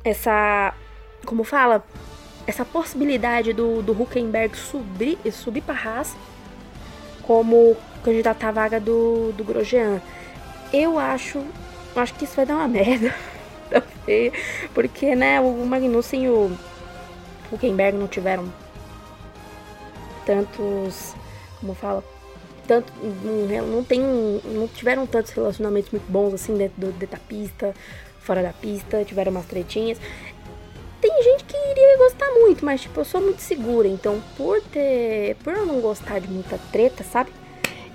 essa. 0.04 0.74
Como 1.24 1.44
fala? 1.44 1.84
Essa 2.46 2.64
possibilidade 2.64 3.52
do, 3.52 3.82
do 3.82 3.92
Huckenberg 3.92 4.56
subir, 4.56 5.18
subir 5.30 5.60
para 5.60 5.74
Haas 5.74 6.16
como 7.22 7.76
candidato 8.02 8.42
à 8.44 8.50
vaga 8.50 8.80
do, 8.80 9.32
do 9.32 9.44
Grosjean. 9.44 10.00
Eu 10.72 10.98
acho. 10.98 11.42
Acho 11.94 12.14
que 12.14 12.24
isso 12.24 12.36
vai 12.36 12.46
dar 12.46 12.56
uma 12.56 12.68
merda. 12.68 13.14
porque, 14.72 15.14
né, 15.14 15.40
o 15.40 15.66
Magnussen 15.66 16.24
e 16.24 16.28
o, 16.28 16.50
Huckenberg 17.52 17.96
não 17.96 18.06
tiveram 18.06 18.52
tantos, 20.28 21.14
como 21.58 21.72
fala, 21.72 22.04
tanto 22.66 22.92
não 23.66 23.82
tem 23.82 23.98
não 24.44 24.68
tiveram 24.68 25.06
tantos 25.06 25.32
relacionamentos 25.32 25.90
muito 25.90 26.04
bons 26.12 26.34
assim 26.34 26.54
dentro, 26.54 26.78
do, 26.78 27.06
da 27.06 27.16
pista, 27.16 27.74
fora 28.20 28.42
da 28.42 28.52
pista, 28.52 29.02
tiveram 29.06 29.32
umas 29.32 29.46
tretinhas. 29.46 29.98
Tem 31.00 31.22
gente 31.22 31.44
que 31.44 31.56
iria 31.56 31.96
gostar 31.96 32.30
muito, 32.32 32.62
mas 32.62 32.82
tipo, 32.82 33.00
eu 33.00 33.04
sou 33.06 33.22
muito 33.22 33.40
segura, 33.40 33.88
então 33.88 34.20
por 34.36 34.60
ter, 34.60 35.36
por 35.36 35.54
eu 35.54 35.64
não 35.64 35.80
gostar 35.80 36.20
de 36.20 36.28
muita 36.28 36.58
treta, 36.70 37.02
sabe? 37.02 37.32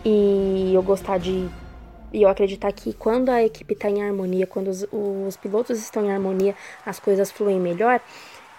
E 0.04 0.72
eu 0.74 0.82
gostar 0.82 1.20
de 1.20 1.48
e 2.12 2.24
eu 2.24 2.30
acreditar 2.30 2.72
que 2.72 2.94
quando 2.94 3.30
a 3.30 3.44
equipe 3.44 3.74
está 3.74 3.90
em 3.90 4.04
harmonia, 4.04 4.48
quando 4.48 4.70
os, 4.70 4.88
os, 4.92 5.38
pilotos 5.38 5.80
estão 5.80 6.06
em 6.06 6.12
harmonia, 6.12 6.56
as 6.86 7.00
coisas 7.00 7.32
fluem 7.32 7.60
melhor. 7.60 8.00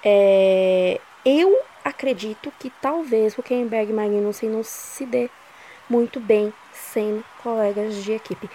É, 0.05 1.01
eu 1.25 1.59
acredito 1.85 2.53
que 2.59 2.71
talvez 2.81 3.37
o 3.39 3.43
Kenberg 3.43 3.91
e 3.91 3.95
Magnussen 3.95 4.51
não 4.51 4.63
se 4.63 5.07
dê 5.07 5.31
muito 5.89 6.21
bem 6.21 6.53
sem 6.73 7.23
colegas 7.43 8.03
de 8.03 8.13
equipe. 8.13 8.49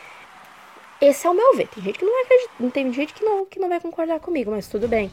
Esse 1.01 1.27
é 1.27 1.29
o 1.29 1.33
meu 1.33 1.55
ver. 1.55 1.67
Tem 1.67 1.83
gente 1.83 1.99
que 1.99 2.05
não 2.59 2.69
tem 2.69 2.91
gente 2.91 3.13
que 3.13 3.23
não, 3.23 3.45
que 3.45 3.59
não 3.59 3.69
vai 3.69 3.79
concordar 3.79 4.19
comigo, 4.19 4.51
mas 4.51 4.67
tudo 4.67 4.87
bem. 4.87 5.09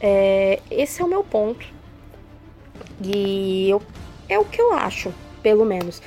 É, 0.00 0.60
esse 0.70 1.00
é 1.00 1.04
o 1.04 1.08
meu 1.08 1.24
ponto. 1.24 1.66
E 3.02 3.70
eu, 3.70 3.80
é 4.28 4.38
o 4.38 4.44
que 4.44 4.60
eu 4.60 4.72
acho, 4.74 5.12
pelo 5.42 5.64
menos. 5.64 6.02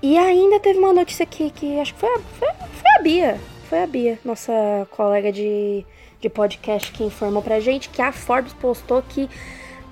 E 0.00 0.16
ainda 0.16 0.58
teve 0.58 0.78
uma 0.78 0.92
notícia 0.92 1.24
aqui 1.24 1.50
que 1.50 1.78
acho 1.78 1.94
que 1.94 2.00
foi 2.00 2.08
a, 2.08 2.18
foi, 2.18 2.48
foi 2.48 2.90
a 2.98 3.02
Bia. 3.02 3.40
Foi 3.68 3.82
a 3.82 3.86
Bia, 3.86 4.18
nossa 4.24 4.52
colega 4.90 5.30
de, 5.30 5.84
de 6.20 6.28
podcast, 6.28 6.90
que 6.92 7.04
informou 7.04 7.42
pra 7.42 7.60
gente 7.60 7.88
que 7.88 8.00
a 8.00 8.10
Forbes 8.10 8.52
postou 8.54 9.02
que 9.02 9.28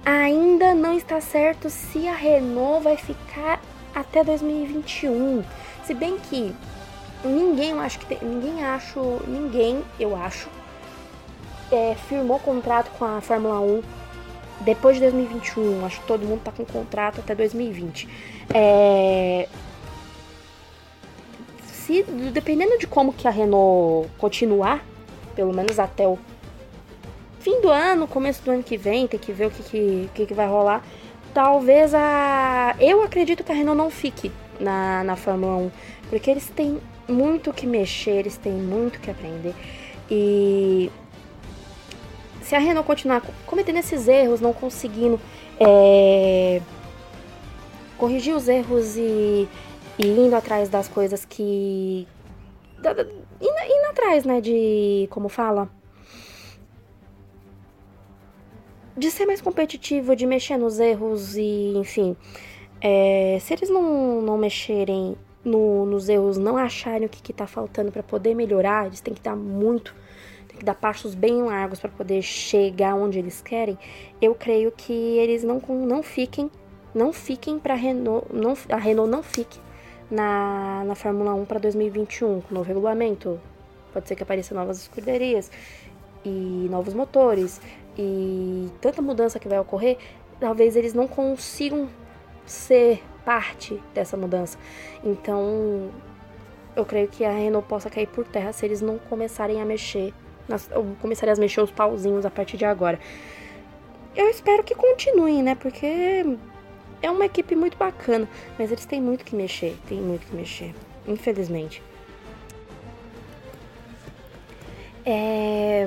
ainda 0.04 0.74
não 0.74 0.96
está 0.96 1.20
certo 1.20 1.68
se 1.68 2.06
a 2.08 2.14
Renault 2.14 2.84
vai 2.84 2.96
ficar 2.96 3.60
até 3.94 4.24
2021. 4.24 5.42
Se 5.84 5.94
bem 5.94 6.18
que 6.18 6.54
ninguém, 7.24 7.70
eu 7.70 7.80
acho 7.80 7.98
que 7.98 8.06
tem, 8.06 8.18
ninguém 8.22 8.64
acho, 8.64 9.20
ninguém, 9.26 9.82
eu 9.98 10.16
acho, 10.16 10.48
é, 11.70 11.94
firmou 12.08 12.38
contrato 12.38 12.90
com 12.98 13.04
a 13.04 13.20
Fórmula 13.20 13.60
1 13.60 13.82
depois 14.60 14.96
de 14.96 15.02
2021. 15.02 15.84
Acho 15.84 16.00
que 16.00 16.06
todo 16.06 16.24
mundo 16.24 16.42
tá 16.42 16.52
com 16.52 16.64
contrato 16.64 17.20
até 17.20 17.34
2020. 17.34 18.08
É, 18.52 19.48
se 21.66 22.02
dependendo 22.32 22.78
de 22.78 22.86
como 22.86 23.12
que 23.12 23.26
a 23.26 23.30
Renault 23.30 24.08
continuar, 24.18 24.84
pelo 25.34 25.52
menos 25.52 25.78
até 25.78 26.06
o 26.06 26.18
fim 27.40 27.60
do 27.60 27.68
ano, 27.68 28.06
começo 28.06 28.42
do 28.42 28.50
ano 28.50 28.62
que 28.62 28.76
vem, 28.76 29.06
tem 29.06 29.18
que 29.18 29.32
ver 29.32 29.46
o 29.46 29.50
que, 29.50 29.62
que, 29.62 30.10
que, 30.14 30.26
que 30.26 30.34
vai 30.34 30.46
rolar. 30.46 30.84
Talvez 31.34 31.92
a. 31.94 32.76
Eu 32.78 33.02
acredito 33.02 33.42
que 33.42 33.50
a 33.50 33.54
Renault 33.54 33.76
não 33.76 33.90
fique 33.90 34.30
na, 34.58 35.02
na 35.04 35.16
Fórmula 35.16 35.56
1, 35.56 35.70
porque 36.08 36.30
eles 36.30 36.48
têm 36.48 36.80
muito 37.08 37.52
que 37.52 37.66
mexer, 37.66 38.18
eles 38.18 38.36
têm 38.36 38.52
muito 38.52 39.00
que 39.00 39.10
aprender. 39.10 39.54
E 40.10 40.90
se 42.42 42.54
a 42.54 42.58
Renault 42.58 42.86
continuar 42.86 43.22
cometendo 43.46 43.78
esses 43.78 44.06
erros, 44.06 44.40
não 44.40 44.52
conseguindo 44.52 45.20
é, 45.58 46.60
corrigir 47.96 48.34
os 48.34 48.48
erros 48.48 48.96
e 48.96 49.48
e 50.00 50.06
indo 50.06 50.34
atrás 50.34 50.70
das 50.70 50.88
coisas 50.88 51.26
que. 51.26 52.08
Indo, 52.78 53.00
indo 53.40 53.90
atrás, 53.90 54.24
né? 54.24 54.40
De. 54.40 55.06
Como 55.10 55.28
fala? 55.28 55.68
De 59.00 59.10
ser 59.10 59.24
mais 59.24 59.40
competitivo, 59.40 60.14
de 60.14 60.26
mexer 60.26 60.58
nos 60.58 60.78
erros 60.78 61.34
e, 61.34 61.72
enfim. 61.74 62.14
É, 62.82 63.38
se 63.40 63.54
eles 63.54 63.70
não, 63.70 64.20
não 64.20 64.36
mexerem 64.36 65.16
no, 65.42 65.86
nos 65.86 66.10
erros, 66.10 66.36
não 66.36 66.58
acharem 66.58 67.06
o 67.06 67.08
que, 67.08 67.22
que 67.22 67.32
tá 67.32 67.46
faltando 67.46 67.90
para 67.90 68.02
poder 68.02 68.34
melhorar, 68.34 68.88
eles 68.88 69.00
têm 69.00 69.14
que 69.14 69.22
dar 69.22 69.34
muito, 69.34 69.94
tem 70.46 70.58
que 70.58 70.64
dar 70.66 70.74
passos 70.74 71.14
bem 71.14 71.42
largos 71.42 71.80
para 71.80 71.88
poder 71.88 72.20
chegar 72.20 72.94
onde 72.94 73.18
eles 73.18 73.40
querem. 73.40 73.78
Eu 74.20 74.34
creio 74.34 74.70
que 74.70 74.92
eles 74.92 75.42
não, 75.42 75.62
não 75.66 76.02
fiquem, 76.02 76.50
não 76.94 77.10
fiquem 77.10 77.58
para 77.58 77.72
Renault, 77.72 78.26
não, 78.30 78.52
a 78.68 78.76
Renault 78.76 79.10
não 79.10 79.22
fique 79.22 79.58
na, 80.10 80.84
na 80.84 80.94
Fórmula 80.94 81.32
1 81.32 81.46
para 81.46 81.58
2021, 81.58 82.42
com 82.42 82.54
novo 82.54 82.68
regulamento. 82.68 83.40
Pode 83.94 84.08
ser 84.08 84.14
que 84.14 84.22
apareçam 84.22 84.58
novas 84.58 84.82
escuderias 84.82 85.50
e 86.22 86.68
novos 86.70 86.92
motores 86.92 87.62
e 88.02 88.70
tanta 88.80 89.02
mudança 89.02 89.38
que 89.38 89.46
vai 89.46 89.58
ocorrer, 89.58 89.98
talvez 90.40 90.74
eles 90.74 90.94
não 90.94 91.06
consigam 91.06 91.86
ser 92.46 93.02
parte 93.26 93.78
dessa 93.92 94.16
mudança. 94.16 94.56
Então, 95.04 95.90
eu 96.74 96.86
creio 96.86 97.08
que 97.08 97.26
a 97.26 97.30
Renault 97.30 97.68
possa 97.68 97.90
cair 97.90 98.06
por 98.06 98.26
terra 98.26 98.54
se 98.54 98.64
eles 98.64 98.80
não 98.80 98.98
começarem 98.98 99.60
a 99.60 99.66
mexer, 99.66 100.14
nas, 100.48 100.70
começarem 101.02 101.34
a 101.34 101.36
mexer 101.36 101.60
os 101.60 101.70
pauzinhos 101.70 102.24
a 102.24 102.30
partir 102.30 102.56
de 102.56 102.64
agora. 102.64 102.98
Eu 104.16 104.30
espero 104.30 104.64
que 104.64 104.74
continuem, 104.74 105.42
né? 105.42 105.54
Porque 105.54 106.24
é 107.02 107.10
uma 107.10 107.26
equipe 107.26 107.54
muito 107.54 107.76
bacana, 107.76 108.26
mas 108.58 108.72
eles 108.72 108.86
têm 108.86 109.00
muito 109.00 109.26
que 109.26 109.36
mexer, 109.36 109.76
tem 109.86 110.00
muito 110.00 110.26
que 110.26 110.34
mexer, 110.34 110.74
infelizmente. 111.06 111.82
É... 115.04 115.86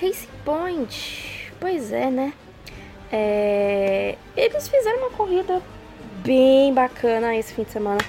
Racing 0.00 0.28
Point, 0.44 1.52
pois 1.58 1.92
é, 1.92 2.10
né? 2.10 2.32
É... 3.10 4.16
Eles 4.36 4.68
fizeram 4.68 4.98
uma 4.98 5.10
corrida 5.10 5.62
bem 6.24 6.72
bacana 6.74 7.34
esse 7.34 7.54
fim 7.54 7.62
de 7.62 7.70
semana. 7.70 8.00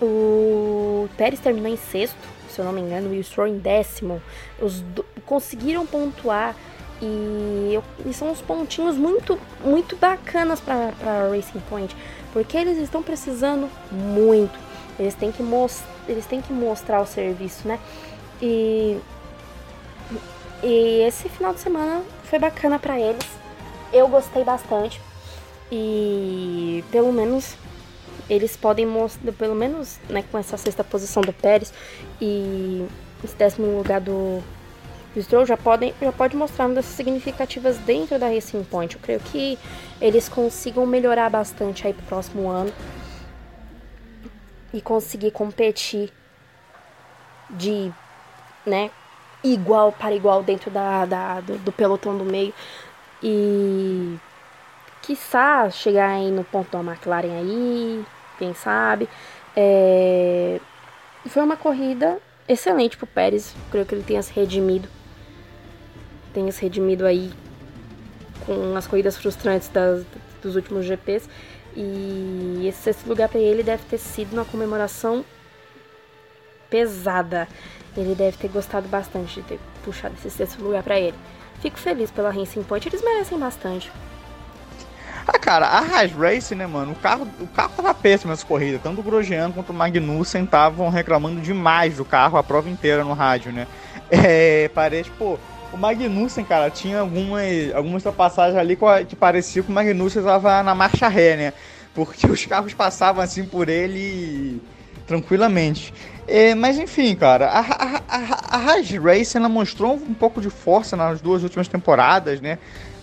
O 0.00 1.08
Pérez 1.16 1.40
terminou 1.40 1.72
em 1.72 1.76
sexto, 1.76 2.16
se 2.50 2.60
eu 2.60 2.64
não 2.64 2.72
me 2.72 2.80
engano, 2.80 3.12
e 3.14 3.18
o 3.18 3.24
Stroll 3.24 3.48
em 3.48 3.58
décimo. 3.58 4.22
Os 4.60 4.80
do... 4.80 5.04
conseguiram 5.24 5.86
pontuar 5.86 6.54
e, 7.00 7.78
e, 8.06 8.14
são 8.14 8.30
uns 8.30 8.40
pontinhos 8.40 8.96
muito, 8.96 9.38
muito 9.64 9.96
bacanas 9.96 10.60
para 10.60 10.92
Racing 11.30 11.60
Point, 11.68 11.94
porque 12.32 12.56
eles 12.56 12.78
estão 12.78 13.02
precisando 13.02 13.68
muito. 13.90 14.58
Eles 14.98 15.14
têm 15.14 15.30
que, 15.30 15.42
eles 16.08 16.26
têm 16.26 16.40
que 16.40 16.52
mostrar 16.52 17.00
o 17.02 17.06
serviço, 17.06 17.66
né? 17.68 17.78
E, 18.40 18.98
e 20.62 21.02
esse 21.02 21.28
final 21.28 21.54
de 21.54 21.60
semana 21.60 22.02
foi 22.24 22.38
bacana 22.38 22.78
para 22.78 22.98
eles. 22.98 23.26
Eu 23.92 24.08
gostei 24.08 24.44
bastante. 24.44 25.00
E 25.70 26.84
pelo 26.90 27.12
menos 27.12 27.56
eles 28.28 28.56
podem 28.56 28.86
mostrar, 28.86 29.32
pelo 29.32 29.54
menos 29.54 29.98
né, 30.08 30.24
com 30.30 30.38
essa 30.38 30.56
sexta 30.56 30.82
posição 30.82 31.22
do 31.22 31.32
Pérez 31.32 31.72
e 32.20 32.86
esse 33.22 33.34
décimo 33.36 33.78
lugar 33.78 34.00
do, 34.00 34.42
o 35.16 35.22
Stroll 35.22 35.46
já, 35.46 35.56
podem, 35.56 35.94
já 36.00 36.12
pode 36.12 36.36
mostrar 36.36 36.68
mudanças 36.68 36.92
significativas 36.92 37.78
dentro 37.78 38.18
da 38.18 38.28
Racing 38.28 38.64
Point. 38.64 38.96
Eu 38.96 39.00
creio 39.00 39.20
que 39.20 39.58
eles 39.98 40.28
consigam 40.28 40.84
melhorar 40.84 41.30
bastante 41.30 41.86
aí 41.86 41.94
pro 41.94 42.04
próximo 42.04 42.48
ano 42.48 42.70
e 44.74 44.80
conseguir 44.82 45.30
competir 45.30 46.12
de, 47.48 47.90
né, 48.66 48.90
igual 49.42 49.92
para 49.92 50.14
igual 50.14 50.42
dentro 50.42 50.70
da, 50.70 51.04
da 51.04 51.40
do, 51.40 51.58
do, 51.58 51.72
pelotão 51.72 52.16
do 52.16 52.24
meio 52.24 52.52
e 53.22 54.16
quiçá 55.02 55.70
chegar 55.70 56.10
aí 56.10 56.30
no 56.30 56.44
ponto 56.44 56.70
da 56.70 56.80
McLaren 56.80 57.38
aí, 57.38 58.04
quem 58.38 58.54
sabe. 58.54 59.08
É, 59.56 60.60
foi 61.26 61.42
uma 61.42 61.56
corrida 61.56 62.18
excelente 62.48 62.96
pro 62.96 63.06
Pérez, 63.06 63.54
creio 63.70 63.86
que 63.86 63.94
ele 63.94 64.04
tenha 64.04 64.22
se 64.22 64.32
redimido 64.32 64.88
tenha 66.36 66.52
se 66.52 66.60
redimido 66.60 67.06
aí 67.06 67.32
com 68.44 68.76
as 68.76 68.86
corridas 68.86 69.16
frustrantes 69.16 69.68
das, 69.68 70.04
dos 70.42 70.54
últimos 70.54 70.84
GPs. 70.84 71.28
E 71.74 72.66
esse 72.66 72.78
sexto 72.78 73.06
lugar 73.06 73.28
para 73.28 73.40
ele 73.40 73.62
deve 73.62 73.82
ter 73.84 73.98
sido 73.98 74.34
uma 74.34 74.44
comemoração 74.44 75.24
pesada. 76.70 77.48
Ele 77.96 78.14
deve 78.14 78.36
ter 78.36 78.48
gostado 78.48 78.86
bastante 78.88 79.40
de 79.40 79.42
ter 79.42 79.60
puxado 79.84 80.14
esse 80.18 80.30
sexto 80.30 80.62
lugar 80.62 80.82
para 80.82 80.98
ele. 80.98 81.16
Fico 81.60 81.78
feliz 81.78 82.10
pela 82.10 82.30
Racing 82.30 82.62
Point, 82.62 82.88
eles 82.88 83.02
merecem 83.02 83.38
bastante. 83.38 83.90
Ah, 85.26 85.38
cara, 85.40 85.66
a 85.66 85.78
Haas 85.78 86.12
Race, 86.12 86.54
né, 86.54 86.66
mano? 86.66 86.92
O 86.92 86.94
carro, 86.94 87.26
o 87.40 87.46
carro 87.48 87.72
tava 87.76 87.92
péssimo 87.92 88.30
nessa 88.30 88.46
corrida. 88.46 88.78
Tanto 88.80 89.00
o 89.00 89.02
Grosjean 89.02 89.50
quanto 89.50 89.70
o 89.70 89.74
Magnussen 89.74 90.44
estavam 90.44 90.88
reclamando 90.88 91.40
demais 91.40 91.96
do 91.96 92.04
carro 92.04 92.38
a 92.38 92.44
prova 92.44 92.70
inteira 92.70 93.02
no 93.02 93.12
rádio, 93.12 93.52
né? 93.52 93.66
É, 94.08 94.70
parece, 94.72 95.10
pô, 95.10 95.36
o 95.72 95.76
Magnussen, 95.76 96.44
cara, 96.44 96.70
tinha 96.70 97.00
algumas, 97.00 97.74
algumas 97.74 98.04
passagens 98.04 98.56
ali 98.56 98.78
que 99.08 99.16
parecia 99.16 99.64
que 99.64 99.68
o 99.68 99.72
Magnussen 99.72 100.22
estava 100.22 100.62
na 100.62 100.76
marcha 100.76 101.08
ré, 101.08 101.36
né? 101.36 101.52
Porque 101.92 102.24
os 102.30 102.46
carros 102.46 102.72
passavam 102.72 103.20
assim 103.20 103.44
por 103.44 103.68
ele 103.68 104.62
tranquilamente. 105.06 105.92
É, 106.28 106.54
mas 106.54 106.76
enfim, 106.78 107.14
cara, 107.14 107.46
a, 107.46 107.60
a, 107.60 108.02
a, 108.08 108.56
a 108.56 108.58
Raj 108.58 108.96
Race 108.98 109.36
ela 109.36 109.48
mostrou 109.48 109.94
um 109.94 110.14
pouco 110.14 110.40
de 110.40 110.50
força 110.50 110.96
nas 110.96 111.20
duas 111.20 111.42
últimas 111.42 111.68
temporadas, 111.68 112.40
né? 112.40 112.58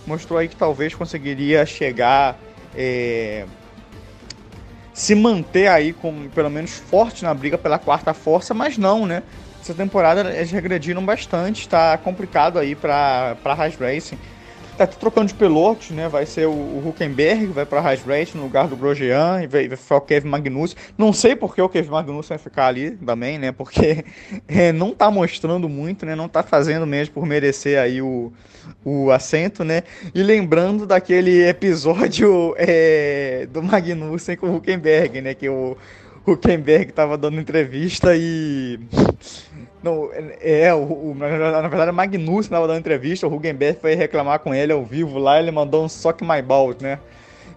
mostrou 0.05 0.39
aí 0.39 0.47
que 0.47 0.55
talvez 0.55 0.93
conseguiria 0.93 1.65
chegar, 1.65 2.37
é, 2.75 3.45
se 4.93 5.15
manter 5.15 5.67
aí 5.67 5.93
como 5.93 6.29
pelo 6.29 6.49
menos 6.49 6.71
forte 6.71 7.23
na 7.23 7.33
briga 7.33 7.57
pela 7.57 7.79
quarta 7.79 8.13
força, 8.13 8.53
mas 8.53 8.77
não, 8.77 9.05
né? 9.05 9.23
Essa 9.61 9.73
temporada 9.73 10.29
eles 10.33 10.51
regrediram 10.51 11.03
bastante, 11.05 11.61
está 11.61 11.97
complicado 11.97 12.59
aí 12.59 12.75
para 12.75 13.37
para 13.41 13.53
Haas 13.53 13.75
Racing. 13.75 14.17
Tá 14.83 14.87
trocando 14.87 15.27
de 15.27 15.33
pilotos, 15.33 15.91
né? 15.91 16.09
Vai 16.09 16.25
ser 16.25 16.45
o, 16.45 16.51
o 16.51 16.83
Huckenberg, 16.85 17.45
vai 17.47 17.65
para 17.65 17.79
Racing 17.79 18.35
no 18.35 18.43
lugar 18.43 18.67
do 18.67 18.75
Grosjean, 18.75 19.41
e 19.41 19.47
vai, 19.47 19.65
vai 19.65 19.77
ficar 19.77 19.95
o 19.95 20.01
Kevin 20.01 20.27
Magnussen. 20.27 20.77
Não 20.97 21.13
sei 21.13 21.37
por 21.37 21.55
que 21.55 21.61
o 21.61 21.69
Kevin 21.69 21.89
Magnussen 21.89 22.29
vai 22.29 22.37
ficar 22.37 22.67
ali 22.67 22.91
também, 22.91 23.39
né? 23.39 23.53
Porque 23.53 24.03
é, 24.45 24.73
não 24.73 24.91
tá 24.91 25.09
mostrando 25.09 25.69
muito, 25.69 26.05
né? 26.05 26.15
Não 26.15 26.27
tá 26.27 26.43
fazendo 26.43 26.85
mesmo 26.85 27.13
por 27.13 27.25
merecer 27.25 27.79
aí 27.79 28.01
o, 28.01 28.33
o 28.83 29.09
assento, 29.09 29.63
né? 29.63 29.83
E 30.13 30.21
lembrando 30.21 30.85
daquele 30.85 31.47
episódio 31.47 32.53
é, 32.59 33.47
do 33.51 33.63
Magnussen 33.63 34.35
com 34.35 34.47
o 34.47 34.55
Huckenberg, 34.57 35.21
né? 35.21 35.33
Que 35.33 35.47
o 35.47 35.77
Huckenberg 36.27 36.91
tava 36.91 37.17
dando 37.17 37.39
entrevista 37.39 38.17
e 38.17 38.79
não, 39.83 40.09
é, 40.39 40.73
o, 40.73 40.77
o, 40.77 41.15
na 41.15 41.27
verdade, 41.67 41.91
o 41.91 41.93
Magnussen 41.93 42.39
estava 42.39 42.67
dando 42.67 42.79
entrevista, 42.79 43.27
o 43.27 43.35
Hugenberg 43.35 43.79
foi 43.81 43.95
reclamar 43.95 44.39
com 44.39 44.55
ele 44.55 44.71
ao 44.71 44.83
vivo 44.85 45.19
lá, 45.19 45.37
ele 45.37 45.51
mandou 45.51 45.83
um 45.83 45.89
sock 45.89 46.23
my 46.23 46.41
balls, 46.41 46.77
né? 46.81 46.99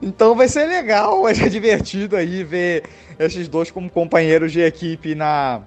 Então 0.03 0.35
vai 0.35 0.49
ser 0.49 0.67
legal, 0.67 1.23
vai 1.23 1.37
ser 1.37 1.49
divertido 1.49 2.17
aí 2.17 2.43
ver 2.43 2.83
esses 3.17 3.47
dois 3.47 3.71
como 3.71 3.89
companheiros 3.89 4.51
de 4.51 4.61
equipe 4.61 5.15
na, 5.15 5.62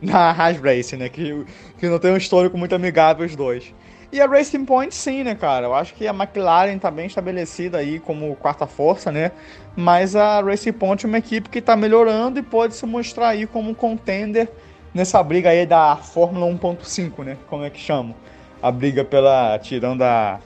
na 0.00 0.30
Haas 0.30 0.58
Racing, 0.58 0.96
né? 0.96 1.08
Que, 1.08 1.44
que 1.76 1.88
não 1.88 1.98
tem 1.98 2.12
um 2.12 2.16
histórico 2.16 2.56
muito 2.56 2.74
amigável 2.74 3.26
os 3.26 3.34
dois. 3.34 3.74
E 4.12 4.20
a 4.20 4.26
Racing 4.26 4.64
Point 4.64 4.94
sim, 4.94 5.24
né, 5.24 5.34
cara? 5.34 5.66
Eu 5.66 5.74
acho 5.74 5.92
que 5.92 6.06
a 6.06 6.12
McLaren 6.14 6.78
tá 6.78 6.88
bem 6.88 7.06
estabelecida 7.06 7.78
aí 7.78 7.98
como 7.98 8.36
quarta 8.36 8.64
força, 8.64 9.10
né? 9.10 9.32
Mas 9.74 10.14
a 10.14 10.40
Racing 10.40 10.72
Point 10.72 11.04
é 11.04 11.08
uma 11.08 11.18
equipe 11.18 11.48
que 11.48 11.60
tá 11.60 11.74
melhorando 11.74 12.38
e 12.38 12.42
pode 12.42 12.76
se 12.76 12.86
mostrar 12.86 13.30
aí 13.30 13.44
como 13.44 13.70
um 13.70 13.74
contender 13.74 14.48
nessa 14.96 15.22
briga 15.22 15.50
aí 15.50 15.66
da 15.66 15.94
Fórmula 15.96 16.46
1.5, 16.46 17.22
né? 17.22 17.36
Como 17.48 17.62
é 17.62 17.70
que 17.70 17.78
chama? 17.78 18.14
A 18.62 18.72
briga 18.72 19.04
pela. 19.04 19.58
tirando 19.58 20.02
a, 20.02 20.40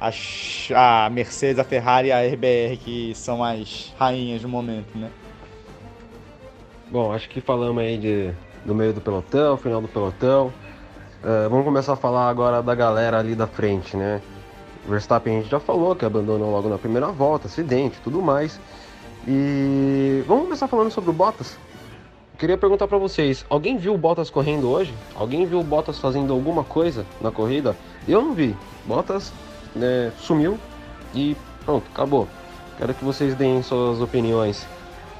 a, 0.00 1.06
a 1.06 1.10
Mercedes, 1.10 1.58
a 1.58 1.64
Ferrari 1.64 2.08
e 2.08 2.12
a 2.12 2.22
RBR, 2.22 2.76
que 2.78 3.12
são 3.14 3.42
as 3.42 3.92
rainhas 3.98 4.40
do 4.40 4.48
momento, 4.48 4.96
né? 4.96 5.10
Bom, 6.90 7.12
acho 7.12 7.28
que 7.28 7.40
falamos 7.40 7.82
aí 7.82 7.98
de, 7.98 8.32
do 8.64 8.74
meio 8.74 8.92
do 8.92 9.00
pelotão, 9.00 9.56
final 9.56 9.80
do 9.80 9.88
pelotão. 9.88 10.52
Uh, 11.22 11.48
vamos 11.50 11.64
começar 11.64 11.94
a 11.94 11.96
falar 11.96 12.28
agora 12.28 12.62
da 12.62 12.74
galera 12.74 13.18
ali 13.18 13.34
da 13.34 13.46
frente, 13.46 13.96
né? 13.96 14.22
Verstappen 14.88 15.38
a 15.38 15.40
gente 15.40 15.50
já 15.50 15.60
falou 15.60 15.94
que 15.94 16.04
abandonou 16.04 16.50
logo 16.50 16.68
na 16.68 16.78
primeira 16.78 17.08
volta, 17.08 17.46
acidente 17.46 17.98
tudo 18.02 18.22
mais. 18.22 18.60
E 19.26 20.22
vamos 20.26 20.44
começar 20.44 20.68
falando 20.68 20.90
sobre 20.90 21.10
o 21.10 21.12
Bottas. 21.12 21.56
Queria 22.38 22.58
perguntar 22.58 22.88
para 22.88 22.98
vocês, 22.98 23.44
alguém 23.48 23.76
viu 23.76 23.94
o 23.94 23.98
Bottas 23.98 24.28
correndo 24.28 24.68
hoje? 24.68 24.92
Alguém 25.14 25.46
viu 25.46 25.60
o 25.60 25.64
Bottas 25.64 25.98
fazendo 25.98 26.32
alguma 26.32 26.64
coisa 26.64 27.06
na 27.20 27.30
corrida? 27.30 27.76
Eu 28.08 28.20
não 28.20 28.34
vi. 28.34 28.56
Bottas 28.84 29.32
né, 29.76 30.12
sumiu 30.18 30.58
e 31.14 31.36
pronto, 31.64 31.84
acabou. 31.92 32.26
Quero 32.78 32.94
que 32.94 33.04
vocês 33.04 33.34
deem 33.34 33.62
suas 33.62 34.00
opiniões 34.00 34.66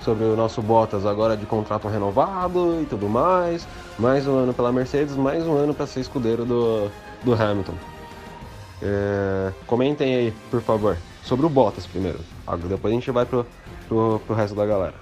sobre 0.00 0.24
o 0.24 0.34
nosso 0.34 0.60
Bottas 0.60 1.06
agora 1.06 1.36
de 1.36 1.46
contrato 1.46 1.86
renovado 1.86 2.80
e 2.82 2.86
tudo 2.86 3.08
mais. 3.08 3.68
Mais 3.98 4.26
um 4.26 4.36
ano 4.36 4.52
pela 4.52 4.72
Mercedes, 4.72 5.14
mais 5.16 5.46
um 5.46 5.56
ano 5.56 5.72
para 5.72 5.86
ser 5.86 6.00
escudeiro 6.00 6.44
do, 6.44 6.90
do 7.22 7.34
Hamilton. 7.34 7.74
É, 8.82 9.52
comentem 9.64 10.16
aí, 10.16 10.34
por 10.50 10.60
favor, 10.60 10.96
sobre 11.22 11.46
o 11.46 11.48
Bottas 11.48 11.86
primeiro. 11.86 12.18
Depois 12.68 12.92
a 12.92 12.94
gente 12.96 13.10
vai 13.12 13.24
pro, 13.24 13.46
pro, 13.86 14.20
pro 14.26 14.34
resto 14.34 14.56
da 14.56 14.66
galera. 14.66 14.94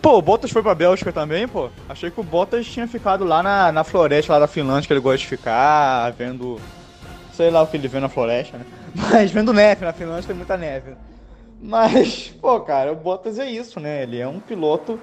Pô, 0.00 0.16
o 0.16 0.22
Bottas 0.22 0.50
foi 0.50 0.62
pra 0.62 0.74
Bélgica 0.74 1.12
também, 1.12 1.48
pô. 1.48 1.70
Achei 1.88 2.10
que 2.10 2.20
o 2.20 2.22
Bottas 2.24 2.66
tinha 2.66 2.86
ficado 2.86 3.24
lá 3.24 3.42
na, 3.42 3.72
na 3.72 3.82
floresta 3.82 4.32
lá 4.32 4.38
da 4.38 4.46
Finlândia, 4.46 4.86
que 4.86 4.92
ele 4.92 5.00
gosta 5.00 5.18
de 5.18 5.26
ficar, 5.26 6.10
vendo. 6.12 6.60
Sei 7.32 7.50
lá 7.50 7.62
o 7.62 7.66
que 7.66 7.76
ele 7.76 7.88
vê 7.88 7.98
na 7.98 8.08
floresta, 8.08 8.58
né? 8.58 8.64
Mas 8.94 9.30
vendo 9.30 9.52
neve, 9.52 9.84
na 9.84 9.92
Finlândia 9.92 10.28
tem 10.28 10.36
muita 10.36 10.56
neve. 10.56 10.92
Mas, 11.60 12.28
pô, 12.40 12.60
cara, 12.60 12.92
o 12.92 12.96
Bottas 12.96 13.38
é 13.38 13.50
isso, 13.50 13.80
né? 13.80 14.04
Ele 14.04 14.18
é 14.18 14.28
um 14.28 14.38
piloto. 14.38 15.00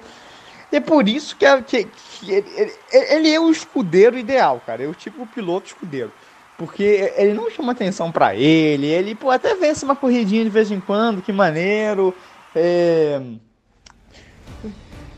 E 0.72 0.76
é 0.76 0.80
por 0.80 1.06
isso 1.06 1.36
que, 1.36 1.44
é, 1.44 1.60
que, 1.60 1.84
que 1.84 2.32
ele, 2.32 2.48
ele, 2.56 2.72
ele, 2.90 3.34
é 3.34 3.38
o 3.38 3.50
escudeiro 3.50 4.18
ideal, 4.18 4.62
cara. 4.64 4.82
É 4.82 4.86
o 4.86 4.94
tipo 4.94 5.26
piloto 5.26 5.66
escudeiro. 5.66 6.10
Porque 6.56 7.12
ele 7.16 7.34
não 7.34 7.50
chama 7.50 7.72
atenção 7.72 8.10
para 8.10 8.34
ele, 8.34 8.86
ele 8.86 9.14
pô, 9.14 9.30
até 9.30 9.54
vence 9.54 9.84
uma 9.84 9.94
corridinha 9.94 10.42
de 10.42 10.48
vez 10.48 10.70
em 10.70 10.80
quando, 10.80 11.20
que 11.20 11.32
maneiro. 11.32 12.14
É 12.54 13.20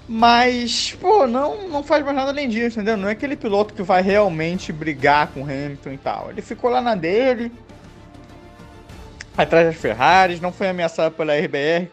mas, 0.08 0.96
pô, 0.98 1.26
não, 1.26 1.68
não 1.68 1.82
faz 1.82 2.02
mais 2.02 2.16
nada 2.16 2.30
além 2.30 2.48
disso, 2.48 2.78
entendeu? 2.78 2.96
Não 2.96 3.08
é 3.08 3.12
aquele 3.12 3.36
piloto 3.36 3.74
que 3.74 3.82
vai 3.82 4.00
realmente 4.00 4.72
brigar 4.72 5.26
com 5.28 5.42
o 5.42 5.44
Hamilton 5.44 5.90
e 5.90 5.98
tal. 5.98 6.30
Ele 6.30 6.40
ficou 6.40 6.70
lá 6.70 6.80
na 6.80 6.94
dele, 6.94 7.52
atrás 9.36 9.66
das 9.66 9.76
Ferraris, 9.76 10.40
não 10.40 10.50
foi 10.50 10.68
ameaçado 10.68 11.14
pela 11.14 11.36
RBR, 11.36 11.90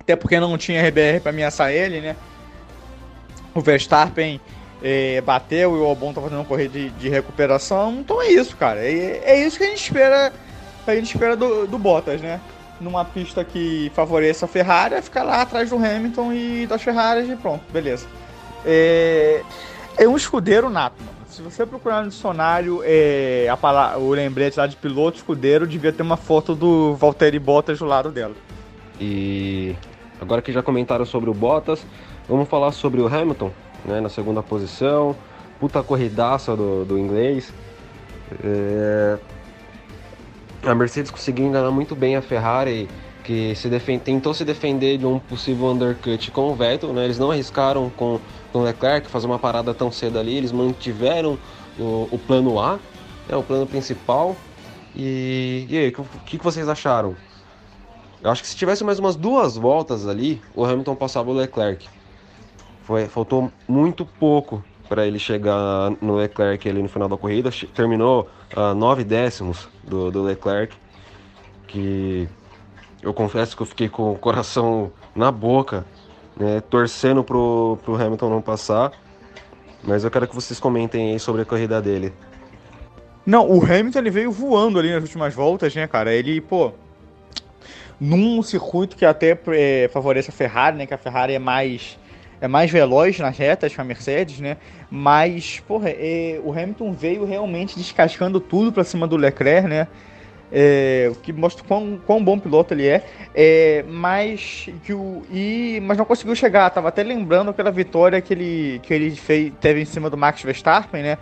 até 0.00 0.16
porque 0.16 0.40
não 0.40 0.56
tinha 0.56 0.82
RBR 0.88 1.20
para 1.20 1.30
ameaçar 1.30 1.70
ele, 1.70 2.00
né? 2.00 2.16
O 3.54 3.60
Verstappen 3.60 4.40
é, 4.82 5.20
bateu 5.20 5.76
e 5.76 5.80
o 5.80 5.84
Albon 5.84 6.14
tá 6.14 6.22
fazendo 6.22 6.38
uma 6.38 6.46
corrida 6.46 6.72
de, 6.72 6.88
de, 6.90 7.08
recuperação, 7.10 8.00
então 8.00 8.22
é 8.22 8.28
isso, 8.28 8.56
cara. 8.56 8.80
É, 8.80 9.20
é 9.22 9.46
isso 9.46 9.58
que 9.58 9.64
a 9.64 9.68
gente 9.68 9.82
espera, 9.82 10.32
a 10.86 10.94
gente 10.94 11.14
espera 11.14 11.36
do, 11.36 11.66
do 11.66 11.78
Bottas, 11.78 12.22
né? 12.22 12.40
Numa 12.80 13.04
pista 13.04 13.44
que 13.44 13.90
favoreça 13.94 14.44
a 14.44 14.48
Ferrari, 14.48 14.94
é 14.94 15.02
ficar 15.02 15.22
lá 15.22 15.42
atrás 15.42 15.70
do 15.70 15.76
Hamilton 15.76 16.32
e 16.32 16.66
das 16.66 16.82
Ferraris 16.82 17.28
e 17.28 17.36
pronto, 17.36 17.62
beleza. 17.72 18.06
É, 18.64 19.42
é 19.96 20.08
um 20.08 20.16
escudeiro 20.16 20.68
nato, 20.70 20.96
mano. 20.98 21.18
Se 21.28 21.42
você 21.42 21.64
procurar 21.64 22.02
no 22.02 22.08
dicionário 22.08 22.80
é, 22.84 23.48
a 23.50 23.56
palavra, 23.56 23.98
o 23.98 24.10
lembrete 24.10 24.58
lá 24.58 24.66
de 24.66 24.74
piloto 24.76 25.18
escudeiro, 25.18 25.66
devia 25.66 25.92
ter 25.92 26.02
uma 26.02 26.16
foto 26.16 26.54
do 26.54 26.94
Valtteri 26.94 27.38
Bottas 27.38 27.78
do 27.78 27.84
lado 27.84 28.10
dela. 28.10 28.34
E 29.00 29.76
agora 30.20 30.42
que 30.42 30.52
já 30.52 30.62
comentaram 30.62 31.04
sobre 31.04 31.30
o 31.30 31.34
Bottas, 31.34 31.84
vamos 32.28 32.48
falar 32.48 32.72
sobre 32.72 33.00
o 33.00 33.06
Hamilton, 33.06 33.52
né, 33.84 34.00
na 34.00 34.08
segunda 34.08 34.42
posição. 34.42 35.14
Puta 35.60 35.82
corridaça 35.82 36.56
do, 36.56 36.84
do 36.84 36.98
inglês. 36.98 37.52
É, 38.42 39.18
a 40.70 40.74
Mercedes 40.74 41.10
conseguiu 41.10 41.46
enganar 41.46 41.70
muito 41.70 41.96
bem 41.96 42.16
a 42.16 42.22
Ferrari, 42.22 42.88
que 43.24 43.54
se 43.54 43.68
defend... 43.68 44.00
tentou 44.00 44.34
se 44.34 44.44
defender 44.44 44.98
de 44.98 45.06
um 45.06 45.18
possível 45.18 45.68
undercut 45.68 46.30
com 46.30 46.50
o 46.50 46.54
Vettel, 46.54 46.92
né? 46.92 47.04
Eles 47.04 47.18
não 47.18 47.30
arriscaram 47.30 47.90
com 47.90 48.20
o 48.52 48.58
Leclerc 48.60 49.08
fazer 49.08 49.26
uma 49.26 49.38
parada 49.38 49.72
tão 49.72 49.90
cedo 49.90 50.18
ali, 50.18 50.36
eles 50.36 50.52
mantiveram 50.52 51.38
o, 51.78 52.08
o 52.10 52.18
plano 52.18 52.60
A, 52.60 52.78
né? 53.28 53.36
o 53.36 53.42
plano 53.42 53.66
principal. 53.66 54.36
E, 54.94 55.66
e 55.68 55.78
aí, 55.78 55.88
o 55.96 56.04
que, 56.24 56.38
que 56.38 56.44
vocês 56.44 56.68
acharam? 56.68 57.16
Eu 58.22 58.30
acho 58.30 58.42
que 58.42 58.48
se 58.48 58.56
tivesse 58.56 58.82
mais 58.82 58.98
umas 58.98 59.14
duas 59.14 59.56
voltas 59.56 60.06
ali, 60.08 60.42
o 60.54 60.64
Hamilton 60.64 60.94
passava 60.96 61.30
o 61.30 61.32
Leclerc. 61.32 61.88
Foi, 62.82 63.06
faltou 63.06 63.52
muito 63.68 64.04
pouco 64.04 64.64
para 64.88 65.06
ele 65.06 65.18
chegar 65.18 65.92
no 66.00 66.16
Leclerc 66.16 66.68
ali 66.68 66.82
no 66.82 66.88
final 66.88 67.08
da 67.08 67.16
corrida. 67.16 67.50
Terminou 67.74 68.28
a 68.54 68.72
uh, 68.72 68.74
nove 68.74 69.04
décimos 69.04 69.68
do, 69.84 70.10
do 70.10 70.22
Leclerc, 70.22 70.74
que 71.66 72.28
eu 73.02 73.12
confesso 73.12 73.56
que 73.56 73.62
eu 73.62 73.66
fiquei 73.66 73.88
com 73.88 74.12
o 74.12 74.18
coração 74.18 74.90
na 75.14 75.30
boca, 75.30 75.84
né, 76.36 76.60
torcendo 76.60 77.22
pro, 77.22 77.78
pro 77.84 77.94
Hamilton 77.94 78.30
não 78.30 78.42
passar. 78.42 78.92
Mas 79.84 80.02
eu 80.02 80.10
quero 80.10 80.26
que 80.26 80.34
vocês 80.34 80.58
comentem 80.58 81.12
aí 81.12 81.20
sobre 81.20 81.42
a 81.42 81.44
corrida 81.44 81.80
dele. 81.80 82.12
Não, 83.24 83.48
o 83.48 83.62
Hamilton 83.62 83.98
ele 83.98 84.10
veio 84.10 84.32
voando 84.32 84.78
ali 84.78 84.90
nas 84.90 85.02
últimas 85.02 85.34
voltas, 85.34 85.74
né, 85.74 85.86
cara? 85.86 86.12
Ele, 86.12 86.40
pô, 86.40 86.72
num 88.00 88.42
circuito 88.42 88.96
que 88.96 89.04
até 89.04 89.38
é, 89.48 89.88
favorece 89.92 90.30
a 90.30 90.32
Ferrari, 90.32 90.78
né? 90.78 90.86
Que 90.86 90.94
a 90.94 90.98
Ferrari 90.98 91.34
é 91.34 91.38
mais 91.38 91.98
é 92.40 92.48
mais 92.48 92.70
veloz 92.70 93.18
nas 93.18 93.36
retas 93.36 93.74
que 93.74 93.80
a 93.80 93.84
Mercedes, 93.84 94.40
né? 94.40 94.56
Mas, 94.90 95.60
porra, 95.66 95.90
é, 95.90 96.40
o 96.42 96.52
Hamilton 96.52 96.92
veio 96.92 97.24
realmente 97.24 97.76
descascando 97.76 98.40
tudo 98.40 98.72
para 98.72 98.84
cima 98.84 99.06
do 99.06 99.16
Leclerc, 99.16 99.68
né? 99.68 99.88
É, 100.50 101.08
o 101.12 101.14
que 101.14 101.30
mostra 101.30 101.62
quão, 101.62 102.00
quão 102.06 102.24
bom 102.24 102.38
piloto 102.38 102.72
ele 102.72 102.86
é, 102.86 103.04
é 103.34 103.84
mas 103.86 104.70
que 104.82 104.94
o 104.94 105.22
e 105.30 105.78
mas 105.82 105.98
não 105.98 106.06
conseguiu 106.06 106.34
chegar. 106.34 106.70
Tava 106.70 106.88
até 106.88 107.02
lembrando 107.02 107.50
aquela 107.50 107.70
vitória 107.70 108.20
que 108.20 108.32
ele 108.32 108.80
que 108.82 108.94
ele 108.94 109.10
fez, 109.10 109.52
teve 109.60 109.82
em 109.82 109.84
cima 109.84 110.08
do 110.08 110.16
Max 110.16 110.42
Verstappen, 110.42 111.02
né? 111.02 111.18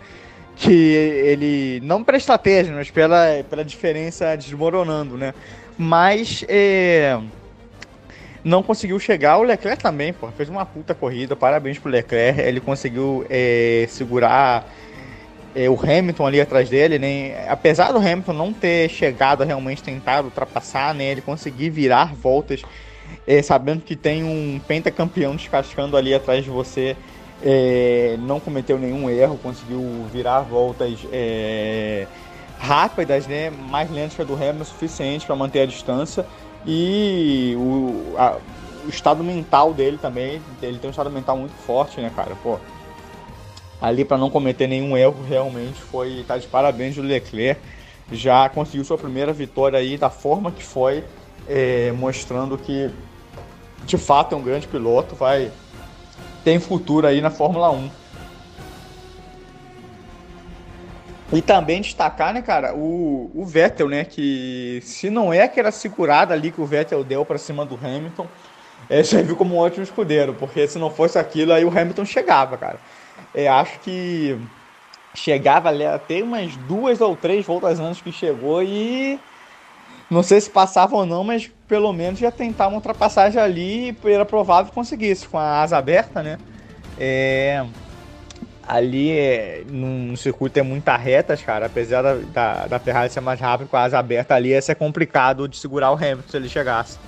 Que 0.55 0.71
ele 0.71 1.81
não 1.83 2.03
pela 2.03 2.17
estratégia, 2.17 2.73
mas 2.73 2.89
pela 2.89 3.43
pela 3.49 3.65
diferença 3.65 4.33
desmoronando, 4.37 5.17
né? 5.17 5.33
Mas 5.77 6.45
é, 6.47 7.19
não 8.47 8.63
conseguiu 8.63 8.97
chegar. 8.97 9.37
O 9.37 9.43
Leclerc 9.43 9.83
também, 9.83 10.13
pô, 10.13 10.29
fez 10.31 10.49
uma 10.49 10.65
puta 10.65 10.95
corrida. 10.95 11.35
Parabéns 11.35 11.77
pro 11.77 11.91
Leclerc. 11.91 12.39
Ele 12.39 12.59
conseguiu 12.59 13.25
é, 13.29 13.85
segurar 13.89 14.65
é, 15.53 15.69
o 15.69 15.77
Hamilton 15.79 16.25
ali 16.25 16.39
atrás 16.39 16.69
dele, 16.69 16.97
né? 16.97 17.45
Apesar 17.49 17.91
do 17.91 17.99
Hamilton 17.99 18.33
não 18.33 18.53
ter 18.53 18.89
chegado 18.89 19.43
a 19.43 19.45
realmente 19.45 19.83
tentar 19.83 20.23
ultrapassar, 20.23 20.95
né? 20.95 21.11
Ele 21.11 21.21
conseguir 21.21 21.69
virar 21.69 22.15
voltas, 22.15 22.61
é, 23.27 23.41
sabendo 23.41 23.81
que 23.81 23.95
tem 23.95 24.23
um 24.23 24.59
pentacampeão 24.65 25.35
descascando 25.35 25.97
ali 25.97 26.13
atrás 26.13 26.43
de 26.43 26.49
você, 26.49 26.95
é, 27.43 28.15
não 28.19 28.39
cometeu 28.39 28.79
nenhum 28.79 29.09
erro, 29.09 29.37
conseguiu 29.43 30.05
virar 30.11 30.41
voltas 30.41 30.97
é, 31.11 32.07
rápidas, 32.57 33.27
né? 33.27 33.49
Mais 33.49 33.91
lentas 33.91 34.15
que 34.15 34.21
a 34.21 34.25
do 34.25 34.35
Hamilton, 34.35 34.63
suficiente 34.63 35.25
para 35.25 35.35
manter 35.35 35.61
a 35.61 35.65
distância 35.65 36.25
e 36.65 37.55
o, 37.57 38.15
a, 38.17 38.37
o 38.85 38.89
estado 38.89 39.23
mental 39.23 39.73
dele 39.73 39.97
também, 39.97 40.41
ele 40.61 40.79
tem 40.79 40.87
um 40.87 40.91
estado 40.91 41.09
mental 41.09 41.37
muito 41.37 41.53
forte, 41.53 41.99
né, 42.01 42.11
cara? 42.15 42.35
Pô, 42.41 42.57
ali 43.81 44.03
para 44.03 44.17
não 44.17 44.29
cometer 44.29 44.67
nenhum 44.67 44.97
erro, 44.97 45.15
realmente 45.27 45.81
foi 45.81 46.23
tá 46.27 46.37
de 46.37 46.47
parabéns 46.47 46.97
o 46.97 47.01
Leclerc. 47.01 47.61
Já 48.11 48.47
conseguiu 48.47 48.85
sua 48.85 48.97
primeira 48.97 49.33
vitória 49.33 49.77
aí 49.77 49.97
da 49.97 50.09
forma 50.09 50.51
que 50.51 50.63
foi, 50.63 51.03
é, 51.47 51.91
mostrando 51.91 52.57
que 52.57 52.89
de 53.85 53.97
fato 53.97 54.33
é 54.33 54.37
um 54.37 54.41
grande 54.41 54.67
piloto, 54.67 55.15
vai 55.15 55.51
tem 56.43 56.59
futuro 56.59 57.05
aí 57.05 57.19
na 57.19 57.29
Fórmula 57.29 57.69
1. 57.69 57.89
E 61.31 61.41
também 61.41 61.81
destacar, 61.81 62.33
né, 62.33 62.41
cara, 62.41 62.73
o, 62.73 63.29
o 63.35 63.45
Vettel, 63.45 63.89
né, 63.89 64.05
que 64.05 64.79
se 64.81 65.09
não 65.09 65.33
é 65.33 65.41
aquela 65.41 65.71
segurada 65.71 66.33
ali 66.33 66.51
que 66.51 66.61
o 66.61 66.65
Vettel 66.65 67.03
deu 67.03 67.25
para 67.25 67.37
cima 67.37 67.65
do 67.65 67.75
Hamilton, 67.75 68.27
é, 68.89 69.03
serviu 69.03 69.35
como 69.35 69.55
um 69.55 69.57
ótimo 69.57 69.83
escudeiro, 69.83 70.33
porque 70.33 70.67
se 70.67 70.79
não 70.79 70.89
fosse 70.89 71.19
aquilo, 71.19 71.51
aí 71.51 71.65
o 71.65 71.69
Hamilton 71.69 72.05
chegava, 72.05 72.57
cara. 72.57 72.79
É, 73.35 73.47
acho 73.47 73.79
que 73.81 74.39
chegava 75.13 75.69
até 75.93 76.23
umas 76.23 76.55
duas 76.55 77.01
ou 77.01 77.15
três 77.15 77.45
voltas 77.45 77.79
antes 77.79 78.01
que 78.01 78.11
chegou 78.11 78.63
e 78.63 79.19
não 80.09 80.23
sei 80.23 80.39
se 80.39 80.49
passava 80.49 80.95
ou 80.95 81.05
não, 81.05 81.23
mas 81.23 81.51
pelo 81.67 81.91
menos 81.91 82.19
já 82.19 82.31
tentar 82.31 82.67
uma 82.67 82.77
ultrapassagem 82.77 83.41
ali 83.41 83.91
e 83.91 84.11
era 84.11 84.25
provável 84.25 84.69
que 84.69 84.75
conseguisse 84.75 85.27
com 85.27 85.37
a 85.37 85.61
asa 85.61 85.77
aberta, 85.77 86.23
né? 86.23 86.37
É, 86.97 87.65
ali 88.67 89.11
é, 89.11 89.63
num 89.69 90.15
circuito 90.15 90.59
é 90.59 90.61
muita 90.61 90.97
retas, 90.97 91.41
cara. 91.41 91.67
Apesar 91.67 92.01
da, 92.01 92.15
da, 92.15 92.67
da, 92.67 92.79
Ferrari 92.79 93.11
ser 93.11 93.21
mais 93.21 93.39
rápida 93.39 93.69
com 93.69 93.77
a 93.77 93.83
asa 93.83 93.97
aberta 93.97 94.35
ali, 94.35 94.49
ia 94.49 94.61
ser 94.61 94.75
complicado 94.75 95.47
de 95.47 95.57
segurar 95.57 95.91
o 95.91 95.95
Hamilton 95.95 96.29
se 96.29 96.37
ele 96.37 96.49
chegasse. 96.49 96.99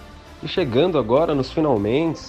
E 0.42 0.48
chegando 0.48 0.98
agora 0.98 1.36
nos 1.36 1.52
finalmente, 1.52 2.22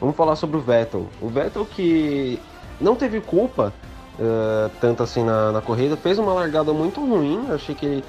vamos 0.00 0.14
falar 0.14 0.36
sobre 0.36 0.56
o 0.56 0.60
Vettel. 0.60 1.08
O 1.20 1.28
Vettel 1.28 1.66
que 1.66 2.38
não 2.80 2.94
teve 2.94 3.20
culpa 3.20 3.72
uh, 4.18 4.70
tanto 4.80 5.02
assim 5.02 5.24
na, 5.24 5.50
na, 5.52 5.60
corrida, 5.60 5.96
fez 5.96 6.18
uma 6.18 6.32
largada 6.32 6.72
muito 6.72 7.00
ruim. 7.04 7.46
Achei 7.50 7.74
que 7.74 7.86
ele, 7.86 8.04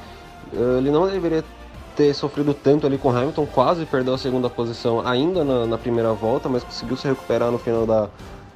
uh, 0.54 0.78
ele 0.78 0.92
não 0.92 1.10
deveria 1.10 1.44
ter 1.96 2.14
sofrido 2.14 2.54
tanto 2.54 2.86
ali 2.86 3.00
com 3.00 3.10
o 3.10 3.18
Hamilton, 3.18 3.48
quase 3.48 3.84
perdeu 3.86 4.14
a 4.14 4.18
segunda 4.20 4.48
posição 4.48 5.06
ainda 5.06 5.44
na, 5.44 5.66
na 5.66 5.78
primeira 5.80 6.14
volta, 6.14 6.48
mas 6.48 6.64
conseguiu 6.64 6.96
se 6.96 7.08
recuperar 7.08 7.50
no 7.50 7.58
final 7.58 7.88
da, 7.88 8.08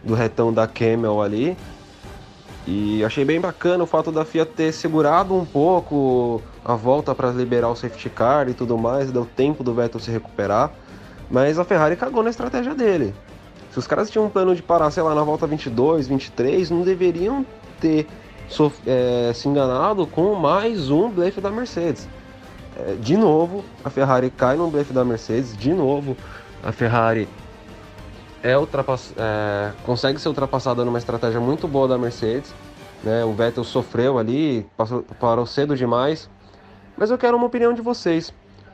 do 0.04 0.14
retão 0.14 0.54
da 0.54 0.68
Camel 0.68 1.20
ali. 1.20 1.58
E 2.66 3.04
achei 3.04 3.26
bem 3.26 3.40
bacana 3.40 3.84
o 3.84 3.88
fato 3.88 4.12
da 4.12 4.24
FIA 4.24 4.46
ter 4.46 4.72
segurado 4.72 5.34
um 5.34 5.46
pouco 5.46 6.42
a 6.64 6.76
volta 6.76 7.16
para 7.16 7.32
liberar 7.32 7.70
o 7.70 7.76
safety 7.76 8.10
car 8.10 8.48
e 8.50 8.54
tudo 8.54 8.78
mais, 8.78 9.12
deu 9.12 9.26
tempo 9.26 9.64
do 9.64 9.74
Vettel 9.74 10.00
se 10.00 10.12
recuperar. 10.12 10.72
Mas 11.30 11.58
a 11.58 11.64
Ferrari 11.64 11.96
cagou 11.96 12.22
na 12.22 12.30
estratégia 12.30 12.76
dele. 12.76 13.16
Se 13.72 13.80
os 13.80 13.88
caras 13.88 14.10
tinham 14.10 14.26
um 14.26 14.30
plano 14.30 14.54
de 14.54 14.62
parar, 14.62 14.92
sei 14.92 15.02
lá, 15.02 15.16
na 15.16 15.24
volta 15.24 15.48
22, 15.48 16.08
23, 16.08 16.70
não 16.70 16.82
deveriam 16.82 17.46
ter 17.80 18.06
é, 18.86 19.32
se 19.34 19.48
enganado 19.48 20.06
com 20.06 20.36
mais 20.36 20.90
um 20.90 21.10
blefe 21.10 21.40
da 21.40 21.50
Mercedes. 21.50 22.08
É, 22.78 22.96
de 23.00 23.16
novo, 23.16 23.64
a 23.84 23.90
Ferrari 23.90 24.30
cai 24.30 24.58
no 24.58 24.70
blefe 24.70 24.94
da 24.94 25.06
Mercedes, 25.06 25.56
de 25.56 25.74
novo, 25.74 26.18
a 26.62 26.72
Ferrari 26.72 27.28
é 28.44 28.58
ultrapass... 28.58 29.14
É, 29.18 29.72
consegue 29.86 30.20
ser 30.20 30.30
ultrapassada 30.30 30.84
numa 30.84 30.98
estratégia 30.98 31.40
muito 31.40 31.68
boa 31.68 31.88
da 31.88 31.98
Mercedes. 31.98 32.54
Né? 33.04 33.24
O 33.26 33.34
Vettel 33.34 33.64
sofreu 33.64 34.18
ali, 34.18 34.66
passou, 34.78 35.04
parou 35.20 35.46
cedo 35.46 35.76
demais. 35.76 36.30
Mas 36.98 37.10
eu 37.10 37.18
quero 37.18 37.38
uma 37.38 37.48
opinião 37.48 37.74
de 37.74 37.82
vocês. 37.82 38.34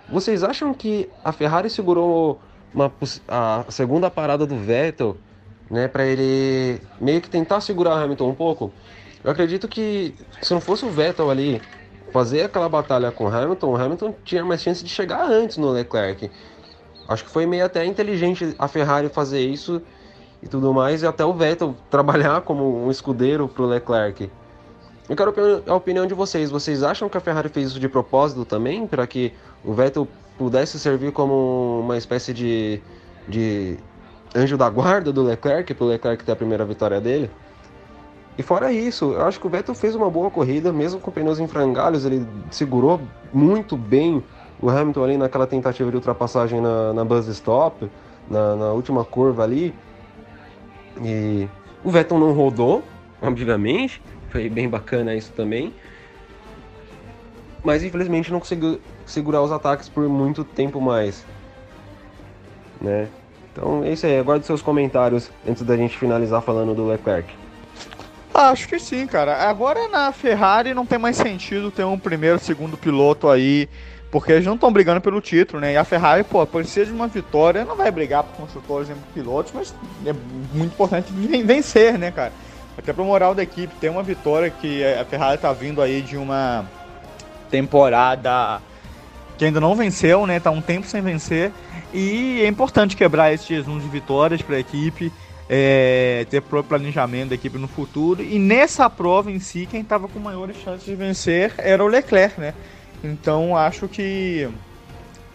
Vocês 0.09 0.43
acham 0.43 0.73
que 0.73 1.09
a 1.23 1.31
Ferrari 1.31 1.69
segurou 1.69 2.39
uma, 2.73 2.91
a 3.27 3.65
segunda 3.69 4.09
parada 4.09 4.45
do 4.45 4.55
Vettel, 4.57 5.17
né, 5.69 5.87
para 5.87 6.05
ele 6.05 6.81
meio 6.99 7.21
que 7.21 7.29
tentar 7.29 7.61
segurar 7.61 7.91
o 7.91 8.03
Hamilton 8.03 8.29
um 8.29 8.35
pouco. 8.35 8.71
Eu 9.23 9.31
acredito 9.31 9.67
que 9.67 10.15
se 10.41 10.53
não 10.53 10.61
fosse 10.61 10.85
o 10.85 10.89
Vettel 10.89 11.29
ali 11.29 11.61
fazer 12.11 12.43
aquela 12.43 12.69
batalha 12.69 13.11
com 13.11 13.25
o 13.25 13.27
Hamilton, 13.27 13.67
o 13.67 13.75
Hamilton 13.75 14.15
tinha 14.23 14.45
mais 14.45 14.61
chance 14.61 14.83
de 14.83 14.89
chegar 14.89 15.29
antes 15.29 15.57
no 15.57 15.69
Leclerc. 15.71 16.31
Acho 17.07 17.23
que 17.23 17.29
foi 17.29 17.45
meio 17.45 17.65
até 17.65 17.85
inteligente 17.85 18.55
a 18.59 18.67
Ferrari 18.67 19.09
fazer 19.09 19.39
isso 19.39 19.81
e 20.41 20.47
tudo 20.47 20.73
mais, 20.73 21.01
e 21.01 21.07
até 21.07 21.23
o 21.25 21.33
Vettel 21.33 21.75
trabalhar 21.89 22.41
como 22.41 22.85
um 22.85 22.91
escudeiro 22.91 23.47
para 23.47 23.63
o 23.63 23.65
Leclerc. 23.65 24.29
Eu 25.09 25.15
quero 25.15 25.33
a 25.65 25.73
opinião 25.73 26.05
de 26.05 26.13
vocês. 26.13 26.51
Vocês 26.51 26.83
acham 26.83 27.07
que 27.07 27.17
a 27.17 27.21
Ferrari 27.21 27.47
fez 27.47 27.67
isso 27.67 27.79
de 27.79 27.87
propósito 27.87 28.43
também, 28.43 28.85
para 28.85 29.07
que 29.07 29.33
o 29.63 29.73
Vettel 29.73 30.07
pudesse 30.37 30.77
servir 30.77 31.13
como 31.13 31.79
uma 31.79 31.97
espécie 31.97 32.33
de, 32.33 32.81
de 33.27 33.77
anjo 34.35 34.57
da 34.57 34.69
guarda 34.69 35.11
do 35.13 35.23
Leclerc, 35.23 35.73
para 35.73 35.85
o 35.85 35.87
Leclerc 35.87 36.23
ter 36.25 36.31
a 36.33 36.35
primeira 36.35 36.65
vitória 36.65 36.99
dele. 36.99 37.31
E 38.37 38.43
fora 38.43 38.71
isso, 38.71 39.13
eu 39.13 39.25
acho 39.25 39.39
que 39.39 39.47
o 39.47 39.49
Vettel 39.49 39.73
fez 39.73 39.95
uma 39.95 40.09
boa 40.11 40.29
corrida, 40.29 40.71
mesmo 40.71 40.99
com 40.99 41.09
pneus 41.09 41.39
em 41.39 41.47
frangalhos, 41.47 42.05
ele 42.05 42.27
segurou 42.51 43.01
muito 43.33 43.75
bem 43.75 44.23
o 44.61 44.69
Hamilton 44.69 45.03
ali 45.03 45.17
naquela 45.17 45.45
tentativa 45.45 45.89
de 45.89 45.95
ultrapassagem 45.95 46.59
na, 46.61 46.93
na 46.93 47.05
buzz 47.05 47.27
stop, 47.27 47.89
na, 48.29 48.55
na 48.55 48.71
última 48.71 49.05
curva 49.05 49.43
ali. 49.43 49.73
E 51.01 51.47
o 51.83 51.91
Vettel 51.91 52.17
não 52.17 52.33
rodou, 52.33 52.83
obviamente, 53.21 54.01
foi 54.29 54.49
bem 54.49 54.67
bacana 54.67 55.15
isso 55.15 55.31
também. 55.33 55.73
Mas 57.63 57.83
infelizmente 57.83 58.31
não 58.31 58.39
conseguiu 58.39 58.79
segurar 59.05 59.41
os 59.41 59.51
ataques 59.51 59.89
por 59.89 60.07
muito 60.07 60.43
tempo 60.43 60.81
mais. 60.81 61.25
Né? 62.81 63.07
Então 63.51 63.83
é 63.83 63.91
isso 63.91 64.05
aí, 64.05 64.19
aguardo 64.19 64.45
seus 64.45 64.61
comentários 64.61 65.31
antes 65.47 65.63
da 65.63 65.75
gente 65.75 65.97
finalizar 65.97 66.41
falando 66.41 66.75
do 66.75 66.87
Leclerc. 66.87 67.33
Acho 68.33 68.67
que 68.67 68.79
sim, 68.79 69.07
cara. 69.07 69.49
Agora 69.49 69.87
na 69.87 70.11
Ferrari 70.11 70.71
não 70.73 70.85
tem 70.85 70.99
mais 70.99 71.15
sentido 71.15 71.71
ter 71.71 71.83
um 71.83 71.97
primeiro, 71.97 72.37
segundo 72.37 72.77
piloto 72.77 73.27
aí, 73.27 73.67
porque 74.19 74.31
eles 74.31 74.47
não 74.47 74.55
estão 74.55 74.71
brigando 74.71 74.99
pelo 74.99 75.21
título, 75.21 75.61
né? 75.61 75.73
E 75.73 75.77
a 75.77 75.83
Ferrari, 75.83 76.23
pô, 76.23 76.43
precisa 76.43 76.87
de 76.87 76.91
uma 76.91 77.07
vitória, 77.07 77.63
não 77.63 77.75
vai 77.75 77.91
brigar 77.91 78.23
por 78.23 78.35
construtores 78.35 78.89
nem 78.89 78.97
por 78.97 79.13
pilotos, 79.13 79.51
mas 79.53 79.75
é 80.03 80.11
muito 80.53 80.73
importante 80.73 81.13
vencer, 81.43 81.99
né, 81.99 82.09
cara? 82.09 82.33
Até 82.75 82.91
pro 82.93 83.05
moral 83.05 83.35
da 83.35 83.43
equipe, 83.43 83.75
tem 83.79 83.91
uma 83.91 84.01
vitória 84.01 84.49
que 84.49 84.83
a 84.83 85.05
Ferrari 85.05 85.39
tá 85.39 85.53
vindo 85.53 85.83
aí 85.83 86.01
de 86.01 86.17
uma 86.17 86.65
temporada 87.51 88.59
que 89.37 89.45
ainda 89.45 89.61
não 89.61 89.75
venceu, 89.75 90.25
né? 90.25 90.39
Tá 90.39 90.49
um 90.49 90.61
tempo 90.61 90.87
sem 90.87 90.99
vencer. 90.99 91.51
E 91.93 92.41
é 92.41 92.47
importante 92.47 92.97
quebrar 92.97 93.31
esse 93.31 93.47
jejum 93.47 93.77
de 93.77 93.87
vitórias 93.87 94.41
para 94.41 94.55
a 94.55 94.59
equipe, 94.59 95.13
é, 95.47 96.25
ter 96.27 96.41
planejamento 96.41 97.29
da 97.29 97.35
equipe 97.35 97.59
no 97.59 97.67
futuro. 97.67 98.23
E 98.23 98.39
nessa 98.39 98.89
prova 98.89 99.31
em 99.31 99.39
si, 99.39 99.67
quem 99.69 99.81
estava 99.81 100.07
com 100.07 100.17
maiores 100.17 100.57
chances 100.57 100.85
de 100.85 100.95
vencer 100.95 101.53
era 101.59 101.83
o 101.83 101.87
Leclerc, 101.87 102.41
né? 102.41 102.55
Então 103.07 103.55
acho 103.55 103.87
que 103.87 104.49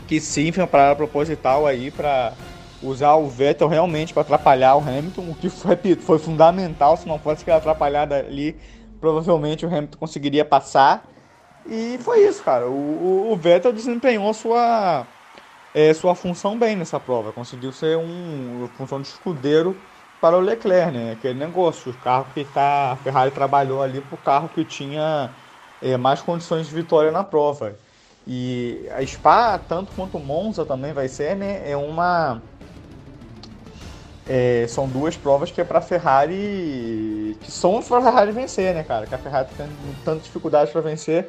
que 0.07 0.21
sim, 0.21 0.53
foi 0.53 0.63
uma 0.63 0.69
parada 0.69 0.97
proposital 0.97 1.67
aí 1.67 1.91
para 1.91 2.33
usar 2.83 3.15
o 3.15 3.29
Vettel 3.29 3.69
realmente 3.69 4.13
para 4.13 4.23
atrapalhar 4.23 4.77
o 4.77 4.81
Hamilton, 4.81 5.31
o 5.31 5.35
que 5.35 5.49
foi, 5.49 5.77
foi 6.01 6.19
fundamental. 6.19 6.97
Se 6.97 7.07
não 7.07 7.19
fosse 7.19 7.43
aquela 7.43 7.59
atrapalhada 7.59 8.19
ali, 8.19 8.57
provavelmente 9.01 9.65
o 9.65 9.69
Hamilton 9.69 9.99
conseguiria 9.99 10.45
passar. 10.45 11.05
E 11.65 11.99
foi 12.01 12.27
isso, 12.27 12.43
cara. 12.43 12.67
O, 12.67 13.31
o 13.33 13.37
Vettel 13.37 13.73
desempenhou 13.73 14.35
sua, 14.35 15.07
é, 15.73 15.95
sua 15.95 16.15
função 16.15 16.59
bem 16.59 16.77
nessa 16.77 16.99
prova. 16.99 17.33
Conseguiu 17.33 17.73
ser 17.73 17.97
um, 17.97 18.69
função 18.77 19.01
de 19.01 19.09
escudeiro 19.09 19.77
para 20.21 20.37
o 20.37 20.41
Leclerc, 20.41 20.93
né? 20.93 21.13
Aquele 21.13 21.39
negócio, 21.39 21.93
o 21.93 21.95
carro 21.95 22.27
que 22.35 22.45
tá, 22.45 22.93
a 22.93 22.97
Ferrari 22.97 23.31
trabalhou 23.31 23.81
ali 23.81 24.01
para 24.01 24.15
o 24.15 24.19
carro 24.19 24.49
que 24.49 24.65
tinha 24.65 25.31
é, 25.83 25.97
mais 25.97 26.21
condições 26.21 26.67
de 26.69 26.75
vitória 26.75 27.11
na 27.11 27.25
prova. 27.25 27.75
E 28.27 28.89
a 28.97 29.05
Spa, 29.05 29.59
tanto 29.59 29.93
quanto 29.97 30.19
Monza 30.19 30.65
também 30.65 30.93
vai 30.93 31.09
ser, 31.09 31.35
né? 31.35 31.69
É 31.69 31.77
uma. 31.77 32.41
É, 34.29 34.65
são 34.69 34.89
duas 34.89 35.17
provas 35.17 35.51
que 35.51 35.61
é 35.61 35.65
para 35.65 35.81
Ferrari. 35.81 37.37
que 37.41 37.51
são 37.51 37.83
para 37.83 38.01
Ferrari 38.01 38.31
vencer, 38.31 38.75
né, 38.75 38.85
cara? 38.85 39.07
Que 39.07 39.15
a 39.15 39.19
Ferrari 39.19 39.49
tá 39.49 39.55
tendo 39.59 40.05
tanta 40.05 40.23
dificuldade 40.23 40.71
para 40.71 40.81
vencer 40.81 41.29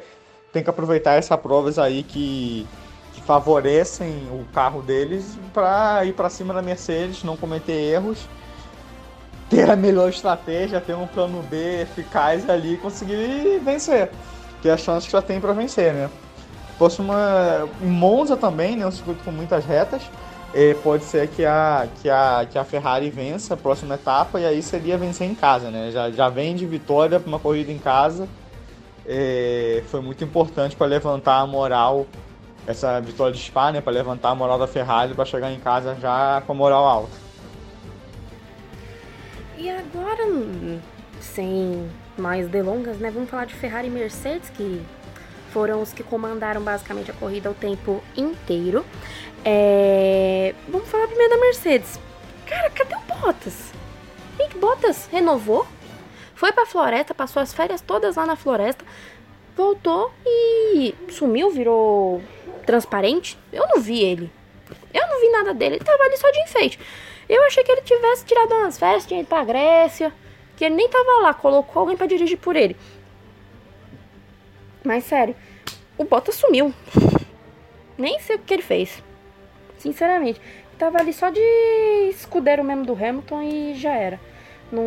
tem 0.54 0.62
que 0.62 0.70
aproveitar 0.70 1.14
essas 1.14 1.38
provas 1.40 1.80
aí 1.80 2.04
que, 2.04 2.64
que 3.12 3.20
favorecem 3.22 4.28
o 4.30 4.46
carro 4.54 4.80
deles 4.80 5.36
para 5.52 6.04
ir 6.04 6.14
para 6.14 6.30
cima 6.30 6.54
da 6.54 6.62
Mercedes, 6.62 7.24
não 7.24 7.36
cometer 7.36 7.72
erros 7.72 8.28
ter 9.50 9.68
a 9.68 9.76
melhor 9.76 10.08
estratégia, 10.08 10.80
ter 10.80 10.94
um 10.94 11.06
plano 11.06 11.42
B 11.42 11.82
eficaz 11.82 12.48
ali 12.48 12.74
e 12.74 12.76
conseguir 12.78 13.60
vencer. 13.62 14.10
Ter 14.64 14.70
a 14.70 14.78
chance 14.78 15.04
que 15.04 15.12
já 15.12 15.20
tem 15.20 15.38
para 15.38 15.52
vencer, 15.52 15.92
né? 15.92 16.08
Fosse 16.78 16.98
uma. 16.98 17.68
Monza 17.82 18.34
também, 18.34 18.74
né? 18.74 18.86
Um 18.86 18.90
circuito 18.90 19.22
com 19.22 19.30
muitas 19.30 19.62
retas. 19.62 20.00
Eh, 20.54 20.74
pode 20.82 21.04
ser 21.04 21.28
que 21.28 21.44
a, 21.44 21.86
que, 22.00 22.08
a, 22.08 22.46
que 22.50 22.56
a 22.56 22.64
Ferrari 22.64 23.10
vença 23.10 23.52
a 23.52 23.56
próxima 23.58 23.96
etapa 23.96 24.40
e 24.40 24.46
aí 24.46 24.62
seria 24.62 24.96
vencer 24.96 25.28
em 25.28 25.34
casa, 25.34 25.70
né? 25.70 25.90
Já, 25.90 26.10
já 26.10 26.30
vem 26.30 26.56
de 26.56 26.64
vitória 26.64 27.20
para 27.20 27.28
uma 27.28 27.38
corrida 27.38 27.70
em 27.70 27.78
casa. 27.78 28.26
Eh, 29.04 29.82
foi 29.88 30.00
muito 30.00 30.24
importante 30.24 30.74
para 30.74 30.86
levantar 30.86 31.40
a 31.40 31.46
moral, 31.46 32.06
essa 32.66 32.98
vitória 33.02 33.34
de 33.34 33.40
Spa, 33.40 33.70
né? 33.70 33.82
Para 33.82 33.92
levantar 33.92 34.30
a 34.30 34.34
moral 34.34 34.58
da 34.58 34.66
Ferrari 34.66 35.12
para 35.12 35.26
chegar 35.26 35.52
em 35.52 35.60
casa 35.60 35.94
já 36.00 36.42
com 36.46 36.52
a 36.52 36.54
moral 36.54 36.86
alta. 36.86 37.12
E 39.58 39.68
agora, 39.68 40.24
sem 41.20 41.86
mais 42.16 42.48
delongas, 42.48 42.98
né? 42.98 43.10
Vamos 43.10 43.30
falar 43.30 43.44
de 43.44 43.54
Ferrari 43.54 43.88
e 43.88 43.90
Mercedes, 43.90 44.50
que 44.50 44.80
foram 45.52 45.80
os 45.80 45.92
que 45.92 46.02
comandaram 46.02 46.60
basicamente 46.62 47.10
a 47.10 47.14
corrida 47.14 47.50
o 47.50 47.54
tempo 47.54 48.02
inteiro. 48.16 48.84
É... 49.44 50.54
Vamos 50.68 50.88
falar 50.88 51.06
primeiro 51.06 51.30
da 51.30 51.40
Mercedes. 51.40 51.98
Cara, 52.46 52.70
cadê 52.70 52.94
o 52.94 53.00
Bottas? 53.00 53.72
Nick 54.38 54.58
Bottas 54.58 55.08
renovou, 55.10 55.66
foi 56.34 56.52
pra 56.52 56.66
floresta, 56.66 57.14
passou 57.14 57.40
as 57.40 57.54
férias 57.54 57.80
todas 57.80 58.16
lá 58.16 58.26
na 58.26 58.36
floresta, 58.36 58.84
voltou 59.56 60.12
e 60.26 60.94
sumiu, 61.08 61.50
virou 61.50 62.20
transparente. 62.66 63.38
Eu 63.52 63.66
não 63.68 63.80
vi 63.80 64.02
ele. 64.02 64.30
Eu 64.92 65.06
não 65.06 65.20
vi 65.20 65.28
nada 65.30 65.54
dele, 65.54 65.76
ele 65.76 65.84
tava 65.84 66.02
ali 66.02 66.16
só 66.16 66.30
de 66.30 66.40
enfeite. 66.40 66.78
Eu 67.28 67.42
achei 67.44 67.62
que 67.62 67.70
ele 67.70 67.82
tivesse 67.82 68.24
tirado 68.24 68.52
umas 68.54 68.78
férias, 68.78 69.06
tinha 69.06 69.20
ido 69.20 69.28
pra 69.28 69.44
Grécia, 69.44 70.12
que 70.56 70.64
ele 70.64 70.74
nem 70.74 70.88
tava 70.88 71.22
lá, 71.22 71.34
colocou 71.34 71.80
alguém 71.80 71.96
para 71.96 72.06
dirigir 72.06 72.38
por 72.38 72.56
ele. 72.56 72.76
Mas 74.84 75.04
sério, 75.04 75.34
o 75.96 76.04
Bottas 76.04 76.34
sumiu. 76.34 76.72
Nem 77.96 78.18
sei 78.20 78.36
o 78.36 78.38
que 78.38 78.52
ele 78.52 78.62
fez. 78.62 79.02
Sinceramente. 79.78 80.40
Tava 80.78 80.98
ali 80.98 81.12
só 81.12 81.30
de 81.30 81.40
escudeiro 82.10 82.64
mesmo 82.64 82.84
do 82.84 82.92
Hamilton 82.92 83.42
e 83.42 83.74
já 83.74 83.94
era. 83.94 84.20
Não, 84.72 84.82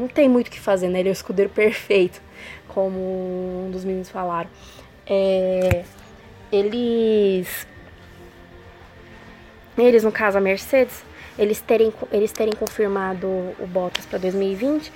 não 0.00 0.08
tem 0.08 0.28
muito 0.28 0.48
o 0.48 0.50
que 0.50 0.60
fazer, 0.60 0.88
né? 0.88 1.00
Ele 1.00 1.08
é 1.08 1.12
o 1.12 1.14
escudeiro 1.14 1.50
perfeito, 1.50 2.20
como 2.68 2.98
um 3.66 3.70
dos 3.70 3.84
meninos 3.84 4.10
falaram. 4.10 4.50
É, 5.06 5.84
eles. 6.52 7.66
Eles, 9.78 10.04
no 10.04 10.12
caso, 10.12 10.36
a 10.36 10.40
Mercedes, 10.40 11.02
eles 11.38 11.60
terem, 11.60 11.92
eles 12.10 12.32
terem 12.32 12.52
confirmado 12.54 13.26
o 13.26 13.66
Bottas 13.66 14.06
para 14.06 14.18
2020, 14.18 14.92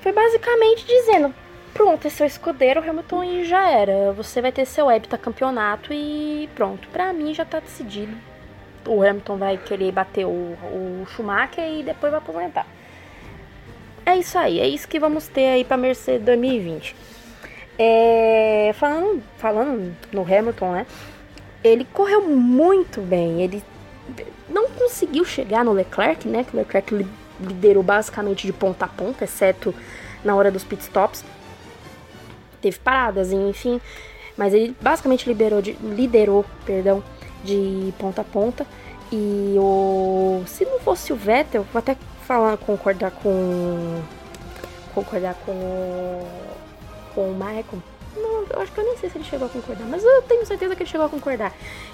foi 0.00 0.12
basicamente 0.12 0.84
dizendo: 0.86 1.34
pronto, 1.72 2.06
esse 2.06 2.22
é 2.22 2.26
o 2.26 2.26
escudeiro 2.26 2.80
Hamilton 2.80 3.24
e 3.24 3.44
já 3.44 3.70
era. 3.70 4.12
Você 4.12 4.42
vai 4.42 4.52
ter 4.52 4.66
seu 4.66 4.90
heptacampeonato 4.90 5.92
e 5.92 6.48
pronto. 6.54 6.88
Pra 6.88 7.12
mim 7.12 7.32
já 7.32 7.44
tá 7.44 7.60
decidido. 7.60 8.14
O 8.86 9.02
Hamilton 9.02 9.36
vai 9.36 9.56
querer 9.56 9.92
bater 9.92 10.26
o, 10.26 10.30
o 10.30 11.06
Schumacher 11.14 11.64
e 11.64 11.82
depois 11.84 12.10
vai 12.10 12.18
aposentar. 12.18 12.66
É 14.04 14.16
isso 14.16 14.36
aí, 14.36 14.58
é 14.58 14.66
isso 14.66 14.88
que 14.88 14.98
vamos 14.98 15.28
ter 15.28 15.46
aí 15.46 15.64
pra 15.64 15.76
Mercedes 15.76 16.26
2020. 16.26 16.96
É, 17.78 18.72
falando, 18.74 19.22
falando 19.38 19.96
no 20.12 20.22
Hamilton, 20.22 20.72
né? 20.72 20.86
Ele 21.62 21.86
correu 21.92 22.22
muito 22.28 23.00
bem. 23.00 23.40
Ele 23.40 23.62
não 24.48 24.68
conseguiu 24.70 25.24
chegar 25.24 25.64
no 25.64 25.72
Leclerc, 25.72 26.28
né? 26.28 26.44
Que 26.44 26.54
o 26.54 26.58
Leclerc 26.58 27.06
liderou 27.40 27.82
basicamente 27.82 28.46
de 28.46 28.52
ponta 28.52 28.84
a 28.84 28.88
ponta, 28.88 29.24
exceto 29.24 29.74
na 30.24 30.34
hora 30.34 30.50
dos 30.50 30.64
pitstops. 30.64 31.24
Teve 32.60 32.78
paradas, 32.78 33.32
enfim, 33.32 33.80
mas 34.36 34.54
ele 34.54 34.76
basicamente 34.80 35.26
liberou 35.26 35.60
de, 35.60 35.72
liderou, 35.72 36.44
perdão, 36.64 37.02
de 37.44 37.92
ponta 37.98 38.20
a 38.20 38.24
ponta. 38.24 38.66
E 39.10 39.56
o 39.58 40.42
se 40.46 40.64
não 40.64 40.78
fosse 40.80 41.12
o 41.12 41.16
Vettel, 41.16 41.66
vou 41.72 41.80
até 41.80 41.96
falar 42.26 42.56
concordar 42.56 43.10
com 43.10 44.00
concordar 44.94 45.34
com 45.44 46.26
com 47.14 47.30
o 47.30 47.34
Michael. 47.34 47.82
Não, 48.16 48.44
eu 48.50 48.60
acho 48.60 48.72
que 48.72 48.80
eu 48.80 48.84
nem 48.84 48.96
sei 48.96 49.10
se 49.10 49.16
ele 49.16 49.24
chegou 49.24 49.46
a 49.46 49.50
concordar, 49.50 49.86
mas 49.86 50.04
eu 50.04 50.22
tenho 50.22 50.46
certeza 50.46 50.76
que 50.76 50.82
ele 50.82 50.90
chegou 50.90 51.06
a 51.06 51.10
concordar 51.10 51.52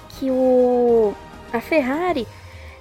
que 0.09 0.29
o 0.29 1.13
a 1.51 1.61
Ferrari, 1.61 2.27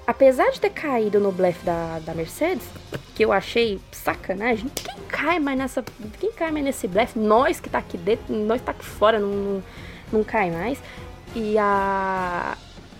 apesar 0.07 0.51
de 0.51 0.61
ter 0.61 0.71
caído 0.71 1.21
no 1.21 1.33
blefe 1.33 1.65
da, 1.65 1.99
da 2.01 2.15
Mercedes, 2.15 2.67
que 3.15 3.25
eu 3.25 3.33
achei 3.33 3.81
sacanagem, 3.91 4.69
quem 4.69 4.97
cai 5.09 5.39
mais 5.39 5.59
nessa. 5.59 5.85
Quem 6.21 6.33
cai 6.33 6.51
mais 6.51 6.65
nesse 6.65 6.87
blefe? 6.87 7.19
Nós 7.19 7.61
que 7.61 7.69
tá 7.69 7.79
aqui 7.79 7.99
dentro, 7.99 8.35
nós 8.35 8.61
que 8.61 8.67
tá 8.67 8.73
aqui 8.73 8.85
fora, 8.85 9.19
não, 9.19 9.63
não, 10.13 10.25
cai 10.25 10.51
mais. 10.51 10.83
E 11.35 11.57
a. 11.59 12.57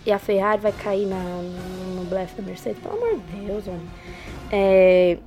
E 0.07 0.13
a 0.13 0.19
Ferrari 0.19 0.61
vai 0.63 0.73
cair 0.73 1.07
na, 1.07 1.17
no 1.17 2.05
blefe 2.05 2.35
da 2.35 2.43
Mercedes, 2.43 2.81
pelo 2.83 2.95
amor 2.95 3.19
de 3.19 3.47
Deus, 3.47 3.69
homem. 3.69 3.91
É, 4.51 5.19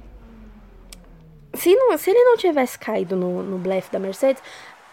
se, 1.53 1.75
não, 1.75 1.95
se 1.97 2.09
ele 2.09 2.23
não 2.23 2.37
tivesse 2.37 2.79
caído 2.79 3.15
no, 3.15 3.43
no 3.43 3.57
blefe 3.57 3.91
da 3.91 3.99
Mercedes, 3.99 4.41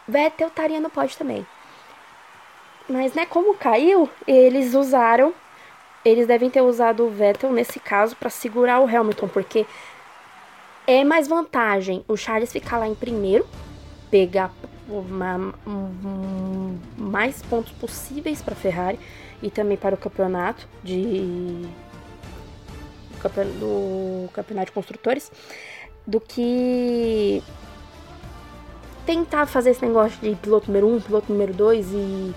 Vettel 0.07 0.49
estaria 0.49 0.81
no 0.81 0.91
pódio 0.91 1.17
também. 1.17 1.47
Mas, 2.89 3.13
né, 3.15 3.27
como 3.27 3.55
caiu, 3.55 4.09
eles 4.27 4.75
usaram. 4.75 5.35
Eles 6.05 6.27
devem 6.27 6.49
ter 6.49 6.63
usado 6.63 7.05
o 7.05 7.11
Vettel 7.11 7.53
nesse 7.53 7.79
caso 7.79 8.17
para 8.17 8.31
segurar 8.31 8.81
o 8.81 8.87
Hamilton, 8.87 9.29
porque 9.29 9.67
é 10.87 11.05
mais 11.05 11.29
vantagem 11.29 12.03
o 12.09 12.17
Charles 12.17 12.51
ficar 12.51 12.79
lá 12.79 12.89
em 12.89 12.95
primeiro, 12.95 13.47
pegar 14.11 14.51
uma, 14.89 15.53
um, 15.67 16.79
mais 16.97 17.43
pontos 17.43 17.73
possíveis 17.73 18.41
para 18.41 18.55
a 18.55 18.57
Ferrari 18.57 18.99
e 19.43 19.51
também 19.51 19.77
para 19.77 19.95
o 19.95 19.99
campeonato 19.99 20.67
de 20.83 21.69
do 23.59 24.31
campeonato 24.33 24.67
de 24.67 24.73
construtores 24.73 25.31
do 26.07 26.21
que 26.21 27.43
tentar 29.05 29.47
fazer 29.47 29.71
esse 29.71 29.85
negócio 29.85 30.19
de 30.21 30.37
piloto 30.37 30.69
número 30.69 30.87
1, 30.87 30.97
um, 30.97 31.01
piloto 31.01 31.33
número 31.33 31.53
2 31.53 31.87
e 31.93 32.35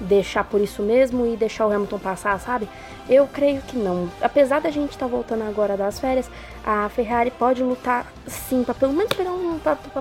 deixar 0.00 0.44
por 0.44 0.60
isso 0.60 0.82
mesmo 0.82 1.26
e 1.26 1.36
deixar 1.36 1.66
o 1.66 1.72
Hamilton 1.72 1.98
passar, 1.98 2.38
sabe? 2.38 2.68
Eu 3.08 3.26
creio 3.26 3.62
que 3.62 3.76
não. 3.76 4.10
Apesar 4.20 4.60
da 4.60 4.70
gente 4.70 4.90
estar 4.90 5.06
tá 5.06 5.10
voltando 5.10 5.42
agora 5.42 5.76
das 5.76 5.98
férias, 5.98 6.28
a 6.64 6.88
Ferrari 6.88 7.30
pode 7.30 7.62
lutar 7.62 8.12
sim 8.26 8.64
para 8.64 8.74
pelo 8.74 8.92
menos 8.92 9.12
pegar 9.12 9.32
um 9.32 9.58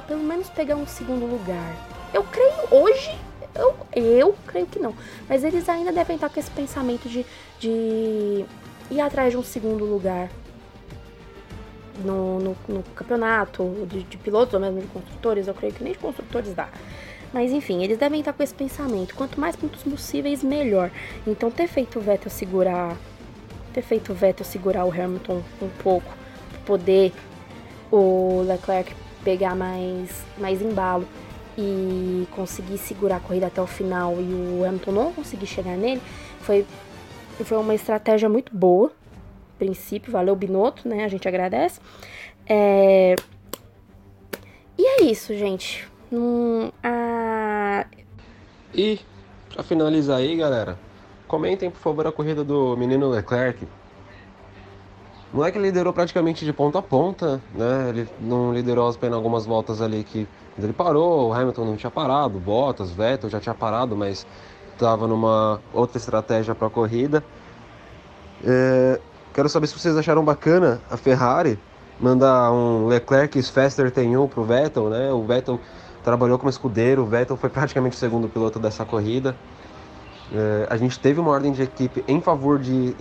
pelo 0.07 0.23
menos 0.23 0.49
pegar 0.49 0.75
um 0.75 0.87
segundo 0.87 1.25
lugar. 1.25 1.73
Eu 2.13 2.23
creio 2.23 2.53
hoje, 2.71 3.17
eu, 3.53 3.75
eu 3.93 4.35
creio 4.47 4.65
que 4.65 4.79
não. 4.79 4.93
Mas 5.29 5.43
eles 5.43 5.67
ainda 5.69 5.91
devem 5.91 6.15
estar 6.15 6.29
com 6.29 6.39
esse 6.39 6.51
pensamento 6.51 7.07
de, 7.07 7.25
de 7.59 8.45
ir 8.91 9.01
atrás 9.01 9.31
de 9.31 9.37
um 9.37 9.43
segundo 9.43 9.85
lugar. 9.85 10.29
No, 12.03 12.39
no, 12.39 12.57
no 12.67 12.83
campeonato 12.93 13.87
de, 13.87 14.03
de 14.03 14.17
pilotos 14.17 14.53
ou 14.53 14.59
mesmo 14.59 14.81
de 14.81 14.87
construtores, 14.87 15.47
eu 15.47 15.53
creio 15.53 15.73
que 15.73 15.81
nem 15.81 15.93
de 15.93 15.99
construtores 15.99 16.53
dá. 16.53 16.67
Mas 17.35 17.51
enfim, 17.51 17.83
eles 17.83 17.97
devem 17.97 18.21
estar 18.21 18.31
com 18.31 18.41
esse 18.41 18.53
pensamento. 18.53 19.13
Quanto 19.13 19.37
mais 19.37 19.57
pontos 19.57 19.83
possíveis, 19.83 20.41
melhor. 20.41 20.89
Então 21.27 21.51
ter 21.51 21.67
feito 21.67 21.99
o 21.99 22.01
Vettel 22.01 22.31
segurar. 22.31 22.95
Ter 23.73 23.81
feito 23.81 24.13
o 24.13 24.15
Vettel 24.15 24.45
segurar 24.45 24.85
o 24.85 24.89
Hamilton 24.89 25.43
um 25.61 25.67
pouco. 25.83 26.09
Poder 26.65 27.11
o 27.91 28.41
Leclerc 28.47 28.95
pegar 29.21 29.53
mais, 29.53 30.23
mais 30.37 30.61
embalo 30.61 31.05
e 31.57 32.25
conseguir 32.31 32.77
segurar 32.77 33.17
a 33.17 33.19
corrida 33.19 33.47
até 33.47 33.61
o 33.61 33.67
final 33.67 34.13
e 34.13 34.61
o 34.61 34.63
Hamilton 34.65 34.91
não 34.93 35.11
conseguir 35.11 35.47
chegar 35.47 35.75
nele, 35.75 36.01
foi, 36.39 36.65
foi 37.43 37.57
uma 37.57 37.75
estratégia 37.75 38.29
muito 38.29 38.55
boa. 38.55 38.93
Princípio, 39.59 40.09
valeu 40.09 40.37
Binotto, 40.37 40.87
né? 40.87 41.03
A 41.03 41.09
gente 41.09 41.27
agradece. 41.27 41.81
É... 42.47 43.13
E 44.77 44.85
é 44.85 45.03
isso, 45.03 45.37
gente. 45.37 45.85
Hum, 46.15 46.71
a... 46.81 47.85
E, 48.73 49.01
para 49.53 49.63
finalizar 49.63 50.17
aí, 50.17 50.37
galera, 50.37 50.79
comentem 51.27 51.69
por 51.69 51.79
favor 51.79 52.07
a 52.07 52.11
corrida 52.11 52.41
do 52.41 52.77
menino 52.77 53.09
Leclerc. 53.09 53.67
O 55.33 55.37
moleque 55.37 55.59
liderou 55.59 55.91
praticamente 55.91 56.45
de 56.45 56.53
ponta 56.53 56.79
a 56.79 56.81
ponta, 56.81 57.41
né? 57.53 57.89
Ele 57.89 58.09
não 58.21 58.53
liderou 58.53 58.89
apenas 58.89 59.17
algumas 59.17 59.45
voltas 59.45 59.81
ali 59.81 60.05
que 60.05 60.25
ele 60.57 60.71
parou, 60.71 61.29
o 61.29 61.33
Hamilton 61.33 61.65
não 61.65 61.75
tinha 61.75 61.91
parado, 61.91 62.39
Bottas, 62.39 62.91
Vettel 62.91 63.29
já 63.29 63.41
tinha 63.41 63.53
parado, 63.53 63.97
mas 63.97 64.25
estava 64.71 65.05
numa 65.07 65.59
outra 65.73 65.97
estratégia 65.97 66.55
para 66.55 66.67
a 66.67 66.69
corrida. 66.69 67.21
É, 68.41 69.01
quero 69.33 69.49
saber 69.49 69.67
se 69.67 69.77
vocês 69.77 69.97
acharam 69.97 70.23
bacana 70.23 70.79
a 70.89 70.95
Ferrari 70.95 71.59
mandar 71.99 72.51
um 72.51 72.87
Leclerc 72.87 73.41
faster 73.43 73.91
tem 73.91 74.17
um 74.17 74.27
pro 74.27 74.43
Vettel, 74.43 74.89
né? 74.89 75.11
O 75.11 75.23
Vettel 75.23 75.59
trabalhou 76.05 76.37
como 76.37 76.49
escudeiro, 76.49 77.01
o 77.01 77.05
Vettel 77.05 77.35
foi 77.35 77.49
praticamente 77.49 77.97
o 77.97 77.99
segundo 77.99 78.29
piloto 78.29 78.59
dessa 78.59 78.85
corrida. 78.85 79.35
É, 80.31 80.67
a 80.69 80.77
gente 80.77 80.97
teve 80.99 81.19
uma 81.19 81.31
ordem 81.31 81.51
de 81.51 81.63
equipe 81.63 82.03
em 82.07 82.21
favor 82.21 82.59
de 82.59 82.95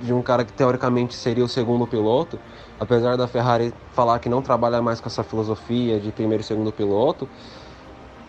de 0.00 0.12
um 0.12 0.22
cara 0.22 0.44
que 0.44 0.52
teoricamente 0.52 1.14
seria 1.14 1.44
o 1.44 1.48
segundo 1.48 1.86
piloto, 1.86 2.38
apesar 2.78 3.16
da 3.16 3.28
Ferrari 3.28 3.72
falar 3.92 4.18
que 4.18 4.28
não 4.28 4.40
trabalha 4.40 4.80
mais 4.80 5.00
com 5.00 5.08
essa 5.08 5.22
filosofia 5.22 6.00
de 6.00 6.10
primeiro 6.10 6.42
e 6.42 6.44
segundo 6.46 6.72
piloto. 6.72 7.28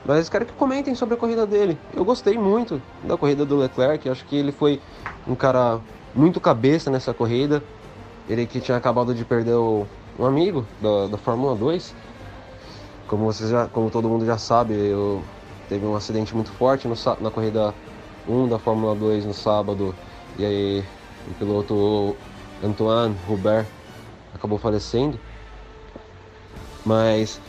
Mas 0.06 0.30
quero 0.30 0.46
que 0.46 0.54
comentem 0.54 0.96
sobre 0.96 1.14
a 1.14 1.18
corrida 1.18 1.46
dele. 1.46 1.78
Eu 1.96 2.04
gostei 2.04 2.38
muito 2.38 2.82
da 3.04 3.16
corrida 3.16 3.46
do 3.46 3.58
Leclerc, 3.58 4.10
acho 4.10 4.26
que 4.26 4.36
ele 4.36 4.52
foi 4.52 4.82
um 5.28 5.36
cara 5.36 5.80
muito 6.14 6.42
cabeça 6.42 6.90
nessa 6.90 7.14
corrida. 7.14 7.64
Ele 8.28 8.46
que 8.46 8.60
tinha 8.60 8.78
acabado 8.78 9.14
de 9.14 9.24
perder 9.24 9.54
o, 9.54 9.86
um 10.20 10.26
amigo 10.26 10.66
da, 10.82 11.08
da 11.08 11.18
Fórmula 11.18 11.56
2. 11.56 11.94
Como, 13.12 13.26
vocês 13.26 13.50
já, 13.50 13.68
como 13.68 13.92
todo 13.92 14.08
mundo 14.08 14.26
já 14.26 14.38
sabe, 14.38 14.74
eu 14.74 15.22
teve 15.68 15.86
um 15.86 15.98
acidente 15.98 16.34
muito 16.34 16.50
forte 16.54 16.88
no, 16.88 16.96
na 17.20 17.30
corrida 17.30 17.76
1 18.26 18.48
da 18.48 18.58
Fórmula 18.58 18.96
2 18.96 19.26
no 19.26 19.34
sábado. 19.34 19.94
E 20.40 20.46
aí 20.46 20.84
o 21.30 21.34
piloto 21.34 22.16
Antoine 22.64 23.14
Hubert 23.28 23.68
acabou 24.34 24.58
falecendo. 24.58 25.20
Mas 26.86 27.42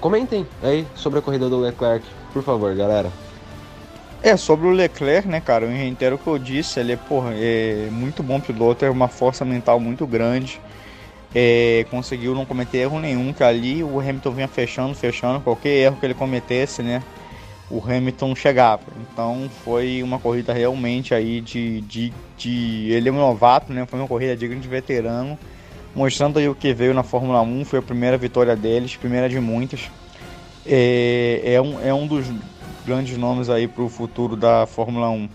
comentem 0.00 0.44
aí 0.60 0.84
sobre 0.96 1.20
a 1.20 1.22
corrida 1.22 1.48
do 1.48 1.60
Leclerc, 1.60 2.04
por 2.32 2.42
favor, 2.42 2.74
galera. 2.74 3.12
É, 4.20 4.36
sobre 4.36 4.66
o 4.66 4.72
Leclerc, 4.72 5.28
né, 5.28 5.40
cara, 5.40 5.64
eu 5.64 5.70
reitero 5.70 6.16
o 6.16 6.18
que 6.18 6.26
eu 6.26 6.40
disse, 6.40 6.80
ele 6.80 6.94
é, 6.94 6.96
porra, 6.96 7.30
é 7.36 7.88
muito 7.92 8.20
bom 8.20 8.40
piloto, 8.40 8.84
é 8.84 8.90
uma 8.90 9.06
força 9.06 9.44
mental 9.44 9.78
muito 9.78 10.04
grande, 10.08 10.60
é, 11.34 11.84
conseguiu 11.90 12.34
não 12.34 12.44
cometer 12.44 12.78
erro 12.78 13.00
nenhum, 13.00 13.32
que 13.32 13.42
ali 13.42 13.82
o 13.82 14.00
Hamilton 14.00 14.30
vinha 14.30 14.48
fechando, 14.48 14.94
fechando, 14.94 15.40
qualquer 15.40 15.70
erro 15.70 15.96
que 15.96 16.06
ele 16.06 16.14
cometesse, 16.14 16.82
né, 16.82 17.02
o 17.70 17.82
Hamilton 17.82 18.34
chegava. 18.34 18.82
Então 19.00 19.50
foi 19.64 20.02
uma 20.02 20.18
corrida 20.18 20.52
realmente 20.52 21.14
aí 21.14 21.40
de, 21.40 21.80
de, 21.82 22.12
de 22.36 22.90
ele 22.90 23.08
é 23.08 23.12
um 23.12 23.16
novato, 23.16 23.72
né, 23.72 23.84
foi 23.86 23.98
uma 23.98 24.08
corrida 24.08 24.36
digna 24.36 24.60
de 24.60 24.68
veterano, 24.68 25.38
mostrando 25.94 26.38
aí 26.38 26.48
o 26.48 26.54
que 26.54 26.72
veio 26.72 26.94
na 26.94 27.02
Fórmula 27.02 27.40
1, 27.42 27.64
foi 27.64 27.78
a 27.78 27.82
primeira 27.82 28.16
vitória 28.16 28.54
deles, 28.54 28.96
primeira 28.96 29.28
de 29.28 29.40
muitas. 29.40 29.90
É, 30.64 31.42
é, 31.44 31.60
um, 31.60 31.80
é 31.80 31.94
um 31.94 32.06
dos 32.06 32.26
grandes 32.84 33.16
nomes 33.16 33.48
aí 33.48 33.66
para 33.66 33.82
o 33.82 33.88
futuro 33.88 34.36
da 34.36 34.66
Fórmula 34.66 35.08
1. 35.08 35.28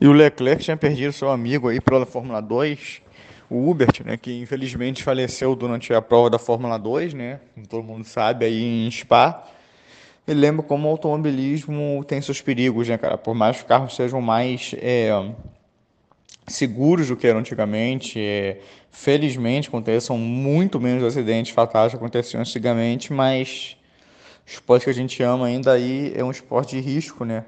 E 0.00 0.08
o 0.08 0.12
Leclerc 0.12 0.64
tinha 0.64 0.76
perdido 0.76 1.12
seu 1.12 1.30
amigo 1.30 1.68
aí 1.68 1.80
pela 1.80 2.06
Fórmula 2.06 2.40
2, 2.40 3.02
o 3.50 3.68
Hubert, 3.68 4.02
né, 4.04 4.16
que 4.16 4.40
infelizmente 4.40 5.02
faleceu 5.02 5.54
durante 5.56 5.92
a 5.92 6.00
prova 6.00 6.30
da 6.30 6.38
Fórmula 6.38 6.78
2, 6.78 7.12
né, 7.12 7.40
como 7.54 7.66
todo 7.66 7.82
mundo 7.82 8.04
sabe, 8.04 8.44
aí 8.44 8.86
em 8.86 8.90
Spa. 8.90 9.44
E 10.26 10.32
lembra 10.32 10.62
como 10.62 10.86
o 10.86 10.90
automobilismo 10.92 12.04
tem 12.06 12.22
seus 12.22 12.40
perigos, 12.40 12.88
né, 12.88 12.96
cara? 12.96 13.18
Por 13.18 13.34
mais 13.34 13.56
que 13.56 13.62
os 13.62 13.68
carros 13.68 13.96
sejam 13.96 14.20
mais 14.20 14.72
é, 14.78 15.10
seguros 16.46 17.08
do 17.08 17.16
que 17.16 17.26
eram 17.26 17.40
antigamente. 17.40 18.20
É, 18.20 18.60
felizmente 18.90 19.68
aconteçam 19.68 20.18
muito 20.18 20.80
menos 20.80 21.04
acidentes 21.04 21.52
fatais 21.52 21.92
que 21.92 21.96
aconteciam 21.96 22.40
antigamente, 22.40 23.12
mas 23.12 23.76
o 24.46 24.50
esporte 24.50 24.84
que 24.84 24.90
a 24.90 24.94
gente 24.94 25.22
ama 25.22 25.46
ainda 25.46 25.72
aí 25.72 26.12
é 26.16 26.24
um 26.24 26.30
esporte 26.30 26.76
de 26.76 26.82
risco, 26.82 27.24
né? 27.24 27.44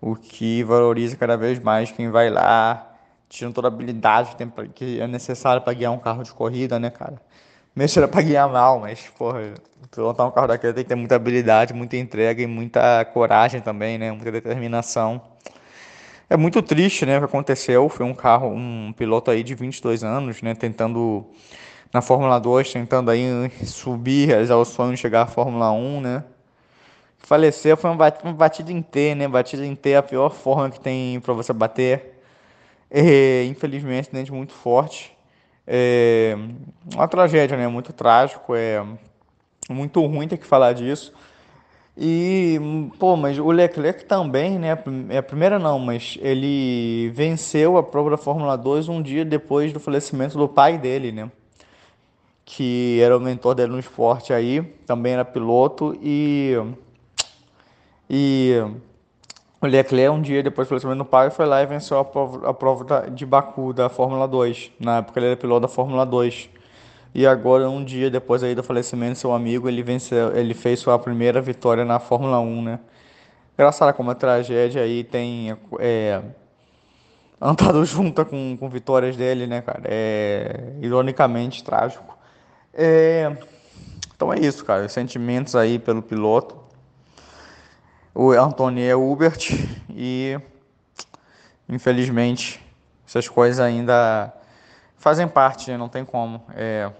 O 0.00 0.14
que 0.16 0.62
valoriza 0.64 1.16
cada 1.16 1.36
vez 1.36 1.58
mais 1.58 1.90
quem 1.90 2.10
vai 2.10 2.30
lá, 2.30 2.95
tirando 3.28 3.54
toda 3.54 3.68
a 3.68 3.70
habilidade 3.70 4.36
que, 4.74 5.00
é 5.00 5.06
necessária 5.06 5.60
para 5.60 5.72
guiar 5.72 5.92
um 5.92 5.98
carro 5.98 6.22
de 6.22 6.32
corrida, 6.32 6.78
né, 6.78 6.90
cara? 6.90 7.20
Mesmo 7.74 8.00
era 8.00 8.08
para 8.08 8.22
guiar 8.22 8.50
mal, 8.50 8.80
mas, 8.80 9.06
porra, 9.18 9.54
pilotar 9.90 10.26
um 10.26 10.30
carro 10.30 10.46
daquele 10.46 10.72
tem 10.72 10.84
que 10.84 10.88
ter 10.88 10.94
muita 10.94 11.16
habilidade, 11.16 11.74
muita 11.74 11.96
entrega 11.96 12.42
e 12.42 12.46
muita 12.46 13.04
coragem 13.06 13.60
também, 13.60 13.98
né? 13.98 14.10
Muita 14.12 14.32
determinação. 14.32 15.20
É 16.28 16.36
muito 16.36 16.60
triste, 16.62 17.06
né, 17.06 17.16
o 17.16 17.20
que 17.20 17.26
aconteceu. 17.26 17.88
Foi 17.88 18.04
um 18.04 18.14
carro, 18.14 18.48
um 18.48 18.92
piloto 18.96 19.30
aí 19.30 19.42
de 19.42 19.54
22 19.54 20.02
anos, 20.02 20.42
né, 20.42 20.54
tentando 20.54 21.26
na 21.92 22.02
Fórmula 22.02 22.38
2, 22.40 22.72
tentando 22.72 23.10
aí 23.10 23.50
subir, 23.64 24.26
realizar 24.26 24.56
o 24.56 24.64
sonho 24.64 24.92
de 24.92 24.96
chegar 24.98 25.22
à 25.22 25.26
Fórmula 25.26 25.70
1, 25.70 26.00
né? 26.00 26.24
Faleceu, 27.18 27.76
foi 27.76 27.90
uma 27.90 28.10
batida 28.32 28.72
em 28.72 28.80
T, 28.82 29.14
né? 29.14 29.28
Batida 29.28 29.64
em 29.66 29.74
T 29.74 29.90
é 29.90 29.96
a 29.96 30.02
pior 30.02 30.30
forma 30.30 30.70
que 30.70 30.80
tem 30.80 31.20
para 31.20 31.34
você 31.34 31.52
bater. 31.52 32.15
E, 32.90 33.46
infelizmente, 33.50 34.08
acidente 34.08 34.32
muito 34.32 34.52
forte. 34.52 35.16
É 35.66 36.36
uma 36.94 37.08
tragédia, 37.08 37.56
né? 37.56 37.66
Muito 37.66 37.92
trágico, 37.92 38.54
é 38.54 38.84
muito 39.68 40.04
ruim 40.06 40.28
ter 40.28 40.36
que 40.36 40.46
falar 40.46 40.72
disso. 40.72 41.12
E, 41.98 42.60
pô, 42.98 43.16
mas 43.16 43.38
o 43.38 43.50
Leclerc 43.50 44.04
também, 44.04 44.58
né? 44.58 44.78
É 45.08 45.18
a 45.18 45.22
primeira 45.22 45.58
não, 45.58 45.78
mas 45.78 46.18
ele 46.20 47.10
venceu 47.14 47.78
a 47.78 47.82
prova 47.82 48.10
da 48.10 48.18
Fórmula 48.18 48.56
2 48.56 48.88
um 48.88 49.00
dia 49.00 49.24
depois 49.24 49.72
do 49.72 49.80
falecimento 49.80 50.36
do 50.36 50.46
pai 50.46 50.76
dele, 50.76 51.10
né? 51.10 51.30
Que 52.44 53.00
era 53.00 53.16
o 53.16 53.20
mentor 53.20 53.54
dele 53.54 53.72
no 53.72 53.78
esporte 53.78 54.32
aí, 54.32 54.62
também 54.86 55.14
era 55.14 55.24
piloto 55.24 55.98
e. 56.02 56.54
E 58.08 58.62
o 59.66 59.70
Leclerc, 59.70 60.10
um 60.16 60.22
dia 60.22 60.42
depois 60.42 60.66
do 60.66 60.70
falecimento 60.70 60.98
do 60.98 61.04
pai, 61.04 61.30
foi 61.30 61.46
lá 61.46 61.62
e 61.62 61.66
venceu 61.66 61.98
a 61.98 62.04
prova, 62.04 62.50
a 62.50 62.54
prova 62.54 63.10
de 63.10 63.26
Baku 63.26 63.72
da 63.72 63.88
Fórmula 63.88 64.26
2. 64.26 64.72
Na 64.80 64.98
época 64.98 65.18
ele 65.18 65.26
era 65.26 65.36
piloto 65.36 65.60
da 65.62 65.68
Fórmula 65.68 66.06
2. 66.06 66.48
E 67.14 67.26
agora, 67.26 67.68
um 67.68 67.82
dia 67.82 68.10
depois 68.10 68.42
aí 68.42 68.54
do 68.54 68.62
falecimento 68.62 69.12
do 69.12 69.18
seu 69.18 69.32
amigo, 69.32 69.68
ele 69.68 69.82
venceu, 69.82 70.36
ele 70.36 70.52
fez 70.52 70.80
sua 70.80 70.98
primeira 70.98 71.40
vitória 71.40 71.84
na 71.84 71.98
Fórmula 71.98 72.38
1, 72.40 72.62
né? 72.62 72.80
Engraçado 73.54 73.94
como 73.94 74.10
a 74.10 74.14
tragédia 74.14 74.82
aí 74.82 75.02
tem 75.02 75.56
é, 75.78 76.20
andado 77.40 77.82
junto 77.86 78.24
com, 78.26 78.56
com 78.58 78.68
vitórias 78.68 79.16
dele, 79.16 79.46
né, 79.46 79.62
cara? 79.62 79.82
É 79.84 80.74
ironicamente 80.82 81.64
trágico. 81.64 82.18
É, 82.74 83.34
então 84.14 84.30
é 84.30 84.38
isso, 84.38 84.62
cara. 84.64 84.84
Os 84.84 84.92
sentimentos 84.92 85.56
aí 85.56 85.78
pelo 85.78 86.02
piloto. 86.02 86.65
O 88.18 88.30
Antônio 88.30 88.82
é 88.82 88.96
Hubert 88.96 89.50
e 89.90 90.40
infelizmente 91.68 92.66
essas 93.06 93.28
coisas 93.28 93.60
ainda 93.60 94.32
fazem 94.96 95.28
parte, 95.28 95.76
não 95.76 95.86
tem 95.86 96.02
como. 96.02 96.42
É, 96.54 96.90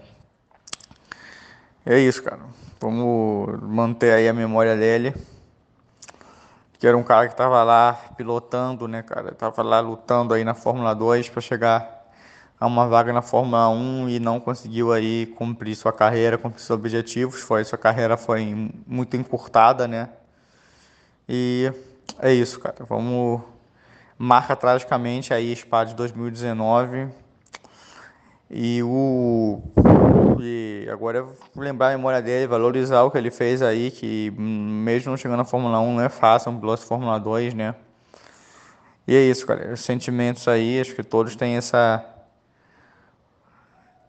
é 1.83 1.97
isso, 1.97 2.21
cara. 2.21 2.41
Vamos 2.79 3.59
manter 3.63 4.13
aí 4.13 4.29
a 4.29 4.33
memória 4.33 4.77
dele. 4.77 5.11
Que 6.77 6.85
era 6.85 6.95
um 6.95 7.01
cara 7.01 7.25
que 7.25 7.33
estava 7.33 7.63
lá 7.63 7.93
pilotando, 8.15 8.87
né, 8.87 9.01
cara? 9.01 9.31
Tava 9.31 9.63
lá 9.63 9.79
lutando 9.79 10.35
aí 10.35 10.43
na 10.43 10.53
Fórmula 10.53 10.93
2 10.93 11.29
para 11.29 11.41
chegar 11.41 12.11
a 12.59 12.67
uma 12.67 12.87
vaga 12.87 13.11
na 13.11 13.23
Fórmula 13.23 13.67
1 13.69 14.07
e 14.09 14.19
não 14.19 14.39
conseguiu 14.39 14.93
aí 14.93 15.25
cumprir 15.35 15.75
sua 15.75 15.91
carreira, 15.91 16.37
cumprir 16.37 16.61
seus 16.61 16.77
objetivos. 16.77 17.41
Foi 17.41 17.65
sua 17.65 17.79
carreira 17.79 18.17
foi 18.17 18.71
muito 18.85 19.17
encurtada, 19.17 19.87
né? 19.87 20.09
E 21.27 21.71
é 22.19 22.33
isso, 22.33 22.59
cara. 22.59 22.85
Vamos 22.87 23.41
marca 24.17 24.55
tragicamente 24.55 25.33
aí 25.33 25.55
Spa 25.55 25.83
de 25.83 25.93
2019 25.93 27.07
e 28.49 28.81
o 28.83 29.61
e 30.39 30.87
agora 30.91 31.23
vou 31.23 31.35
lembrar 31.55 31.87
a 31.87 31.91
memória 31.91 32.21
dele, 32.21 32.47
valorizar 32.47 33.03
o 33.03 33.11
que 33.11 33.17
ele 33.17 33.31
fez 33.31 33.61
aí, 33.61 33.91
que 33.91 34.31
mesmo 34.37 35.09
não 35.09 35.17
chegando 35.17 35.39
na 35.39 35.45
Fórmula 35.45 35.79
1 35.79 35.95
não 35.95 36.01
é 36.01 36.09
fácil, 36.09 36.49
é 36.49 36.51
um 36.53 36.59
piloto 36.59 36.81
de 36.81 36.87
Fórmula 36.87 37.19
2, 37.19 37.53
né? 37.53 37.75
E 39.07 39.15
é 39.15 39.21
isso, 39.21 39.45
cara. 39.47 39.73
Os 39.73 39.81
sentimentos 39.81 40.47
aí, 40.47 40.79
acho 40.79 40.93
que 40.93 41.03
todos 41.03 41.35
têm 41.35 41.55
essa. 41.57 42.03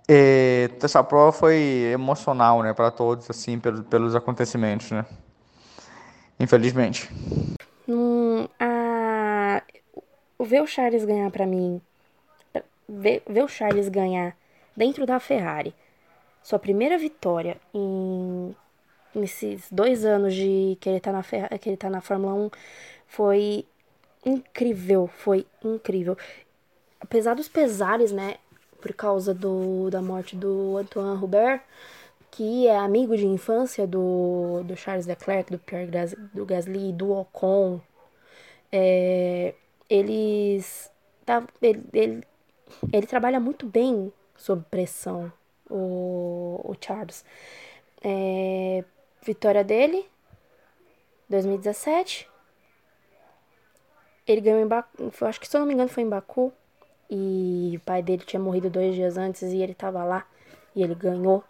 É, 0.07 0.71
essa 0.83 1.03
prova 1.05 1.33
foi 1.33 1.91
emocional, 1.93 2.63
né, 2.63 2.73
para 2.73 2.91
todos, 2.91 3.29
assim, 3.31 3.59
pelos, 3.59 3.81
pelos 3.87 4.15
acontecimentos, 4.15 4.91
né? 4.91 5.05
Infelizmente. 6.39 7.09
Hum, 7.89 8.49
a... 8.59 9.63
Ver 10.41 10.63
o 10.63 10.67
Charles 10.67 11.05
ganhar 11.05 11.31
para 11.31 11.45
mim 11.45 11.81
ver, 12.89 13.23
ver 13.29 13.45
o 13.45 13.49
Charles 13.49 13.89
ganhar 13.89 14.37
dentro 14.77 15.05
da 15.05 15.21
Ferrari 15.21 15.75
sua 16.43 16.59
primeira 16.59 16.97
vitória 16.97 17.59
em 17.75 18.55
nesses 19.15 19.71
dois 19.71 20.05
anos 20.05 20.35
de 20.35 20.79
que 20.81 20.89
ele 20.89 21.01
tá 21.01 21.13
na 21.13 21.23
que 21.23 21.69
ele 21.69 21.77
tá 21.77 21.91
na 21.91 22.01
Fórmula 22.01 22.35
1 22.35 22.51
foi 23.07 23.67
incrível, 24.25 25.09
foi 25.09 25.47
incrível. 25.65 26.17
Apesar 27.01 27.35
dos 27.35 27.49
pesares, 27.49 28.13
né, 28.13 28.37
por 28.81 28.93
causa 28.93 29.33
do, 29.33 29.89
da 29.91 30.03
morte 30.03 30.37
do 30.37 30.77
Antoine 30.77 31.23
Hubert, 31.23 31.63
que 32.31 32.67
é 32.67 32.77
amigo 32.77 33.17
de 33.17 33.27
infância 33.27 33.87
do, 33.87 34.63
do 34.65 34.77
Charles 34.77 35.07
Leclerc, 35.07 35.51
do 35.51 35.59
Pierre 35.59 35.91
do 36.35 36.45
Gasly, 36.47 36.93
do 36.93 37.13
Ocon, 37.13 37.81
é, 38.71 39.55
eles 39.89 40.91
tá, 41.25 41.43
ele, 41.63 41.85
ele, 41.93 42.25
ele 42.93 43.07
trabalha 43.07 43.41
muito 43.41 43.67
bem 43.67 44.13
sob 44.37 44.65
pressão, 44.71 45.33
o, 45.69 46.61
o 46.65 46.75
Charles. 46.81 47.25
É, 48.03 48.85
vitória 49.23 49.65
dele, 49.65 50.07
2017. 51.29 52.29
Ele 54.27 54.41
ganhou 54.41 54.61
em 54.61 54.67
Baku, 54.67 55.11
acho 55.23 55.41
que 55.41 55.49
se 55.49 55.57
eu 55.57 55.61
não 55.61 55.67
me 55.67 55.75
engano 55.75 55.89
foi 55.89 56.03
em 56.03 56.09
Baku. 56.09 56.53
E 57.11 57.75
o 57.77 57.81
pai 57.81 58.03
dele 58.03 58.23
tinha 58.25 58.39
morrido 58.39 58.69
dois 58.69 58.95
dias 58.95 59.17
antes 59.17 59.43
e 59.43 59.63
ele 59.63 59.75
tava 59.75 60.05
lá. 60.05 60.27
E 60.75 60.83
ele 60.83 60.95
ganhou 60.95 61.43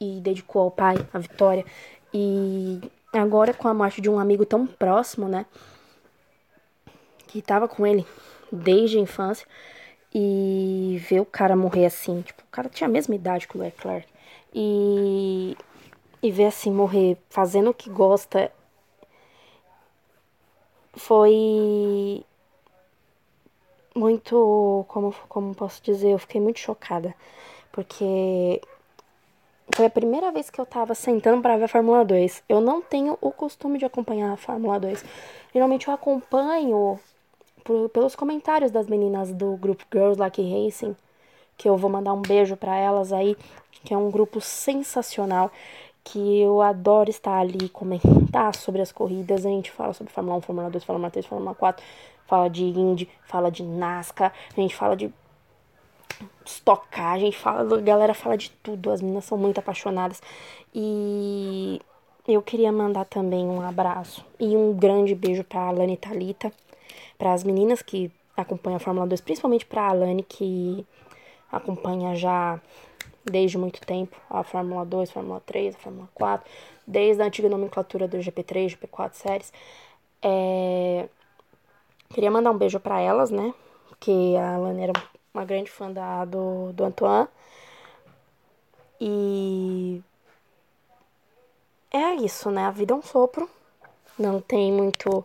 e 0.00 0.20
dedicou 0.20 0.62
ao 0.62 0.70
pai 0.70 0.96
a 1.12 1.18
vitória. 1.18 1.64
E 2.12 2.80
agora 3.12 3.54
com 3.54 3.68
a 3.68 3.74
morte 3.74 4.00
de 4.00 4.08
um 4.08 4.18
amigo 4.18 4.44
tão 4.44 4.66
próximo, 4.66 5.28
né? 5.28 5.46
Que 7.26 7.42
tava 7.42 7.68
com 7.68 7.86
ele 7.86 8.06
desde 8.50 8.98
a 8.98 9.00
infância. 9.00 9.46
E 10.12 11.02
ver 11.08 11.20
o 11.20 11.26
cara 11.26 11.56
morrer 11.56 11.86
assim, 11.86 12.22
tipo, 12.22 12.42
o 12.42 12.50
cara 12.50 12.68
tinha 12.68 12.86
a 12.86 12.90
mesma 12.90 13.14
idade 13.14 13.48
que 13.48 13.56
o 13.56 13.60
Leclerc. 13.60 14.06
E, 14.54 15.56
e 16.22 16.30
ver 16.30 16.46
assim, 16.46 16.70
morrer 16.70 17.18
fazendo 17.28 17.70
o 17.70 17.74
que 17.74 17.90
gosta 17.90 18.52
foi 20.96 22.24
muito, 23.94 24.84
como, 24.88 25.14
como 25.28 25.54
posso 25.54 25.82
dizer, 25.82 26.10
eu 26.10 26.18
fiquei 26.18 26.40
muito 26.40 26.58
chocada, 26.58 27.14
porque 27.72 28.60
foi 29.72 29.86
a 29.86 29.90
primeira 29.90 30.30
vez 30.30 30.50
que 30.50 30.60
eu 30.60 30.66
tava 30.66 30.94
sentando 30.94 31.40
para 31.40 31.56
ver 31.56 31.64
a 31.64 31.68
Fórmula 31.68 32.04
2. 32.04 32.44
Eu 32.48 32.60
não 32.60 32.82
tenho 32.82 33.16
o 33.20 33.30
costume 33.30 33.78
de 33.78 33.84
acompanhar 33.84 34.32
a 34.32 34.36
Fórmula 34.36 34.78
2. 34.78 35.04
Geralmente 35.52 35.88
eu 35.88 35.94
acompanho 35.94 36.98
por, 37.64 37.88
pelos 37.88 38.14
comentários 38.14 38.70
das 38.70 38.86
meninas 38.86 39.32
do 39.32 39.56
grupo 39.56 39.84
Girls 39.92 40.20
Like 40.20 40.42
Racing, 40.42 40.94
que 41.56 41.68
eu 41.68 41.76
vou 41.76 41.90
mandar 41.90 42.12
um 42.12 42.20
beijo 42.20 42.56
para 42.56 42.76
elas 42.76 43.12
aí, 43.12 43.36
que 43.84 43.94
é 43.94 43.96
um 43.96 44.10
grupo 44.10 44.40
sensacional 44.40 45.50
que 46.04 46.40
eu 46.40 46.60
adoro 46.60 47.08
estar 47.08 47.38
ali 47.38 47.68
comentar 47.70 48.54
sobre 48.54 48.82
as 48.82 48.92
corridas. 48.92 49.46
A 49.46 49.48
gente 49.48 49.70
fala 49.70 49.94
sobre 49.94 50.12
Fórmula 50.12 50.36
1, 50.36 50.40
Fórmula 50.42 50.70
2, 50.70 50.84
Fórmula 50.84 51.10
3, 51.10 51.26
Fórmula 51.26 51.54
4, 51.54 51.84
fala 52.26 52.48
de 52.50 52.64
Indy, 52.64 53.08
fala 53.24 53.50
de 53.50 53.62
NASCAR, 53.62 54.32
a 54.56 54.60
gente 54.60 54.76
fala 54.76 54.94
de 54.94 55.12
gente 57.18 57.36
fala, 57.36 57.78
a 57.78 57.80
galera 57.80 58.14
fala 58.14 58.36
de 58.36 58.50
tudo, 58.62 58.90
as 58.90 59.00
meninas 59.00 59.24
são 59.24 59.36
muito 59.38 59.58
apaixonadas. 59.58 60.22
E 60.74 61.80
eu 62.26 62.42
queria 62.42 62.72
mandar 62.72 63.04
também 63.04 63.44
um 63.46 63.60
abraço 63.60 64.24
e 64.38 64.56
um 64.56 64.72
grande 64.72 65.14
beijo 65.14 65.44
para 65.44 65.68
Alane 65.68 65.96
Talita, 65.96 66.52
para 67.18 67.32
as 67.32 67.44
meninas 67.44 67.82
que 67.82 68.10
acompanham 68.36 68.76
a 68.76 68.80
Fórmula 68.80 69.06
2, 69.06 69.20
principalmente 69.20 69.66
para 69.66 69.82
a 69.82 69.90
Alane 69.90 70.22
que 70.22 70.86
acompanha 71.50 72.14
já 72.16 72.60
desde 73.24 73.56
muito 73.56 73.80
tempo, 73.80 74.16
a 74.28 74.42
Fórmula 74.42 74.84
2, 74.84 75.10
Fórmula 75.10 75.40
3, 75.46 75.74
a 75.74 75.78
Fórmula 75.78 76.08
4, 76.14 76.50
desde 76.86 77.22
a 77.22 77.26
antiga 77.26 77.48
nomenclatura 77.48 78.06
do 78.06 78.18
GP3, 78.18 78.76
GP4 78.76 79.14
séries. 79.14 79.52
É... 80.22 81.08
Queria 82.10 82.30
mandar 82.30 82.50
um 82.50 82.58
beijo 82.58 82.78
para 82.78 83.00
elas, 83.00 83.30
né? 83.30 83.54
Porque 83.88 84.12
a 84.38 84.56
Alane 84.56 84.82
era 84.82 84.92
uma 85.34 85.44
grande 85.44 85.70
fã 85.70 85.90
da, 85.90 86.24
do, 86.24 86.72
do 86.72 86.84
Antoine. 86.84 87.28
E 89.00 90.00
é 91.92 92.14
isso, 92.14 92.50
né? 92.50 92.64
A 92.64 92.70
vida 92.70 92.94
é 92.94 92.96
um 92.96 93.02
sopro. 93.02 93.50
Não 94.16 94.40
tem 94.40 94.72
muito 94.72 95.24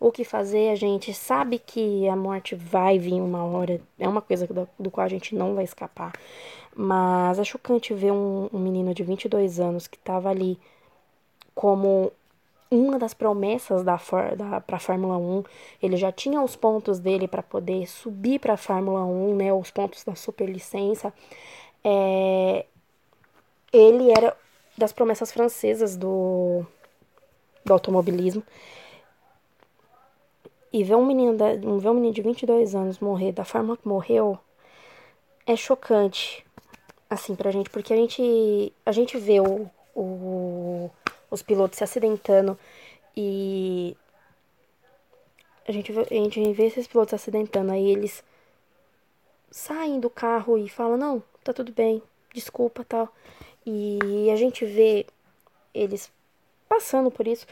o 0.00 0.10
que 0.10 0.24
fazer. 0.24 0.70
A 0.70 0.74
gente 0.74 1.12
sabe 1.12 1.58
que 1.58 2.08
a 2.08 2.16
morte 2.16 2.54
vai 2.54 2.98
vir 2.98 3.20
uma 3.20 3.44
hora. 3.44 3.80
É 3.98 4.08
uma 4.08 4.22
coisa 4.22 4.46
do, 4.46 4.68
do 4.78 4.90
qual 4.90 5.04
a 5.04 5.08
gente 5.10 5.34
não 5.34 5.54
vai 5.54 5.64
escapar. 5.64 6.12
Mas 6.74 7.38
é 7.38 7.44
chocante 7.44 7.92
ver 7.92 8.12
um, 8.12 8.48
um 8.50 8.58
menino 8.58 8.94
de 8.94 9.02
22 9.02 9.60
anos 9.60 9.86
que 9.86 9.98
estava 9.98 10.30
ali 10.30 10.58
como 11.54 12.10
uma 12.70 12.98
das 12.98 13.12
promessas 13.12 13.82
da, 13.82 14.00
da 14.36 14.60
para 14.60 14.76
a 14.76 14.80
Fórmula 14.80 15.16
1. 15.16 15.42
Ele 15.82 15.96
já 15.96 16.12
tinha 16.12 16.40
os 16.42 16.54
pontos 16.56 16.98
dele 16.98 17.26
para 17.26 17.42
poder 17.42 17.86
subir 17.88 18.38
para 18.38 18.54
a 18.54 18.56
Fórmula 18.56 19.04
1, 19.04 19.36
né, 19.36 19.52
os 19.52 19.70
pontos 19.70 20.04
da 20.04 20.14
superlicença. 20.14 21.12
É, 21.82 22.66
ele 23.72 24.10
era 24.10 24.36
das 24.78 24.92
promessas 24.92 25.32
francesas 25.32 25.96
do, 25.96 26.64
do 27.64 27.72
automobilismo. 27.72 28.42
E 30.72 30.84
ver 30.84 30.94
um 30.94 31.04
menino, 31.04 31.36
da, 31.36 31.54
ver 31.54 31.88
um 31.88 31.94
menino 31.94 32.14
de 32.14 32.22
22 32.22 32.74
anos 32.74 33.00
morrer 33.00 33.32
da 33.32 33.44
forma 33.44 33.76
que 33.76 33.88
morreu 33.88 34.38
é 35.44 35.56
chocante 35.56 36.46
assim, 37.10 37.34
pra 37.34 37.50
gente, 37.50 37.68
porque 37.68 37.92
a 37.92 37.96
gente, 37.96 38.72
a 38.86 38.92
gente 38.92 39.18
vê 39.18 39.40
o, 39.40 39.68
o, 39.92 40.00
os 41.30 41.42
pilotos 41.42 41.78
se 41.78 41.84
acidentando 41.84 42.58
e 43.16 43.96
a 45.66 45.72
gente, 45.72 45.92
a 45.92 46.14
gente 46.14 46.52
vê 46.52 46.66
esses 46.66 46.86
pilotos 46.86 47.10
se 47.10 47.14
acidentando, 47.16 47.72
aí 47.72 47.90
eles 47.90 48.24
saem 49.50 50.00
do 50.00 50.10
carro 50.10 50.58
e 50.58 50.68
falam, 50.68 50.96
não, 50.96 51.22
tá 51.44 51.52
tudo 51.52 51.72
bem, 51.72 52.02
desculpa, 52.32 52.84
tal. 52.84 53.12
E 53.64 54.30
a 54.30 54.36
gente 54.36 54.64
vê 54.64 55.06
eles 55.74 56.10
passando 56.68 57.10
por 57.10 57.26
isso. 57.26 57.46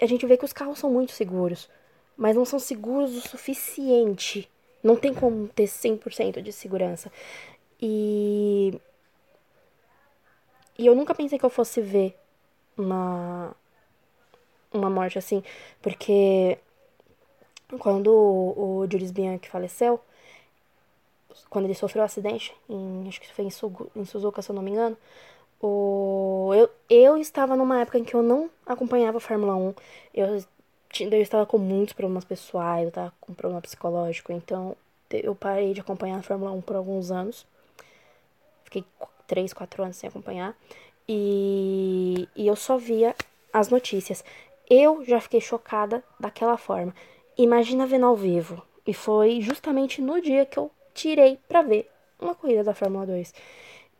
A 0.00 0.06
gente 0.06 0.26
vê 0.26 0.36
que 0.36 0.44
os 0.44 0.52
carros 0.52 0.78
são 0.78 0.90
muito 0.90 1.12
seguros, 1.12 1.68
mas 2.16 2.36
não 2.36 2.44
são 2.44 2.58
seguros 2.58 3.16
o 3.16 3.28
suficiente. 3.28 4.48
Não 4.82 4.96
tem 4.96 5.12
como 5.12 5.48
ter 5.48 5.64
100% 5.64 6.40
de 6.40 6.52
segurança. 6.52 7.10
E. 7.80 8.80
E 10.78 10.86
eu 10.86 10.94
nunca 10.94 11.14
pensei 11.14 11.38
que 11.38 11.44
eu 11.44 11.50
fosse 11.50 11.80
ver 11.80 12.16
uma. 12.76 13.54
Uma 14.72 14.90
morte 14.90 15.18
assim. 15.18 15.42
Porque. 15.82 16.58
Quando 17.78 18.08
o, 18.08 18.78
o 18.80 18.90
Julius 18.90 19.10
Bianchi 19.10 19.50
faleceu, 19.50 20.00
quando 21.50 21.66
ele 21.66 21.74
sofreu 21.74 22.02
um 22.02 22.06
acidente, 22.06 22.54
em, 22.68 23.06
acho 23.08 23.20
que 23.20 23.30
foi 23.32 23.44
em, 23.44 23.50
Sugu, 23.50 23.90
em 23.94 24.04
Suzuka, 24.06 24.40
se 24.40 24.50
eu 24.50 24.54
não 24.54 24.62
me 24.62 24.70
engano, 24.70 24.96
o, 25.60 26.52
eu, 26.54 26.70
eu 26.88 27.18
estava 27.18 27.56
numa 27.56 27.80
época 27.80 27.98
em 27.98 28.04
que 28.04 28.14
eu 28.14 28.22
não 28.22 28.50
acompanhava 28.66 29.18
a 29.18 29.20
Fórmula 29.20 29.54
1. 29.54 29.74
Eu, 30.14 30.44
eu 31.00 31.22
estava 31.22 31.46
com 31.46 31.58
muitos 31.58 31.92
problemas 31.92 32.24
pessoais, 32.24 32.84
eu 32.84 32.88
estava 32.88 33.12
com 33.20 33.34
problema 33.34 33.60
psicológico, 33.60 34.32
então 34.32 34.76
eu 35.10 35.34
parei 35.34 35.74
de 35.74 35.80
acompanhar 35.80 36.18
a 36.18 36.22
Fórmula 36.22 36.52
1 36.52 36.60
por 36.62 36.76
alguns 36.76 37.10
anos. 37.10 37.46
Fiquei 38.64 38.84
três, 39.28 39.52
quatro 39.52 39.84
anos 39.84 39.96
sem 39.96 40.08
acompanhar. 40.08 40.56
E, 41.08 42.28
e 42.34 42.46
eu 42.48 42.56
só 42.56 42.76
via 42.76 43.14
as 43.52 43.68
notícias. 43.68 44.24
Eu 44.68 45.04
já 45.04 45.20
fiquei 45.20 45.40
chocada 45.40 46.02
daquela 46.18 46.56
forma. 46.56 46.92
Imagina 47.36 47.86
vendo 47.86 48.06
ao 48.06 48.16
vivo. 48.16 48.60
E 48.84 48.92
foi 48.92 49.40
justamente 49.40 50.02
no 50.02 50.20
dia 50.20 50.44
que 50.44 50.58
eu 50.58 50.70
tirei 50.92 51.38
pra 51.46 51.62
ver 51.62 51.88
uma 52.18 52.34
corrida 52.34 52.64
da 52.64 52.74
Fórmula 52.74 53.06
2. 53.06 53.32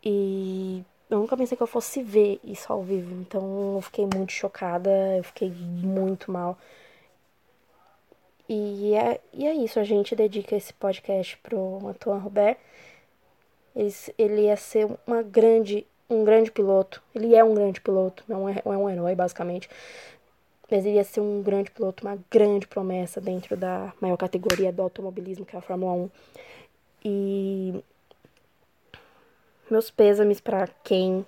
E 0.05 0.83
eu 1.09 1.19
nunca 1.21 1.37
pensei 1.37 1.57
que 1.57 1.63
eu 1.63 1.67
fosse 1.67 2.03
ver 2.03 2.41
isso 2.43 2.73
ao 2.73 2.83
vivo. 2.83 3.15
Então 3.21 3.77
eu 3.77 3.83
fiquei 3.83 4.07
muito 4.13 4.33
chocada, 4.33 4.91
eu 5.17 5.25
fiquei 5.25 5.51
muito 5.51 6.33
mal. 6.33 6.59
E 8.49 8.95
é, 8.95 9.21
e 9.33 9.47
é 9.47 9.55
isso, 9.55 9.79
a 9.79 9.85
gente 9.85 10.17
dedica 10.17 10.57
esse 10.57 10.73
podcast 10.73 11.37
pro 11.39 11.87
Antoine 11.87 12.21
Robert. 12.21 12.57
Ele, 13.79 13.95
ele 14.19 14.41
ia 14.43 14.57
ser 14.57 14.89
uma 15.07 15.23
grande, 15.23 15.87
um 16.11 16.25
grande 16.25 16.51
piloto. 16.51 17.01
Ele 17.15 17.37
é 17.37 17.45
um 17.45 17.55
grande 17.55 17.81
piloto, 17.81 18.25
não 18.27 18.49
é, 18.49 18.61
é 18.65 18.69
um 18.69 18.91
herói, 18.91 19.15
basicamente. 19.15 19.71
Mas 20.69 20.85
ele 20.85 20.97
ia 20.97 21.05
ser 21.05 21.21
um 21.21 21.41
grande 21.41 21.71
piloto, 21.71 22.05
uma 22.05 22.19
grande 22.29 22.67
promessa 22.67 23.21
dentro 23.21 23.57
da 23.57 23.93
maior 24.01 24.17
categoria 24.17 24.73
do 24.73 24.83
automobilismo, 24.83 25.47
que 25.47 25.55
é 25.55 25.61
a 25.61 25.63
Fórmula 25.63 25.93
1. 25.93 26.11
E 27.05 27.85
meus 29.71 29.93
pêsames 29.93 30.41
para 30.41 30.67
quem 30.83 31.25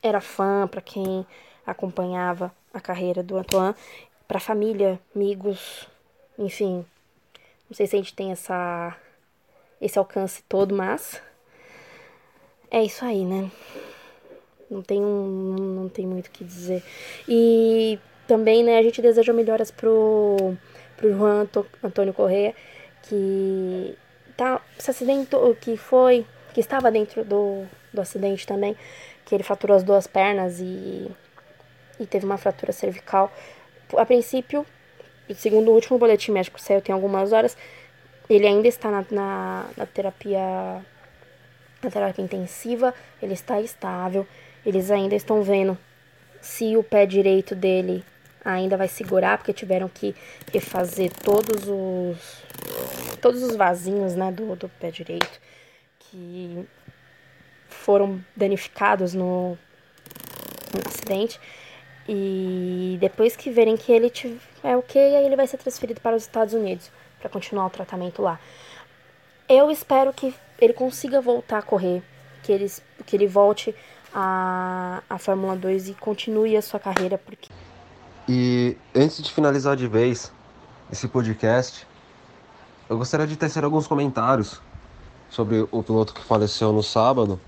era 0.00 0.20
fã, 0.20 0.68
para 0.68 0.80
quem 0.80 1.26
acompanhava 1.66 2.54
a 2.72 2.80
carreira 2.80 3.20
do 3.20 3.36
Antoine, 3.36 3.74
para 4.28 4.38
família, 4.38 5.00
amigos, 5.14 5.88
enfim. 6.38 6.86
Não 7.68 7.74
sei 7.74 7.88
se 7.88 7.96
a 7.96 7.98
gente 7.98 8.14
tem 8.14 8.30
essa 8.30 8.96
esse 9.84 9.98
alcance 9.98 10.42
todo, 10.48 10.74
mas 10.74 11.20
é 12.70 12.82
isso 12.82 13.04
aí, 13.04 13.22
né? 13.22 13.50
Não 14.70 14.80
tem, 14.80 14.98
um, 14.98 15.56
não 15.82 15.88
tem 15.90 16.06
muito 16.06 16.28
o 16.28 16.30
que 16.30 16.42
dizer. 16.42 16.82
E 17.28 17.98
também, 18.26 18.64
né, 18.64 18.78
a 18.78 18.82
gente 18.82 19.02
deseja 19.02 19.32
melhoras 19.34 19.70
pro, 19.70 20.56
pro 20.96 21.12
Juan 21.12 21.46
Antônio 21.82 22.14
Correia, 22.14 22.54
que 23.02 23.94
tá, 24.38 24.62
se 24.78 24.90
acidentou, 24.90 25.54
que 25.54 25.76
foi, 25.76 26.24
que 26.54 26.60
estava 26.60 26.90
dentro 26.90 27.22
do, 27.22 27.66
do 27.92 28.00
acidente 28.00 28.46
também, 28.46 28.74
que 29.26 29.34
ele 29.34 29.44
fraturou 29.44 29.76
as 29.76 29.82
duas 29.82 30.06
pernas 30.06 30.60
e, 30.60 31.10
e 32.00 32.06
teve 32.06 32.24
uma 32.24 32.38
fratura 32.38 32.72
cervical. 32.72 33.30
A 33.98 34.06
princípio, 34.06 34.64
segundo 35.34 35.70
o 35.70 35.74
último 35.74 35.98
boletim 35.98 36.32
médico 36.32 36.56
que 36.56 36.62
saiu 36.62 36.80
tem 36.80 36.94
algumas 36.94 37.34
horas, 37.34 37.54
ele 38.28 38.46
ainda 38.46 38.68
está 38.68 38.90
na, 38.90 39.04
na, 39.10 39.66
na 39.76 39.86
terapia 39.86 40.84
na 41.82 41.90
terapia 41.90 42.24
intensiva, 42.24 42.94
ele 43.20 43.34
está 43.34 43.60
estável, 43.60 44.26
eles 44.64 44.90
ainda 44.90 45.14
estão 45.14 45.42
vendo 45.42 45.76
se 46.40 46.76
o 46.76 46.82
pé 46.82 47.04
direito 47.04 47.54
dele 47.54 48.02
ainda 48.42 48.76
vai 48.76 48.88
segurar, 48.88 49.36
porque 49.36 49.52
tiveram 49.52 49.88
que 49.88 50.14
refazer 50.50 51.10
todos 51.12 51.68
os 51.68 52.42
todos 53.20 53.42
os 53.42 53.56
vasinhos 53.56 54.14
né, 54.14 54.32
do, 54.32 54.56
do 54.56 54.68
pé 54.68 54.90
direito 54.90 55.40
que 55.98 56.66
foram 57.68 58.22
danificados 58.36 59.14
no, 59.14 59.58
no 60.72 60.80
acidente. 60.86 61.40
E 62.06 62.98
depois 63.00 63.34
que 63.34 63.50
verem 63.50 63.78
que 63.78 63.90
ele 63.90 64.12
é 64.62 64.76
ok, 64.76 65.16
aí 65.16 65.24
ele 65.24 65.36
vai 65.36 65.46
ser 65.46 65.56
transferido 65.56 66.00
para 66.02 66.16
os 66.16 66.22
Estados 66.22 66.52
Unidos 66.52 66.90
para 67.24 67.30
continuar 67.30 67.66
o 67.66 67.70
tratamento 67.70 68.20
lá. 68.20 68.38
Eu 69.48 69.70
espero 69.70 70.12
que 70.12 70.34
ele 70.60 70.74
consiga 70.74 71.22
voltar 71.22 71.58
a 71.58 71.62
correr, 71.62 72.02
que 72.42 72.52
ele, 72.52 72.70
que 73.06 73.16
ele 73.16 73.26
volte 73.26 73.74
a, 74.12 75.02
a 75.08 75.18
Fórmula 75.18 75.56
2 75.56 75.88
e 75.88 75.94
continue 75.94 76.54
a 76.54 76.60
sua 76.60 76.78
carreira. 76.78 77.16
Porque... 77.16 77.48
E 78.28 78.76
antes 78.94 79.22
de 79.22 79.32
finalizar 79.32 79.74
de 79.74 79.88
vez 79.88 80.30
esse 80.92 81.08
podcast, 81.08 81.86
eu 82.90 82.98
gostaria 82.98 83.26
de 83.26 83.36
tecer 83.36 83.64
alguns 83.64 83.86
comentários 83.86 84.60
sobre 85.30 85.66
o 85.70 85.82
piloto 85.82 86.12
que 86.12 86.22
faleceu 86.22 86.74
no 86.74 86.82
sábado, 86.82 87.40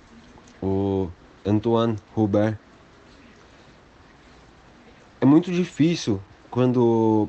o 0.63 1.11
Antoine 1.45 1.97
Hubert. 2.17 2.59
É 5.21 5.27
muito 5.27 5.53
difícil 5.53 6.21
quando 6.51 7.29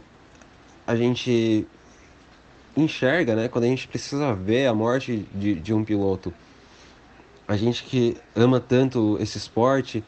a 0.85 0.95
gente 0.95 1.67
enxerga, 2.77 3.35
né? 3.35 3.47
Quando 3.47 3.65
a 3.65 3.67
gente 3.67 3.87
precisa 3.87 4.33
ver 4.33 4.67
a 4.67 4.73
morte 4.73 5.27
de, 5.33 5.55
de 5.55 5.73
um 5.73 5.83
piloto. 5.83 6.33
A 7.47 7.57
gente 7.57 7.83
que 7.83 8.17
ama 8.35 8.59
tanto 8.59 9.17
esse 9.19 9.37
esporte, 9.37 10.03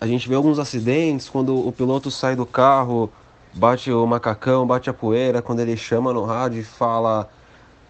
a 0.00 0.06
gente 0.06 0.28
vê 0.28 0.34
alguns 0.34 0.58
acidentes 0.58 1.28
quando 1.28 1.56
o 1.66 1.70
piloto 1.70 2.10
sai 2.10 2.34
do 2.34 2.46
carro 2.46 3.10
bate 3.52 3.90
o 3.90 4.06
macacão, 4.06 4.66
bate 4.66 4.88
a 4.88 4.92
poeira 4.92 5.42
quando 5.42 5.60
ele 5.60 5.76
chama 5.76 6.12
no 6.12 6.24
rádio 6.24 6.60
e 6.60 6.64
fala 6.64 7.28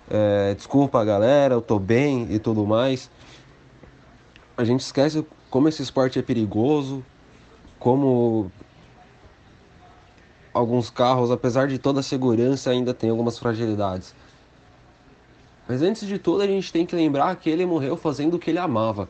é, 0.09 0.55
desculpa 0.55 1.05
galera, 1.05 1.55
eu 1.55 1.62
tô 1.62 1.78
bem 1.78 2.26
e 2.31 2.39
tudo 2.39 2.66
mais. 2.66 3.11
A 4.57 4.64
gente 4.64 4.81
esquece 4.81 5.24
como 5.49 5.68
esse 5.68 5.83
esporte 5.83 6.18
é 6.18 6.22
perigoso, 6.22 7.05
como 7.78 8.51
alguns 10.53 10.91
carros, 10.91 11.31
apesar 11.31 11.69
de 11.69 11.79
toda 11.79 12.01
a 12.01 12.03
segurança, 12.03 12.71
ainda 12.71 12.93
tem 12.93 13.11
algumas 13.11 13.39
fragilidades. 13.39 14.15
Mas 15.69 15.83
antes 15.83 16.07
de 16.07 16.19
tudo, 16.19 16.43
a 16.43 16.47
gente 16.47 16.73
tem 16.73 16.85
que 16.85 16.97
lembrar 16.97 17.37
que 17.37 17.49
ele 17.49 17.65
morreu 17.65 17.97
fazendo 17.97 18.35
o 18.35 18.39
que 18.39 18.51
ele 18.51 18.59
amava, 18.59 19.09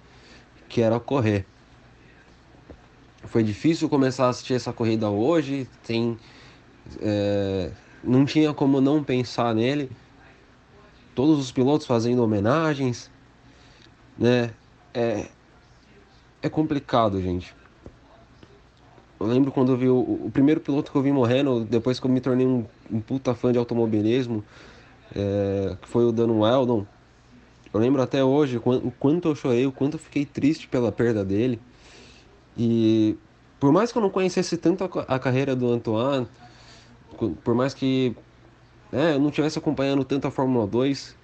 que 0.69 0.83
era 0.83 1.01
correr. 1.01 1.47
Foi 3.25 3.43
difícil 3.43 3.89
começar 3.89 4.27
a 4.27 4.29
assistir 4.31 4.55
essa 4.55 4.73
corrida 4.73 5.09
hoje, 5.09 5.69
tem 5.87 6.19
é, 7.01 7.71
não 8.03 8.25
tinha 8.25 8.53
como 8.53 8.81
não 8.81 9.05
pensar 9.05 9.55
nele. 9.55 9.91
Todos 11.15 11.39
os 11.39 11.53
pilotos 11.53 11.87
fazendo 11.87 12.23
homenagens, 12.23 13.11
né? 14.19 14.53
É, 14.93 15.29
é 16.43 16.49
complicado, 16.49 17.21
gente. 17.21 17.55
Eu 19.21 19.27
lembro 19.27 19.53
quando 19.53 19.73
eu 19.73 19.77
vi 19.77 19.87
o, 19.87 19.99
o, 19.99 20.31
primeiro 20.33 20.63
piloto 20.63 20.91
que 20.91 20.97
eu 20.97 21.03
vi 21.03 21.13
morrendo, 21.13 21.63
depois 21.63 22.01
que 22.01 22.07
eu 22.07 22.11
me 22.11 22.23
tornei 22.23 22.47
um, 22.47 22.65
um 22.91 23.01
puta 23.03 23.35
fã 23.35 23.53
de 23.53 23.59
automobilismo, 23.59 24.43
é, 25.15 25.77
que 25.81 25.87
foi 25.87 26.07
o 26.07 26.11
Dan 26.11 26.33
Weldon. 26.33 26.87
Eu 27.73 27.79
lembro 27.79 28.01
até 28.01 28.25
hoje 28.25 28.57
o 28.57 28.91
quanto 28.99 29.29
eu 29.29 29.35
chorei, 29.35 29.67
o 29.67 29.73
quanto 29.73 29.95
eu 29.95 29.99
fiquei 29.99 30.25
triste 30.25 30.67
pela 30.67 30.91
perda 30.91 31.23
dele. 31.23 31.61
E 32.57 33.15
por 33.61 33.71
mais 33.71 33.93
que 33.93 33.99
eu 33.99 34.03
não 34.03 34.09
conhecesse 34.09 34.57
tanto 34.57 34.85
a, 34.85 35.19
carreira 35.19 35.55
do 35.55 35.71
Antoine, 35.71 36.27
por 37.45 37.55
mais 37.55 37.75
que 37.75 38.17
né, 38.91 39.15
eu 39.15 39.21
não 39.21 39.29
estivesse 39.29 39.59
acompanhando 39.59 40.03
tanto 40.03 40.27
a 40.27 40.31
Fórmula 40.31 40.67
2, 40.67 41.15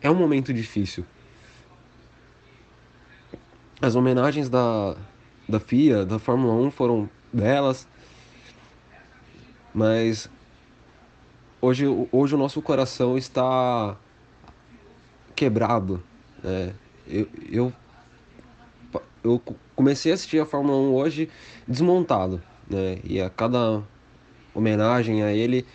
é 0.00 0.10
um 0.10 0.14
momento 0.14 0.54
difícil. 0.54 1.04
As 3.80 3.94
homenagens 3.94 4.48
da, 4.48 4.96
da 5.50 5.60
FIA, 5.60 6.06
da 6.06 6.18
Fórmula 6.18 6.54
1 6.54 6.70
foram 6.70 7.10
belas, 7.32 7.86
mas 9.74 10.30
hoje, 11.60 11.84
hoje 12.10 12.34
o 12.34 12.38
nosso 12.38 12.62
coração 12.62 13.18
está 13.18 13.96
quebrado. 15.34 16.02
Né? 16.42 16.72
Eu, 17.06 17.28
eu, 17.50 17.72
eu 19.22 19.42
comecei 19.76 20.12
a 20.12 20.14
assistir 20.14 20.40
a 20.40 20.46
Fórmula 20.46 20.78
1 20.78 20.94
hoje 20.94 21.30
desmontado, 21.66 22.40
né? 22.68 22.98
e 23.04 23.20
a 23.20 23.28
cada 23.28 23.82
homenagem 24.54 25.22
a 25.22 25.32
ele, 25.32 25.66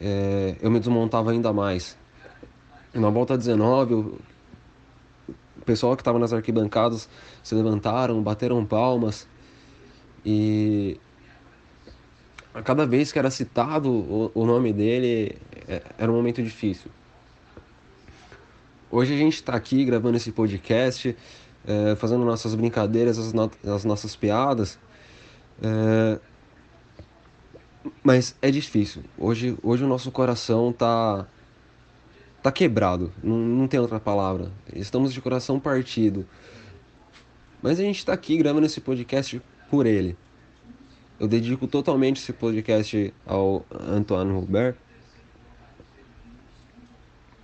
é, 0.00 0.56
eu 0.60 0.70
me 0.70 0.78
desmontava 0.78 1.30
ainda 1.32 1.52
mais. 1.52 1.96
Na 2.94 3.10
volta 3.10 3.36
19, 3.36 3.94
o 3.94 4.18
pessoal 5.68 5.94
que 5.94 6.00
estava 6.00 6.18
nas 6.18 6.32
arquibancadas 6.32 7.10
se 7.42 7.54
levantaram, 7.54 8.22
bateram 8.22 8.64
palmas 8.64 9.28
e 10.24 10.98
a 12.54 12.62
cada 12.62 12.86
vez 12.86 13.12
que 13.12 13.18
era 13.18 13.30
citado 13.30 13.90
o, 13.90 14.32
o 14.34 14.46
nome 14.46 14.72
dele, 14.72 15.36
é, 15.68 15.82
era 15.98 16.10
um 16.10 16.14
momento 16.14 16.42
difícil. 16.42 16.90
Hoje 18.90 19.12
a 19.12 19.18
gente 19.18 19.34
está 19.34 19.54
aqui 19.54 19.84
gravando 19.84 20.16
esse 20.16 20.32
podcast, 20.32 21.14
é, 21.66 21.94
fazendo 21.96 22.24
nossas 22.24 22.54
brincadeiras, 22.54 23.18
as, 23.18 23.34
as 23.68 23.84
nossas 23.84 24.16
piadas. 24.16 24.78
É, 25.62 26.18
mas 28.02 28.34
é 28.40 28.50
difícil. 28.50 29.02
Hoje, 29.18 29.54
hoje 29.62 29.84
o 29.84 29.86
nosso 29.86 30.10
coração 30.10 30.72
tá 30.72 31.26
tá 32.42 32.52
quebrado. 32.52 33.12
Não, 33.22 33.36
não 33.36 33.68
tem 33.68 33.80
outra 33.80 34.00
palavra. 34.00 34.52
Estamos 34.74 35.12
de 35.12 35.20
coração 35.20 35.58
partido. 35.58 36.26
Mas 37.62 37.80
a 37.80 37.82
gente 37.82 37.98
está 37.98 38.12
aqui 38.12 38.36
gravando 38.36 38.66
esse 38.66 38.80
podcast 38.80 39.40
por 39.70 39.86
ele. 39.86 40.16
Eu 41.18 41.26
dedico 41.26 41.66
totalmente 41.66 42.18
esse 42.18 42.32
podcast 42.32 43.12
ao 43.26 43.66
Antoine 43.70 44.32
Robert. 44.32 44.76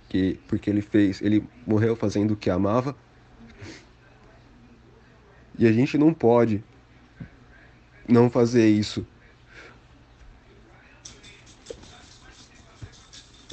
Que, 0.07 0.39
porque 0.47 0.69
ele 0.69 0.81
fez, 0.81 1.21
ele 1.21 1.43
morreu 1.67 1.95
fazendo 1.95 2.31
o 2.31 2.37
que 2.37 2.49
amava. 2.49 2.95
E 5.57 5.67
a 5.67 5.71
gente 5.71 5.97
não 5.97 6.13
pode 6.13 6.63
não 8.07 8.29
fazer 8.29 8.69
isso 8.69 9.05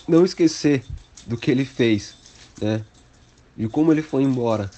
não 0.06 0.24
esquecer 0.24 0.84
do 1.26 1.36
que 1.36 1.50
ele 1.50 1.64
fez, 1.64 2.16
né? 2.60 2.84
De 3.56 3.68
como 3.68 3.92
ele 3.92 4.02
foi 4.02 4.22
embora. 4.22 4.70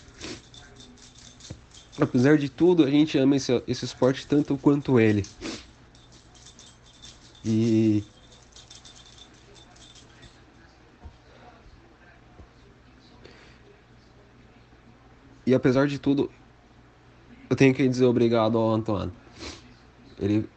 Apesar 2.00 2.36
de 2.36 2.48
tudo, 2.48 2.84
a 2.84 2.90
gente 2.90 3.16
ama 3.18 3.36
esse, 3.36 3.62
esse 3.66 3.84
esporte 3.84 4.26
tanto 4.26 4.56
quanto 4.58 4.98
ele. 4.98 5.24
E 7.44 8.02
E 15.46 15.54
apesar 15.54 15.86
de 15.86 15.98
tudo, 15.98 16.30
eu 17.50 17.56
tenho 17.56 17.74
que 17.74 17.86
dizer 17.86 18.06
obrigado 18.06 18.56
ao 18.56 18.72
Antoine. 18.72 19.12
Ele, 20.18 20.48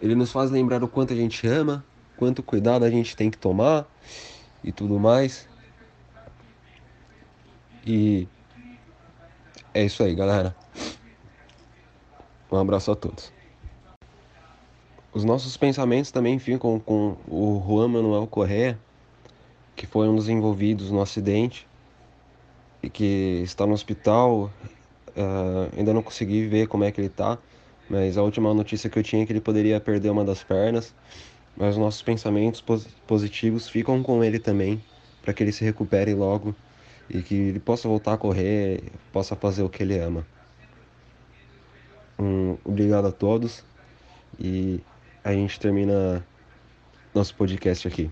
ele 0.00 0.14
nos 0.14 0.30
faz 0.30 0.50
lembrar 0.50 0.84
o 0.84 0.88
quanto 0.88 1.12
a 1.14 1.16
gente 1.16 1.46
ama, 1.46 1.84
quanto 2.16 2.42
cuidado 2.42 2.84
a 2.84 2.90
gente 2.90 3.16
tem 3.16 3.30
que 3.30 3.38
tomar 3.38 3.86
e 4.62 4.72
tudo 4.72 4.98
mais. 4.98 5.48
E 7.86 8.28
é 9.74 9.84
isso 9.84 10.02
aí, 10.02 10.14
galera. 10.14 10.54
Um 12.50 12.56
abraço 12.58 12.92
a 12.92 12.96
todos. 12.96 13.32
Os 15.12 15.24
nossos 15.24 15.56
pensamentos 15.56 16.10
também 16.10 16.38
ficam 16.38 16.78
com 16.78 17.16
o 17.28 17.62
Juan 17.66 17.88
Manuel 17.88 18.26
Correa, 18.26 18.78
que 19.74 19.86
foi 19.86 20.08
um 20.08 20.16
dos 20.16 20.28
envolvidos 20.28 20.90
no 20.90 21.00
acidente 21.00 21.66
e 22.82 22.88
que 22.88 23.40
está 23.42 23.66
no 23.66 23.72
hospital. 23.72 24.50
Uh, 25.08 25.76
ainda 25.76 25.92
não 25.92 26.02
consegui 26.02 26.46
ver 26.46 26.66
como 26.66 26.84
é 26.84 26.90
que 26.90 27.00
ele 27.00 27.08
está, 27.08 27.36
mas 27.90 28.16
a 28.16 28.22
última 28.22 28.54
notícia 28.54 28.88
que 28.88 28.98
eu 28.98 29.02
tinha 29.02 29.22
é 29.22 29.26
que 29.26 29.32
ele 29.32 29.40
poderia 29.40 29.78
perder 29.80 30.10
uma 30.10 30.24
das 30.24 30.42
pernas 30.42 30.94
mas 31.56 31.76
nossos 31.76 32.02
pensamentos 32.02 32.64
positivos 33.06 33.68
ficam 33.68 34.02
com 34.02 34.22
ele 34.24 34.38
também, 34.38 34.82
para 35.22 35.32
que 35.32 35.42
ele 35.42 35.52
se 35.52 35.64
recupere 35.64 36.14
logo 36.14 36.54
e 37.08 37.22
que 37.22 37.34
ele 37.34 37.60
possa 37.60 37.88
voltar 37.88 38.14
a 38.14 38.18
correr, 38.18 38.82
possa 39.12 39.36
fazer 39.36 39.62
o 39.62 39.68
que 39.68 39.82
ele 39.82 39.98
ama. 39.98 40.26
Um, 42.18 42.56
obrigado 42.64 43.06
a 43.06 43.12
todos 43.12 43.64
e 44.38 44.80
a 45.24 45.32
gente 45.32 45.58
termina 45.58 46.24
nosso 47.14 47.34
podcast 47.34 47.86
aqui. 47.86 48.10